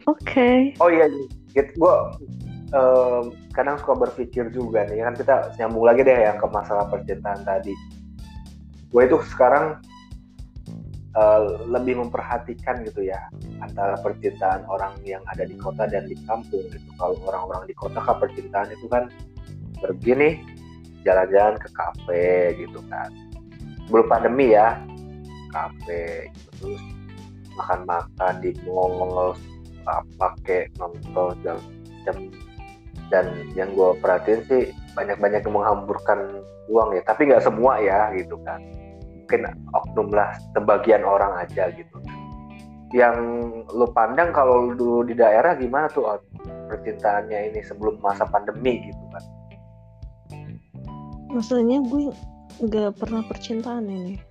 Oke. 0.07 0.23
Okay. 0.23 0.57
Oh 0.79 0.87
iya, 0.87 1.11
gitu. 1.51 1.71
gue 1.75 1.95
um, 2.71 3.35
kadang 3.51 3.75
suka 3.83 4.07
berpikir 4.07 4.47
juga 4.55 4.87
nih 4.87 5.03
kan 5.03 5.15
kita 5.17 5.35
nyambung 5.59 5.83
lagi 5.83 6.07
deh 6.07 6.15
yang 6.15 6.39
ke 6.39 6.47
masalah 6.47 6.87
percintaan 6.87 7.43
tadi. 7.43 7.75
Gue 8.95 9.11
itu 9.11 9.19
sekarang 9.27 9.83
uh, 11.15 11.65
lebih 11.67 11.99
memperhatikan 11.99 12.83
gitu 12.85 13.07
ya 13.07 13.19
antara 13.63 13.97
percintaan 13.99 14.67
orang 14.67 14.95
yang 15.07 15.23
ada 15.31 15.47
di 15.47 15.55
kota 15.57 15.87
dan 15.87 16.05
di 16.05 16.15
kampung 16.27 16.63
gitu. 16.69 16.89
Kalau 16.99 17.17
orang-orang 17.25 17.65
di 17.65 17.75
kota 17.75 17.99
kan 18.03 18.19
percintaan 18.19 18.69
itu 18.71 18.85
kan 18.91 19.09
begini 19.83 20.43
jalan-jalan 21.05 21.55
ke 21.61 21.69
kafe 21.71 22.57
gitu 22.57 22.79
kan 22.89 23.13
sebelum 23.85 24.09
pandemi 24.09 24.57
ya 24.57 24.81
kafe 25.53 26.33
gitu. 26.33 26.49
terus 26.57 26.81
makan-makan 27.55 28.33
di 28.41 28.51
mall 28.65 29.37
pakai 30.17 30.73
nonton 30.81 31.37
jam 31.45 31.57
jam 32.03 32.17
dan 33.13 33.29
yang 33.53 33.69
gue 33.77 33.93
perhatiin 34.01 34.41
sih 34.49 34.63
banyak-banyak 34.97 35.45
menghamburkan 35.45 36.41
uang 36.73 36.97
ya 36.97 37.01
tapi 37.05 37.29
nggak 37.29 37.45
semua 37.45 37.77
ya 37.77 38.09
gitu 38.17 38.41
kan 38.41 38.57
mungkin 39.25 39.49
oknum 39.73 40.13
lah 40.13 40.37
sebagian 40.53 41.01
orang 41.01 41.33
aja 41.41 41.73
gitu. 41.73 41.97
Yang 42.93 43.17
lo 43.73 43.89
pandang 43.89 44.29
kalau 44.29 44.69
dulu 44.77 45.01
di 45.01 45.17
daerah 45.17 45.57
gimana 45.57 45.89
tuh 45.89 46.21
percintaannya 46.69 47.49
ini 47.49 47.65
sebelum 47.65 47.97
masa 48.05 48.29
pandemi 48.29 48.85
gitu 48.85 49.03
kan? 49.09 49.23
Maksudnya 51.33 51.81
gue 51.89 52.13
nggak 52.61 53.01
pernah 53.01 53.25
percintaan 53.25 53.89
ini. 53.89 54.21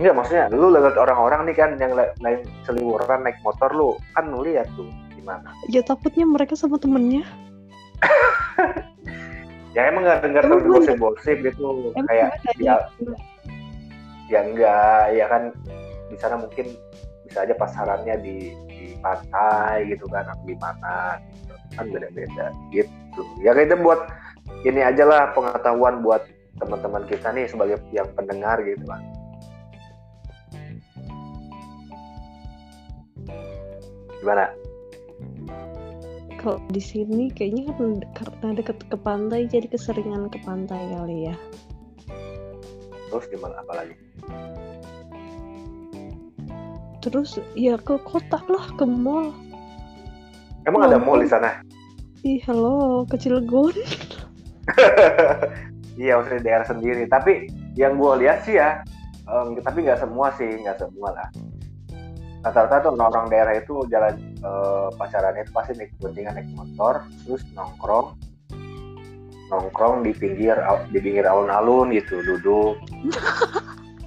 Enggak 0.00 0.16
maksudnya 0.16 0.48
lu 0.48 0.72
lihat 0.72 0.96
orang-orang 0.96 1.44
nih 1.52 1.56
kan 1.60 1.76
yang 1.76 1.92
lain 1.92 2.40
seliwuran 2.64 3.28
naik 3.28 3.36
motor 3.44 3.68
lu 3.76 4.00
kan 4.16 4.32
lu 4.32 4.40
lihat 4.40 4.64
tuh 4.72 4.88
gimana? 5.12 5.52
Ya 5.68 5.84
takutnya 5.84 6.24
mereka 6.24 6.56
sama 6.56 6.80
temennya. 6.80 7.28
Ya 9.74 9.90
emang 9.90 10.06
nggak 10.06 10.22
dengar 10.22 10.46
tuh 10.46 10.62
gosip-gosip 10.62 11.36
gitu 11.42 11.90
kayak 12.06 12.38
ya 12.62 12.78
ya 14.32 14.40
enggak 14.44 15.04
ya 15.12 15.26
kan 15.28 15.42
di 16.08 16.16
sana 16.16 16.36
mungkin 16.40 16.72
bisa 17.28 17.44
aja 17.44 17.54
pasarannya 17.56 18.14
di 18.20 18.36
di 18.68 18.96
pantai 19.00 19.88
gitu 19.88 20.04
kan 20.08 20.28
atau 20.28 20.44
di 20.44 20.56
mana 20.60 21.18
gitu. 21.40 21.54
kan 21.74 21.84
beda-beda 21.90 22.46
gitu. 22.70 23.22
Ya 23.40 23.52
kita 23.52 23.76
buat 23.80 24.00
ini 24.64 24.80
aja 24.80 25.04
lah 25.04 25.22
pengetahuan 25.32 26.00
buat 26.04 26.24
teman-teman 26.60 27.04
kita 27.10 27.34
nih 27.34 27.50
sebagai 27.50 27.82
yang 27.90 28.06
pendengar 28.14 28.62
gitu 28.62 28.86
kan 28.86 29.02
gimana? 34.24 34.48
Kalau 36.40 36.56
di 36.72 36.80
sini 36.80 37.28
kayaknya 37.28 37.76
kan 37.76 38.00
karena 38.16 38.48
deket 38.56 38.78
ke 38.88 38.96
pantai 38.96 39.44
jadi 39.44 39.68
keseringan 39.68 40.32
ke 40.32 40.40
pantai 40.44 40.80
kali 40.96 41.28
ya 41.28 41.36
terus 43.10 43.24
gimana 43.28 43.60
apalagi? 43.60 43.94
Terus 47.04 47.36
ya 47.52 47.76
ke 47.76 48.00
kota 48.00 48.40
lah 48.48 48.66
ke 48.80 48.84
mall. 48.88 49.36
Emang 50.64 50.88
ada 50.88 50.96
mall 50.96 51.20
di 51.20 51.28
sana? 51.28 51.60
Ih 52.24 52.40
halo 52.48 53.04
ke 53.04 53.20
Cilegon. 53.20 53.76
Iya 55.94 56.18
maksudnya 56.18 56.42
daerah 56.42 56.66
sendiri. 56.66 57.06
Tapi 57.06 57.46
yang 57.78 57.98
gue 57.98 58.26
lihat 58.26 58.42
sih 58.42 58.58
ya 58.58 58.82
um, 59.30 59.54
tapi 59.62 59.86
nggak 59.86 60.02
semua 60.02 60.34
sih 60.34 60.50
nggak 60.62 60.78
semua 60.82 61.14
lah. 61.14 61.28
Rata-rata 62.44 62.84
tuh 62.84 62.98
orang-orang 62.98 63.30
daerah 63.30 63.54
itu 63.56 63.86
jalan 63.88 64.18
uh, 64.44 64.90
pacarannya 65.00 65.46
itu 65.46 65.52
pasti 65.54 65.72
naik 65.78 65.94
boncengan 66.02 66.34
naik 66.36 66.50
motor 66.52 67.06
terus 67.24 67.46
nongkrong 67.56 68.18
nongkrong 69.52 70.04
di 70.04 70.12
pinggir 70.16 70.56
di 70.88 70.98
pinggir 71.00 71.24
alun-alun 71.28 71.92
gitu 71.92 72.20
duduk. 72.24 72.80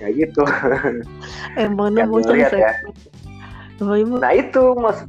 Kayak 0.02 0.14
gitu. 0.26 0.44
Emang 1.58 1.94
ya, 1.94 2.06
lihat 2.06 2.54
ya. 2.54 2.72
Nah 4.18 4.34
itu 4.34 4.64
mas 4.78 5.06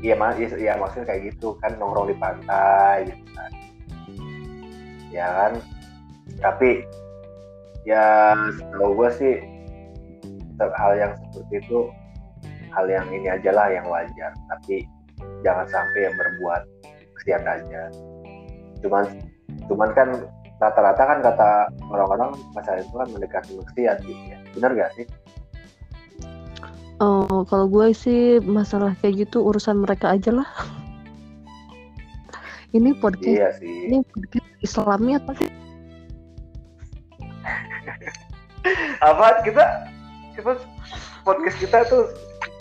iya 0.00 0.16
mas 0.16 0.34
ya 0.40 0.74
maksudnya 0.80 1.06
kayak 1.12 1.34
gitu 1.34 1.54
kan 1.60 1.76
nongkrong 1.78 2.10
di 2.10 2.16
pantai 2.18 3.10
gitu 3.10 3.24
kan. 3.36 3.50
Ya 5.10 5.26
kan? 5.28 5.52
Tapi 6.40 6.70
ya 7.88 8.34
setahu 8.58 8.92
gue 8.98 9.10
sih 9.18 9.34
hal 10.60 10.92
yang 10.98 11.12
seperti 11.32 11.64
itu 11.64 11.88
hal 12.70 12.86
yang 12.86 13.06
ini 13.10 13.30
aja 13.30 13.50
lah 13.54 13.68
yang 13.70 13.86
wajar. 13.86 14.32
Tapi 14.50 14.86
jangan 15.46 15.66
sampai 15.70 16.00
yang 16.10 16.14
berbuat 16.16 16.62
kesian 17.20 17.44
aja. 17.44 17.82
Cuman 18.80 19.04
cuman 19.68 19.90
kan 19.94 20.08
rata-rata 20.60 21.02
kan 21.02 21.18
kata 21.24 21.50
orang-orang 21.88 22.36
masalah 22.52 22.84
itu 22.84 22.92
kan 22.92 23.08
mendekati 23.08 23.52
maksiat 23.56 23.96
gitu 24.04 24.22
ya 24.28 24.38
benar 24.56 24.72
gak 24.76 24.92
sih 24.98 25.06
Oh, 27.00 27.48
kalau 27.48 27.64
gue 27.64 27.96
sih 27.96 28.44
masalah 28.44 28.92
kayak 29.00 29.24
gitu 29.24 29.40
urusan 29.40 29.80
mereka 29.80 30.12
aja 30.12 30.36
lah. 30.36 30.44
ini 32.76 32.92
podcast, 32.92 33.24
iya 33.24 33.48
sih. 33.56 33.88
ini 33.88 34.04
podcast 34.04 34.44
Islami 34.60 35.16
apa 35.16 35.32
sih? 35.40 35.48
apa 39.00 39.40
kita 39.40 39.64
kita 40.36 40.60
podcast 41.24 41.56
kita 41.56 41.78
tuh 41.88 42.04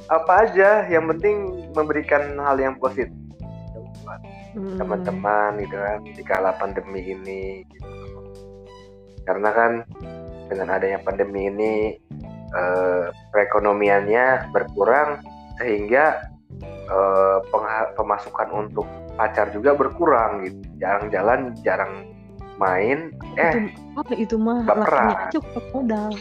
apa 0.07 0.47
aja, 0.47 0.87
yang 0.87 1.11
penting 1.11 1.67
memberikan 1.75 2.39
hal 2.39 2.55
yang 2.55 2.79
positif. 2.79 3.11
Teman-teman 4.80 5.51
gitu 5.64 5.76
kan 5.76 5.99
di 6.03 6.24
kala 6.24 6.51
pandemi 6.57 7.01
ini 7.03 7.64
gitu. 7.68 7.89
karena 9.28 9.49
kan 9.53 9.72
dengan 10.49 10.68
adanya 10.74 10.99
pandemi 11.05 11.47
ini 11.47 11.74
eh, 12.53 13.05
perekonomiannya 13.30 14.49
berkurang 14.49 15.22
sehingga 15.62 16.26
eh, 16.89 17.38
pemasukan 17.93 18.49
untuk 18.51 18.88
pacar 19.20 19.51
juga 19.51 19.76
berkurang 19.76 20.47
gitu. 20.47 20.57
Jarang 20.80 21.12
jalan 21.12 21.39
jarang 21.62 22.07
main 22.60 23.16
eh 23.39 23.72
itu, 24.12 24.14
itu 24.16 24.36
mah 24.36 24.64
lakinya 24.68 25.28
aja 25.28 25.39
modal. 25.72 26.12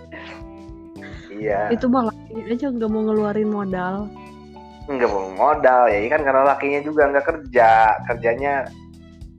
Iya. 1.39 1.71
Itu 1.71 1.87
mah 1.87 2.11
lakinya 2.11 2.45
aja 2.51 2.67
nggak 2.67 2.91
mau 2.91 3.03
ngeluarin 3.07 3.47
modal 3.47 4.11
nggak 4.89 5.11
mau 5.13 5.29
modal 5.37 5.93
ya. 5.93 5.99
Kan 6.09 6.25
karena 6.25 6.43
lakinya 6.49 6.81
juga 6.81 7.13
nggak 7.13 7.27
kerja. 7.29 8.01
Kerjanya 8.09 8.67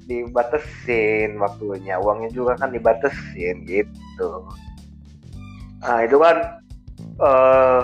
dibatesin 0.05 1.41
waktunya. 1.41 1.97
Uangnya 1.97 2.29
juga 2.29 2.53
kan 2.55 2.69
dibatesin 2.69 3.65
gitu. 3.65 4.45
Nah 5.81 5.99
itu 6.05 6.17
kan 6.21 6.37
uh, 7.19 7.81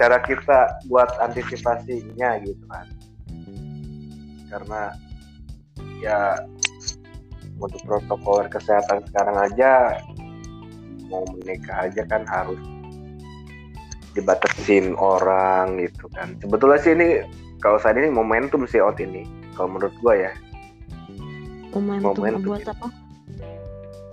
cara 0.00 0.18
kita 0.24 0.80
buat 0.88 1.10
antisipasinya 1.20 2.40
gitu 2.42 2.64
kan. 2.66 2.86
Karena 4.52 4.92
ya 6.02 6.36
untuk 7.62 7.78
protokol 7.86 8.50
kesehatan 8.50 9.06
sekarang 9.06 9.38
aja 9.38 10.02
mau 11.06 11.22
menikah 11.36 11.86
aja 11.86 12.02
kan 12.10 12.26
harus 12.26 12.58
dibatasin 14.12 14.94
orang 14.96 15.80
gitu 15.80 16.08
kan. 16.12 16.36
Sebetulnya 16.40 16.78
sih 16.80 16.92
ini 16.92 17.08
kalau 17.60 17.80
saat 17.80 17.96
ini 17.96 18.12
momentum 18.12 18.64
sih 18.68 18.80
out 18.82 19.00
ini 19.00 19.24
kalau 19.56 19.76
menurut 19.76 19.94
gua 20.00 20.14
ya. 20.28 20.32
Momentum, 21.72 22.20
momentum 22.20 22.42
buat 22.44 22.64
apa? 22.68 22.88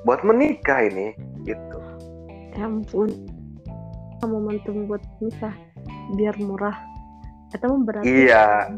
Buat 0.07 0.21
menikah 0.23 0.79
ini 0.87 1.11
gitu. 1.43 1.79
Ya 2.55 2.67
ampun. 2.67 3.11
Momentum 4.23 4.87
buat 4.87 5.03
nikah 5.19 5.55
biar 6.15 6.35
murah. 6.39 6.75
Atau 7.51 7.81
berarti 7.83 8.07
iya. 8.07 8.71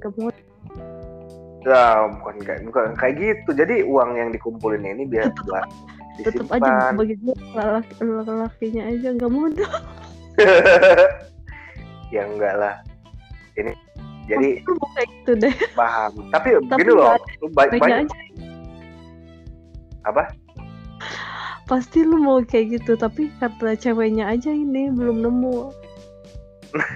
nggak 0.00 0.12
mau? 0.16 0.32
Ya 1.66 2.08
bukan 2.08 2.36
kayak 2.40 2.60
bukan 2.64 2.96
kayak 2.96 3.14
gitu. 3.20 3.50
Jadi 3.52 3.84
uang 3.84 4.16
yang 4.16 4.32
dikumpulin 4.32 4.84
ini 4.88 5.04
biar 5.04 5.28
buat 5.44 5.68
tetap 6.22 6.50
aja 6.50 6.90
bagi 6.94 7.14
gue 7.22 7.34
laki-lakinya 7.54 8.82
aja 8.90 9.08
nggak 9.14 9.30
modal 9.30 9.70
ya 12.14 12.22
enggak 12.24 12.54
lah. 12.56 12.74
Ini 13.58 13.74
jadi 14.28 14.60
gitu 14.60 15.32
deh. 15.40 15.54
Paham. 15.72 16.12
Tapi, 16.30 16.60
tapi 16.68 16.80
gini 16.84 16.92
loh 16.92 17.16
lu 17.40 17.48
baik 17.56 17.80
banyak 17.80 18.04
apa? 20.04 20.32
Pasti 21.68 22.04
lu 22.04 22.20
mau 22.20 22.40
kayak 22.40 22.80
gitu 22.80 22.96
tapi 22.96 23.32
kata 23.40 23.76
ceweknya 23.76 24.28
aja 24.28 24.52
ini 24.52 24.92
belum 24.92 25.24
nemu. 25.24 25.72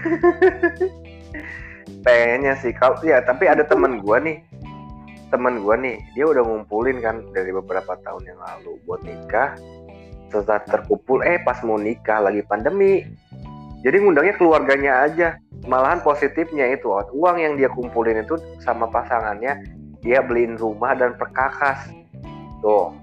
Pengennya 2.05 2.55
sih. 2.61 2.73
Kalau 2.77 3.01
ya 3.05 3.25
tapi 3.25 3.49
ada 3.49 3.65
teman 3.65 4.01
gua 4.01 4.21
nih. 4.21 4.41
Teman 5.33 5.65
gua 5.65 5.81
nih 5.81 5.97
dia 6.13 6.29
udah 6.29 6.45
ngumpulin 6.45 7.01
kan 7.01 7.25
dari 7.33 7.53
beberapa 7.53 7.97
tahun 8.05 8.29
yang 8.29 8.41
lalu 8.41 8.77
buat 8.85 9.01
nikah. 9.05 9.57
Setelah 10.33 10.65
terkumpul 10.65 11.25
eh 11.25 11.41
pas 11.45 11.61
mau 11.65 11.77
nikah 11.77 12.25
lagi 12.25 12.41
pandemi 12.49 13.05
jadi 13.83 13.97
ngundangnya 13.99 14.35
keluarganya 14.39 14.93
aja. 15.11 15.29
Malahan 15.67 16.03
positifnya 16.03 16.71
itu 16.75 16.91
uang 16.91 17.37
yang 17.39 17.55
dia 17.55 17.71
kumpulin 17.71 18.23
itu 18.23 18.35
sama 18.63 18.91
pasangannya 18.91 19.63
dia 20.03 20.19
beliin 20.23 20.59
rumah 20.59 20.95
dan 20.95 21.15
perkakas. 21.19 21.91
Tuh 22.63 22.95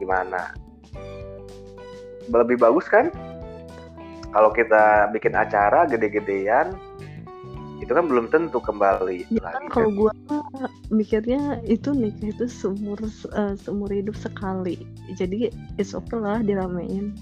gimana? 0.00 0.52
Lebih 2.28 2.60
bagus 2.60 2.88
kan? 2.88 3.12
Kalau 4.32 4.48
kita 4.52 5.12
bikin 5.12 5.36
acara 5.36 5.84
gede-gedean 5.84 6.72
itu 7.82 7.92
kan 7.92 8.06
belum 8.06 8.30
tentu 8.30 8.62
kembali 8.62 9.26
ya 9.26 9.42
kan 9.42 9.66
kalau 9.66 9.90
gue 9.90 10.12
mikirnya 10.94 11.58
itu 11.66 11.90
nikah 11.90 12.30
itu 12.30 12.46
seumur 12.46 12.94
uh, 13.34 13.58
seumur 13.58 13.90
hidup 13.90 14.14
sekali. 14.14 14.86
Jadi 15.18 15.50
it's 15.82 15.90
okay 15.90 16.14
lah 16.22 16.38
diramein 16.46 17.18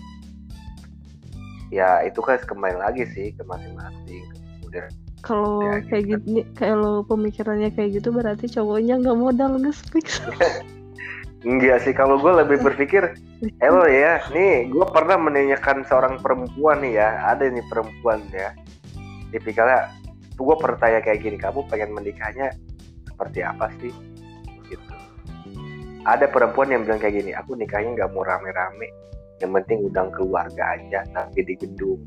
ya 1.71 2.03
itu 2.07 2.18
kan 2.23 2.39
kembali 2.43 2.77
lagi 2.79 3.07
sih 3.14 3.31
ke 3.35 3.43
masing-masing 3.47 4.23
kemudian 4.61 4.91
kalau 5.21 5.61
Ya, 5.61 5.85
kayak 5.85 6.05
gini 6.16 6.41
kalau 6.57 7.05
pemikirannya 7.05 7.71
kayak 7.77 8.01
gitu 8.01 8.09
berarti 8.09 8.49
cowoknya 8.49 9.05
nggak 9.05 9.18
modal 9.21 9.61
nge-speak. 9.61 10.09
Enggak 11.41 11.89
sih, 11.89 11.97
kalau 11.97 12.21
gue 12.21 12.33
lebih 12.37 12.61
berpikir, 12.61 13.16
Halo 13.64 13.89
ya, 13.89 14.21
nih 14.29 14.68
gue 14.68 14.87
pernah 14.93 15.16
menanyakan 15.16 15.89
seorang 15.89 16.21
perempuan 16.21 16.85
nih 16.85 17.01
ya, 17.01 17.33
ada 17.33 17.49
nih 17.49 17.64
perempuan 17.64 18.21
ya, 18.29 18.53
tipikalnya, 19.33 19.89
tuh 20.37 20.53
gue 20.53 20.57
pernah 20.61 20.77
tanya 20.77 21.01
kayak 21.01 21.25
gini, 21.25 21.37
kamu 21.41 21.64
pengen 21.73 21.97
menikahnya 21.97 22.53
seperti 23.09 23.41
apa 23.41 23.73
sih? 23.81 23.89
Gitu. 24.68 24.85
Ada 26.05 26.29
perempuan 26.29 26.68
yang 26.77 26.85
bilang 26.85 27.01
kayak 27.01 27.25
gini, 27.25 27.33
aku 27.33 27.57
nikahnya 27.57 27.97
nggak 27.97 28.12
mau 28.12 28.21
rame-rame, 28.21 28.93
yang 29.41 29.53
penting 29.57 29.88
undang 29.88 30.09
keluarga 30.12 30.76
aja, 30.76 31.01
tapi 31.11 31.41
di 31.43 31.55
gedung, 31.57 32.01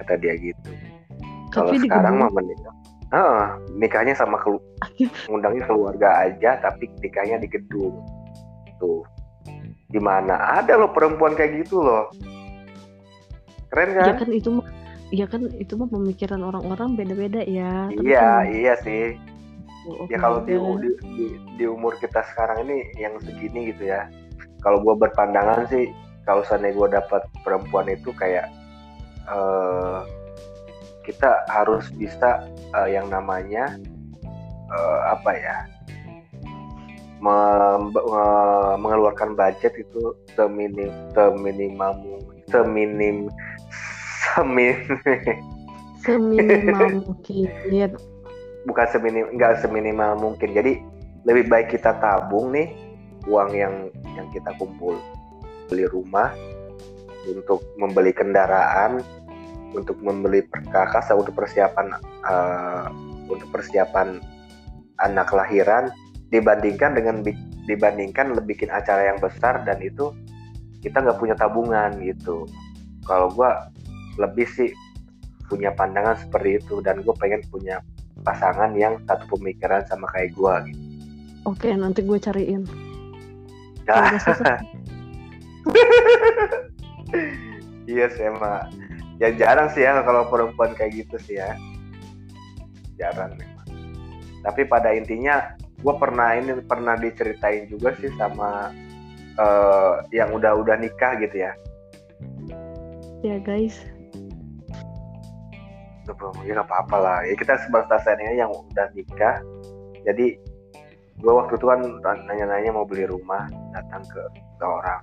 kata 0.00 0.16
dia 0.16 0.34
gitu. 0.40 0.70
Kalau 1.52 1.70
sekarang 1.76 2.18
mah 2.18 2.32
menikah, 2.34 2.74
Heeh, 3.14 3.44
nikahnya 3.78 4.14
sama 4.18 4.40
kelu 4.42 4.58
ngundangnya 5.30 5.70
keluarga 5.70 6.26
aja 6.26 6.58
tapi 6.58 6.90
nikahnya 6.98 7.38
di 7.38 7.46
gedung. 7.46 8.02
Tuh. 8.82 9.06
Di 9.86 10.02
mana 10.02 10.58
ada 10.58 10.74
loh 10.74 10.90
perempuan 10.90 11.38
kayak 11.38 11.62
gitu 11.62 11.78
loh. 11.78 12.10
Keren 13.70 13.94
ya 13.94 14.18
kan? 14.18 14.26
kan 14.26 14.30
itu 14.34 14.48
mah 14.50 14.66
ya 15.14 15.26
kan 15.30 15.46
itu 15.62 15.78
mah 15.78 15.86
pemikiran 15.86 16.42
orang-orang 16.42 16.98
beda-beda 16.98 17.46
ya. 17.46 17.86
Tapi 17.94 18.02
iya 18.02 18.26
kan- 18.42 18.46
iya 18.50 18.74
sih. 18.82 19.04
Oh, 19.84 20.08
ya 20.08 20.16
kalau 20.16 20.40
di, 20.42 20.56
di, 20.56 20.90
di- 21.14 21.38
di 21.60 21.64
umur 21.68 21.94
kita 22.00 22.24
sekarang 22.34 22.66
ini 22.66 22.88
yang 22.98 23.14
segini 23.22 23.70
gitu 23.70 23.94
ya. 23.94 24.10
Kalau 24.64 24.80
gue 24.82 24.96
berpandangan 24.96 25.68
sih 25.70 25.86
kalau 26.24 26.42
seandainya 26.44 26.76
gue 26.76 26.88
dapat 27.00 27.22
perempuan 27.44 27.88
itu 27.88 28.10
kayak 28.16 28.48
eh, 29.28 29.98
kita 31.04 31.44
harus 31.52 31.88
bisa 31.94 32.48
eh, 32.74 32.88
yang 32.96 33.08
namanya 33.12 33.76
eh, 34.72 35.00
apa 35.08 35.32
ya 35.36 35.56
mengeluarkan 38.76 39.32
budget 39.32 39.72
itu 39.80 40.12
seminim 40.36 40.92
seminimal 41.16 41.96
seminim 42.52 43.32
semin 44.20 44.76
seminimal 46.04 46.88
mungkin. 47.08 47.48
Bukan 48.68 48.86
seminim 48.92 49.24
nggak 49.36 49.64
seminimal 49.64 50.20
mungkin. 50.20 50.52
Jadi 50.52 50.84
lebih 51.24 51.48
baik 51.48 51.72
kita 51.72 51.96
tabung 52.00 52.52
nih 52.52 52.76
uang 53.24 53.56
yang 53.56 53.88
yang 54.12 54.28
kita 54.36 54.52
kumpul 54.60 55.00
beli 55.68 55.88
rumah 55.88 56.32
untuk 57.28 57.64
membeli 57.80 58.12
kendaraan 58.12 59.00
untuk 59.74 59.98
membeli 60.04 60.44
perkakas 60.46 61.10
untuk 61.10 61.34
persiapan 61.34 61.98
eh, 62.28 62.86
untuk 63.26 63.48
persiapan 63.50 64.20
anak 65.02 65.32
lahiran 65.34 65.90
dibandingkan 66.30 66.94
dengan 66.94 67.24
dibandingkan 67.64 68.36
bikin 68.44 68.68
acara 68.70 69.10
yang 69.14 69.18
besar 69.18 69.64
dan 69.64 69.80
itu 69.80 70.12
kita 70.84 71.00
nggak 71.00 71.16
punya 71.16 71.34
tabungan 71.34 71.96
gitu 72.04 72.44
kalau 73.08 73.32
gua 73.32 73.72
lebih 74.20 74.46
sih 74.46 74.70
punya 75.48 75.72
pandangan 75.76 76.16
seperti 76.16 76.60
itu 76.60 76.80
dan 76.80 77.04
gue 77.04 77.14
pengen 77.20 77.44
punya 77.52 77.84
pasangan 78.24 78.72
yang 78.74 78.96
satu 79.04 79.36
pemikiran 79.36 79.84
sama 79.84 80.08
kayak 80.14 80.32
gue 80.32 80.54
gitu. 80.72 80.82
oke 81.44 81.68
nanti 81.76 82.00
gue 82.00 82.18
cariin 82.18 82.64
susah 84.24 84.58
iya 87.92 88.06
sih 88.12 88.24
emang. 88.24 88.68
Ya 89.22 89.30
jarang 89.34 89.70
sih 89.72 89.86
ya 89.86 90.02
kalau 90.02 90.28
perempuan 90.28 90.74
kayak 90.74 91.04
gitu 91.04 91.16
sih 91.22 91.38
ya. 91.38 91.54
Jarang 93.00 93.36
memang. 93.38 93.66
Tapi 94.44 94.68
pada 94.68 94.92
intinya 94.92 95.56
gue 95.80 95.94
pernah 96.00 96.36
ini 96.36 96.60
pernah 96.64 96.96
diceritain 96.96 97.68
juga 97.68 97.92
sih 98.00 98.12
sama 98.16 98.72
eh, 99.36 99.94
yang 100.12 100.32
udah-udah 100.32 100.80
nikah 100.80 101.16
gitu 101.20 101.44
ya. 101.44 101.52
ya 103.24 103.40
guys 103.40 103.80
Bro, 106.12 106.36
ya 106.44 106.60
nggak 106.60 106.68
apa-apa 106.68 106.96
lah. 107.00 107.18
Ya 107.24 107.32
kita 107.32 107.56
sebatas 107.64 108.04
yang 108.20 108.52
udah 108.52 108.92
nikah. 108.92 109.40
Jadi 110.04 110.36
gue 111.16 111.32
waktu 111.32 111.56
itu 111.56 111.64
kan 111.64 111.80
nanya-nanya 112.28 112.76
mau 112.76 112.84
beli 112.84 113.08
rumah, 113.08 113.48
datang 113.72 114.04
ke, 114.04 114.20
ke 114.60 114.66
orang. 114.68 115.00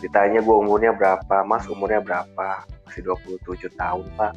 Ditanya 0.00 0.40
gue 0.42 0.56
umurnya 0.56 0.94
berapa, 0.94 1.42
mas 1.46 1.66
umurnya 1.70 2.00
berapa? 2.00 2.64
Masih 2.86 3.02
27 3.06 3.70
tahun 3.74 4.06
pak. 4.18 4.32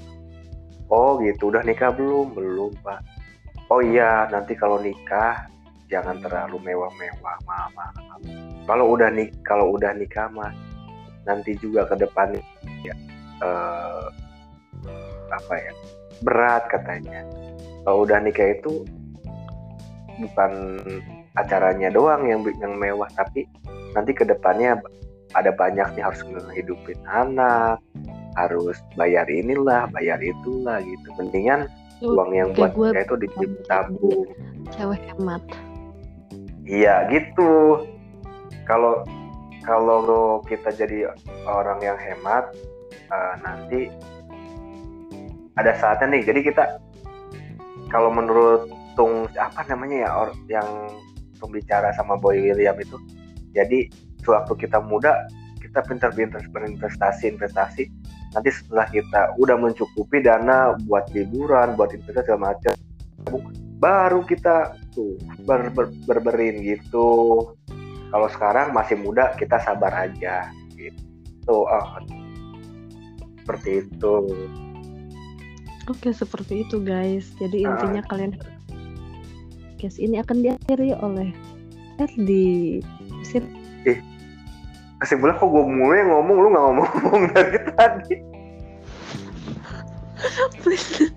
Oh 0.88 1.20
gitu, 1.20 1.52
udah 1.52 1.64
nikah 1.66 1.92
belum? 1.94 2.34
Belum 2.36 2.72
pak. 2.84 3.02
Oh 3.68 3.84
iya, 3.84 4.28
nanti 4.32 4.56
kalau 4.56 4.80
nikah 4.80 5.48
jangan 5.92 6.20
terlalu 6.24 6.60
mewah-mewah, 6.64 7.38
mama. 7.44 7.92
Kalau 8.68 8.96
udah 8.96 9.12
nik, 9.12 9.36
kalau 9.44 9.76
udah 9.76 9.96
nikah 9.96 10.28
mah 10.32 10.52
nanti 11.28 11.60
juga 11.60 11.84
ke 11.92 12.00
depan 12.00 12.40
ya 12.88 12.96
eh, 13.44 14.06
apa 15.28 15.54
ya 15.60 15.72
berat 16.24 16.64
katanya 16.72 17.28
kalau 17.84 18.08
udah 18.08 18.24
nikah 18.24 18.56
itu 18.56 18.88
bukan 20.18 20.82
acaranya 21.36 21.92
doang 21.94 22.26
yang 22.26 22.42
yang 22.58 22.74
mewah 22.80 23.12
tapi 23.14 23.46
nanti 23.94 24.16
ke 24.16 24.24
depannya 24.24 24.80
ada 25.36 25.52
banyak 25.52 25.88
nih 25.98 26.04
harus 26.04 26.22
ngehidupin 26.24 27.00
anak 27.08 27.82
harus 28.38 28.78
bayar 28.94 29.26
inilah 29.28 29.90
bayar 29.90 30.22
itulah 30.22 30.78
gitu. 30.86 31.08
Mendingan 31.18 31.66
Tuh, 31.98 32.14
uang 32.14 32.32
yang 32.38 32.54
buat 32.54 32.78
gue 32.78 32.94
itu 32.94 33.16
di- 33.18 33.34
ditabung 33.42 34.30
cewek 34.78 35.02
hemat. 35.16 35.42
Iya 36.68 37.10
gitu. 37.10 37.84
Kalau 38.70 39.02
kalau 39.66 40.40
kita 40.48 40.72
jadi 40.72 41.12
orang 41.44 41.82
yang 41.84 41.98
hemat 42.00 42.54
eh, 43.12 43.34
nanti 43.44 43.80
ada 45.58 45.74
saatnya 45.76 46.16
nih 46.16 46.24
jadi 46.24 46.40
kita 46.54 46.64
kalau 47.90 48.14
menurut 48.14 48.70
tung 48.94 49.26
apa 49.36 49.66
namanya 49.68 50.08
ya 50.08 50.10
or, 50.14 50.30
yang 50.48 50.70
pembicara 51.42 51.90
sama 51.98 52.16
Boy 52.16 52.40
William 52.40 52.78
itu 52.78 52.98
jadi 53.52 53.90
sewaktu 54.28 54.68
kita 54.68 54.84
muda 54.84 55.32
kita 55.64 55.80
pintar-pintar 55.88 56.44
berinvestasi 56.52 57.32
investasi 57.32 57.88
nanti 58.36 58.50
setelah 58.52 58.86
kita 58.92 59.32
udah 59.40 59.56
mencukupi 59.56 60.20
dana 60.20 60.76
buat 60.84 61.08
liburan 61.16 61.80
buat 61.80 61.96
investasi 61.96 62.28
segala 62.28 62.52
macam 62.52 62.74
baru 63.80 64.22
kita 64.28 64.76
tuh 64.92 65.16
ber, 65.48 65.72
ber, 65.72 65.88
berberin 66.04 66.60
gitu 66.60 67.40
kalau 68.12 68.28
sekarang 68.28 68.76
masih 68.76 69.00
muda 69.00 69.32
kita 69.40 69.58
sabar 69.64 69.96
aja 69.96 70.52
gitu 70.76 71.58
ah 71.72 72.04
seperti 73.44 73.88
itu 73.88 74.16
Oke, 75.88 76.12
seperti 76.12 76.68
itu 76.68 76.84
guys. 76.84 77.32
Jadi 77.40 77.64
Ah. 77.64 77.80
intinya 77.80 78.04
kalian 78.12 78.36
guys 79.80 79.96
ini 79.96 80.20
akan 80.20 80.44
diakhiri 80.44 80.92
oleh 81.00 81.32
Erdi. 81.96 82.84
Sip. 83.24 83.48
Kesimpulan 85.00 85.38
kok 85.38 85.50
gue 85.50 85.64
mulai 85.64 86.02
yang 86.02 86.10
ngomong 86.14 86.38
lu 86.42 86.48
nggak 86.50 86.66
ngomong 86.66 87.22
dari 87.36 87.60
tadi 87.76 88.16
Please. 90.66 91.14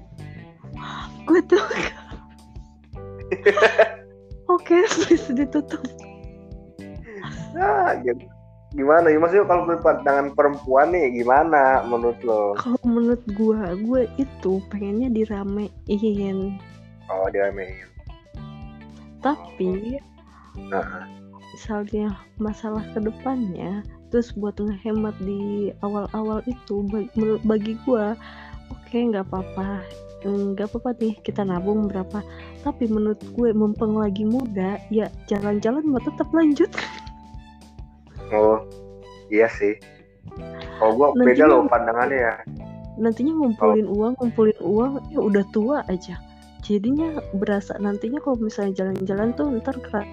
Gue 1.24 1.40
tuh. 1.48 1.62
Oke, 4.50 4.84
please 4.84 5.30
ditutup. 5.32 5.80
nah 7.50 7.98
gitu. 8.06 8.22
gimana 8.70 9.10
ya 9.10 9.18
maksudnya 9.18 9.42
kalau 9.50 9.66
pandangan 9.82 10.30
perempuan 10.38 10.94
nih 10.94 11.10
gimana 11.10 11.82
menurut 11.82 12.14
lo 12.22 12.54
Kalau 12.54 12.78
menurut 12.86 13.18
gue, 13.26 13.58
gue 13.82 14.02
itu 14.22 14.62
pengennya 14.70 15.10
diramein. 15.10 16.54
oh 17.10 17.26
diramein 17.34 17.74
Tapi 19.18 19.98
nah, 20.70 21.10
misalnya 21.54 22.18
masalah 22.38 22.84
ke 22.94 22.98
depannya, 23.02 23.82
terus 24.10 24.32
buat 24.34 24.58
ngehemat 24.58 25.14
di 25.22 25.70
awal-awal 25.82 26.42
itu 26.46 26.86
bagi, 27.44 27.78
gue, 27.86 28.06
oke 28.70 28.96
nggak 28.96 29.26
apa-apa, 29.30 29.82
nggak 30.26 30.66
apa-apa 30.70 30.90
nih 30.98 31.14
kita 31.22 31.42
nabung 31.42 31.90
berapa. 31.90 32.22
Tapi 32.60 32.86
menurut 32.86 33.20
gue 33.34 33.50
mumpung 33.56 33.98
lagi 33.98 34.22
muda, 34.22 34.78
ya 34.92 35.10
jalan-jalan 35.26 35.82
mah 35.86 36.02
tetap 36.02 36.28
lanjut. 36.30 36.70
oh 38.34 38.62
iya 39.30 39.46
sih 39.50 39.78
kalau 40.78 40.92
gue 40.96 41.06
Nanti 41.18 41.26
beda 41.34 41.44
loh 41.50 41.66
pandangannya 41.66 42.18
ya 42.18 42.34
nantinya 43.00 43.32
ngumpulin 43.32 43.86
uang 43.88 44.12
ngumpulin 44.20 44.60
uang 44.60 44.92
ya 45.08 45.20
udah 45.22 45.44
tua 45.54 45.78
aja 45.88 46.20
jadinya 46.60 47.18
berasa 47.38 47.78
nantinya 47.80 48.20
kalau 48.20 48.36
misalnya 48.38 48.84
jalan-jalan 48.84 49.32
tuh 49.34 49.48
ntar 49.62 49.76
kera 49.80 50.04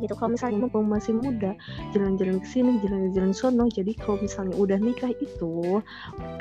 gitu. 0.00 0.12
Kalau 0.16 0.34
misalnya 0.34 0.58
mumpung 0.66 0.88
masih 0.88 1.14
muda 1.16 1.52
jalan-jalan 1.92 2.40
ke 2.40 2.48
sini 2.48 2.80
jalan-jalan 2.82 3.32
sono 3.36 3.68
jadi 3.70 3.92
kalau 4.00 4.18
misalnya 4.20 4.54
udah 4.56 4.78
nikah 4.80 5.12
itu 5.20 5.80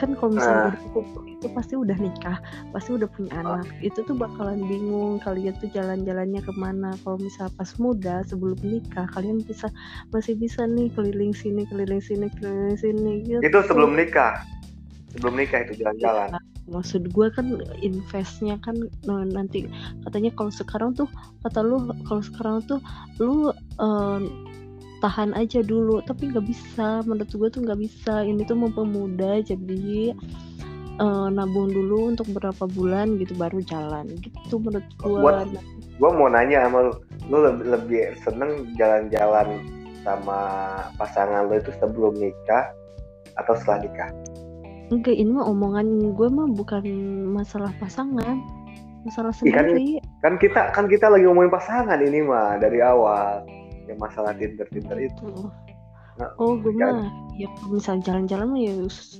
kan 0.01 0.15
kalau 0.17 0.31
misalnya 0.35 0.59
Ah. 0.59 0.69
udah 0.73 0.83
kumpul 0.95 1.23
itu 1.29 1.47
pasti 1.55 1.73
udah 1.75 1.97
nikah 1.99 2.37
pasti 2.71 2.89
udah 2.95 3.07
punya 3.11 3.31
anak. 3.39 3.67
Itu 3.83 4.03
tuh 4.07 4.15
bakalan 4.15 4.63
bingung 4.65 5.19
kalian 5.23 5.55
tuh 5.59 5.69
jalan-jalannya 5.71 6.41
ke 6.43 6.53
mana. 6.55 6.95
Kalau 7.03 7.19
misalnya 7.19 7.53
pas 7.55 7.71
muda 7.77 8.23
sebelum 8.27 8.59
nikah 8.63 9.05
kalian 9.13 9.43
bisa 9.43 9.67
masih 10.15 10.35
bisa 10.35 10.65
nih 10.65 10.87
keliling 10.95 11.31
sini 11.35 11.63
keliling 11.67 12.01
sini 12.01 12.27
keliling 12.39 12.75
sini 12.79 13.13
gitu. 13.27 13.41
Itu 13.43 13.59
sebelum 13.67 13.95
nikah. 13.95 14.39
Sebelum 15.15 15.33
nikah 15.41 15.65
itu 15.65 15.81
jalan-jalan. 15.81 16.37
maksud 16.69 17.09
gue 17.09 17.27
kan 17.33 17.59
investnya 17.81 18.61
kan 18.61 18.77
nah, 19.03 19.25
nanti 19.25 19.65
katanya 20.05 20.29
kalau 20.37 20.53
sekarang 20.53 20.93
tuh 20.93 21.09
kata 21.41 21.65
lu 21.65 21.89
kalau 22.05 22.21
sekarang 22.21 22.61
tuh 22.69 22.79
lu 23.17 23.49
eh, 23.81 24.19
tahan 25.01 25.33
aja 25.33 25.65
dulu 25.65 26.03
tapi 26.05 26.29
nggak 26.29 26.45
bisa 26.45 27.01
menurut 27.09 27.31
gue 27.31 27.49
tuh 27.49 27.61
nggak 27.65 27.79
bisa 27.81 28.21
ini 28.21 28.45
tuh 28.45 28.57
mempemuda 28.59 29.41
jadi 29.41 30.13
eh, 31.01 31.27
nabung 31.33 31.73
dulu 31.73 32.13
untuk 32.13 32.29
berapa 32.37 32.69
bulan 32.69 33.17
gitu 33.17 33.33
baru 33.33 33.59
jalan 33.65 34.05
gitu 34.21 34.61
menurut 34.61 34.89
gue 35.01 35.19
Gue 35.99 36.11
mau 36.15 36.31
nanya 36.31 36.63
sama 36.63 36.79
lu, 36.87 36.93
lu 37.27 37.37
lebih, 37.43 37.65
lebih 37.75 38.01
seneng 38.23 38.71
jalan-jalan 38.79 39.67
sama 40.07 40.39
pasangan 40.95 41.51
lu 41.51 41.59
itu 41.59 41.75
sebelum 41.75 42.15
nikah 42.15 42.71
atau 43.35 43.51
setelah 43.59 43.83
nikah? 43.83 44.09
Enggak 44.89 45.15
ini 45.15 45.29
mah 45.29 45.45
omongan 45.45 45.87
gue 46.13 46.27
mah 46.29 46.47
bukan 46.49 46.83
masalah 47.33 47.69
pasangan 47.77 48.41
masalah 49.05 49.31
Iya 49.41 49.53
kan? 49.55 49.65
sendiri 49.69 50.01
Kan 50.19 50.33
kita 50.41 50.61
kan 50.75 50.85
kita 50.91 51.07
lagi 51.07 51.23
ngomongin 51.29 51.53
pasangan 51.53 51.99
ini 52.03 52.19
mah 52.25 52.59
dari 52.59 52.83
awal. 52.83 53.47
Yang 53.87 53.99
masalah 54.01 54.35
Tinder 54.37 54.67
Tinder 54.69 54.97
itu. 54.99 55.49
Nah, 56.19 56.29
Oh, 56.35 56.59
gue 56.59 56.75
kan? 56.75 57.07
mah 57.07 57.07
ya 57.39 57.47
kalau 57.55 57.79
misalnya 57.79 58.03
jalan-jalan 58.11 58.47
mah 58.51 58.59
ya 58.59 58.73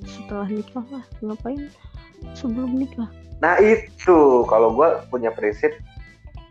setelah 0.03 0.47
nikah 0.51 0.85
lah. 0.91 1.03
Ngapain 1.23 1.61
sebelum 2.35 2.75
nikah? 2.75 3.07
Nah 3.39 3.55
itu 3.63 4.43
kalau 4.51 4.75
gue 4.75 4.89
punya 5.07 5.31
prinsip 5.31 5.71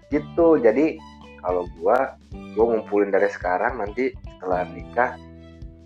gitu. 0.09 0.57
Jadi 0.57 0.97
kalau 1.45 1.69
gue 1.77 1.99
gue 2.33 2.65
ngumpulin 2.65 3.13
dari 3.13 3.29
sekarang 3.29 3.77
nanti 3.77 4.17
setelah 4.39 4.65
nikah 4.73 5.21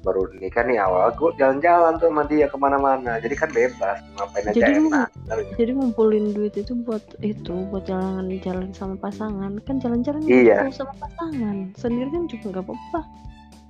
baru 0.03 0.27
nikah 0.35 0.67
nih 0.67 0.83
awal 0.83 1.15
gue 1.15 1.31
jalan-jalan 1.39 1.95
tuh 2.03 2.11
sama 2.11 2.23
dia 2.27 2.51
ke 2.51 2.57
mana-mana. 2.59 3.23
Jadi 3.23 3.35
kan 3.39 3.51
bebas 3.55 4.03
ngapain 4.19 4.45
aja 4.51 4.55
Jadi 4.59 4.73
enak. 4.83 5.09
Jadi 5.55 5.71
ngumpulin 5.79 6.35
duit 6.35 6.55
itu 6.59 6.75
buat 6.83 7.03
itu, 7.23 7.55
buat 7.71 7.87
jalan-jalan 7.87 8.75
sama 8.75 8.99
pasangan. 8.99 9.63
Kan 9.63 9.79
jalan-jalan 9.79 10.21
Iya. 10.27 10.67
sama 10.75 10.93
pasangan. 10.99 11.71
Sendiri 11.79 12.11
kan 12.11 12.27
juga 12.27 12.47
nggak 12.59 12.65
apa-apa. 12.67 13.01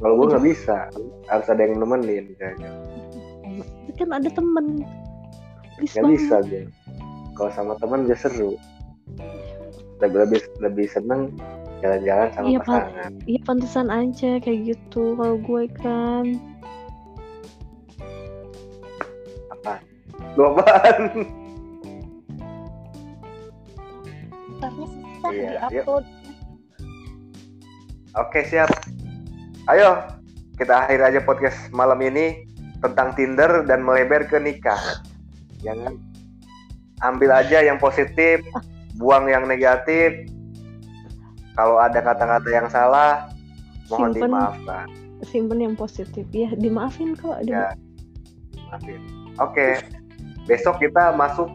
Kalau 0.02 0.14
gue 0.18 0.26
nggak 0.34 0.44
bisa 0.48 0.78
harus 1.30 1.46
ada 1.46 1.60
yang 1.62 1.78
nemenin 1.78 2.32
kayaknya. 2.40 2.70
Kan 4.00 4.08
ada 4.10 4.28
temen. 4.32 4.82
Nggak 5.78 6.04
bisa 6.16 6.36
gue. 6.48 6.64
Kalau 7.36 7.50
sama 7.52 7.76
teman 7.76 8.08
dia 8.08 8.16
seru. 8.16 8.56
Lebih 10.00 10.18
lebih 10.26 10.40
lebih 10.58 10.86
seneng 10.90 11.30
jalan-jalan 11.82 12.28
sama 12.32 12.46
Iya, 12.46 12.58
Pak. 12.62 12.66
pasangan. 12.70 13.12
Iya 13.26 13.40
pantesan 13.42 13.88
aja 13.90 14.30
kayak 14.38 14.60
gitu. 14.70 15.02
Kalau 15.18 15.36
gue 15.42 15.64
kan 15.76 16.26
Apa? 19.50 19.72
Lu 20.38 20.42
apaan? 20.54 21.02
Ntarnya 24.56 24.86
susah 24.86 25.30
Iya, 25.34 25.66
diupload 25.68 26.04
Oke 28.12 28.44
siap. 28.44 28.68
Ayo 29.72 30.04
kita 30.60 30.84
akhir 30.84 31.00
aja 31.00 31.20
podcast 31.24 31.56
malam 31.72 31.96
ini 32.04 32.44
tentang 32.84 33.16
Tinder 33.16 33.64
dan 33.64 33.80
melebar 33.80 34.28
ke 34.28 34.36
nikah. 34.36 35.00
Jangan 35.64 35.96
ambil 37.00 37.32
aja 37.32 37.64
yang 37.64 37.80
positif, 37.80 38.44
buang 39.00 39.32
yang 39.32 39.48
negatif. 39.48 40.28
Kalau 41.52 41.76
ada 41.76 42.00
kata-kata 42.00 42.48
yang 42.48 42.68
salah, 42.68 43.28
mohon 43.88 44.12
Simpen. 44.12 44.30
dimaafkan. 44.32 44.86
simpen 45.22 45.58
yang 45.62 45.74
positif. 45.78 46.26
Ya 46.34 46.50
dimaafin 46.52 47.14
kok. 47.14 47.38
Ya. 47.46 47.76
Maafin. 48.70 48.98
Oke. 49.38 49.78
Besok 50.44 50.82
kita 50.82 51.14
masuk 51.14 51.46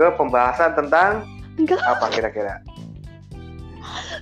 ke 0.00 0.06
pembahasan 0.16 0.72
tentang 0.72 1.28
Enggak, 1.60 1.76
apa 1.84 2.08
kira-kira? 2.08 2.56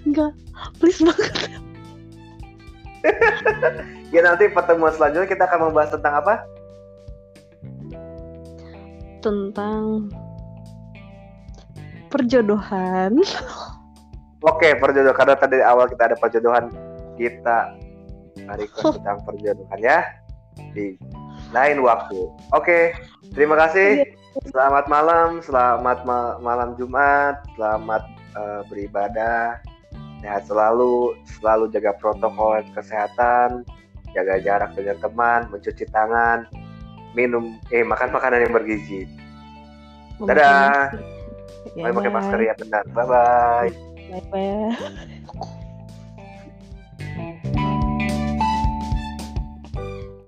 enggak. 0.03 0.33
Please 0.79 1.01
banget. 1.01 1.31
Ya 4.11 4.21
nanti 4.21 4.51
pertemuan 4.51 4.93
selanjutnya 4.93 5.25
kita 5.25 5.47
akan 5.47 5.71
membahas 5.71 5.95
tentang 5.95 6.21
apa? 6.21 6.35
Tentang 9.23 10.11
perjodohan. 12.11 13.23
Oke, 14.41 14.73
perjodohan 14.73 15.17
karena 15.17 15.35
tadi 15.37 15.57
awal 15.61 15.85
kita 15.85 16.13
ada 16.13 16.17
perjodohan, 16.17 16.73
kita 17.21 17.77
request 18.57 18.97
tentang 19.01 19.21
perjodohan 19.29 19.81
ya 19.81 20.01
di 20.73 20.97
lain 21.53 21.85
waktu. 21.85 22.31
Oke, 22.57 22.97
terima 23.37 23.61
kasih. 23.61 24.17
Selamat 24.49 24.87
malam, 24.87 25.43
selamat 25.45 26.07
ma- 26.07 26.39
malam 26.41 26.73
Jumat, 26.79 27.43
selamat 27.59 28.03
eh, 28.39 28.63
beribadah, 28.71 29.59
sehat 30.23 30.47
selalu, 30.49 31.19
selalu 31.37 31.69
jaga 31.75 31.93
protokol 31.99 32.63
kesehatan, 32.73 33.67
jaga 34.15 34.39
jarak 34.41 34.71
dengan 34.73 34.97
teman, 35.03 35.41
mencuci 35.51 35.85
tangan, 35.91 36.47
minum, 37.13 37.59
eh 37.75 37.83
makan 37.83 38.15
makanan 38.15 38.47
yang 38.49 38.55
bergizi. 38.55 39.05
Dadah. 40.23 40.95
Ya, 41.77 41.93
Pakai 41.93 42.13
masker 42.13 42.41
ya 42.41 42.55
benar. 42.57 42.85
Bye 42.93 43.05
bye. 43.05 43.90
Bye 44.11 44.21
bye. 44.33 44.77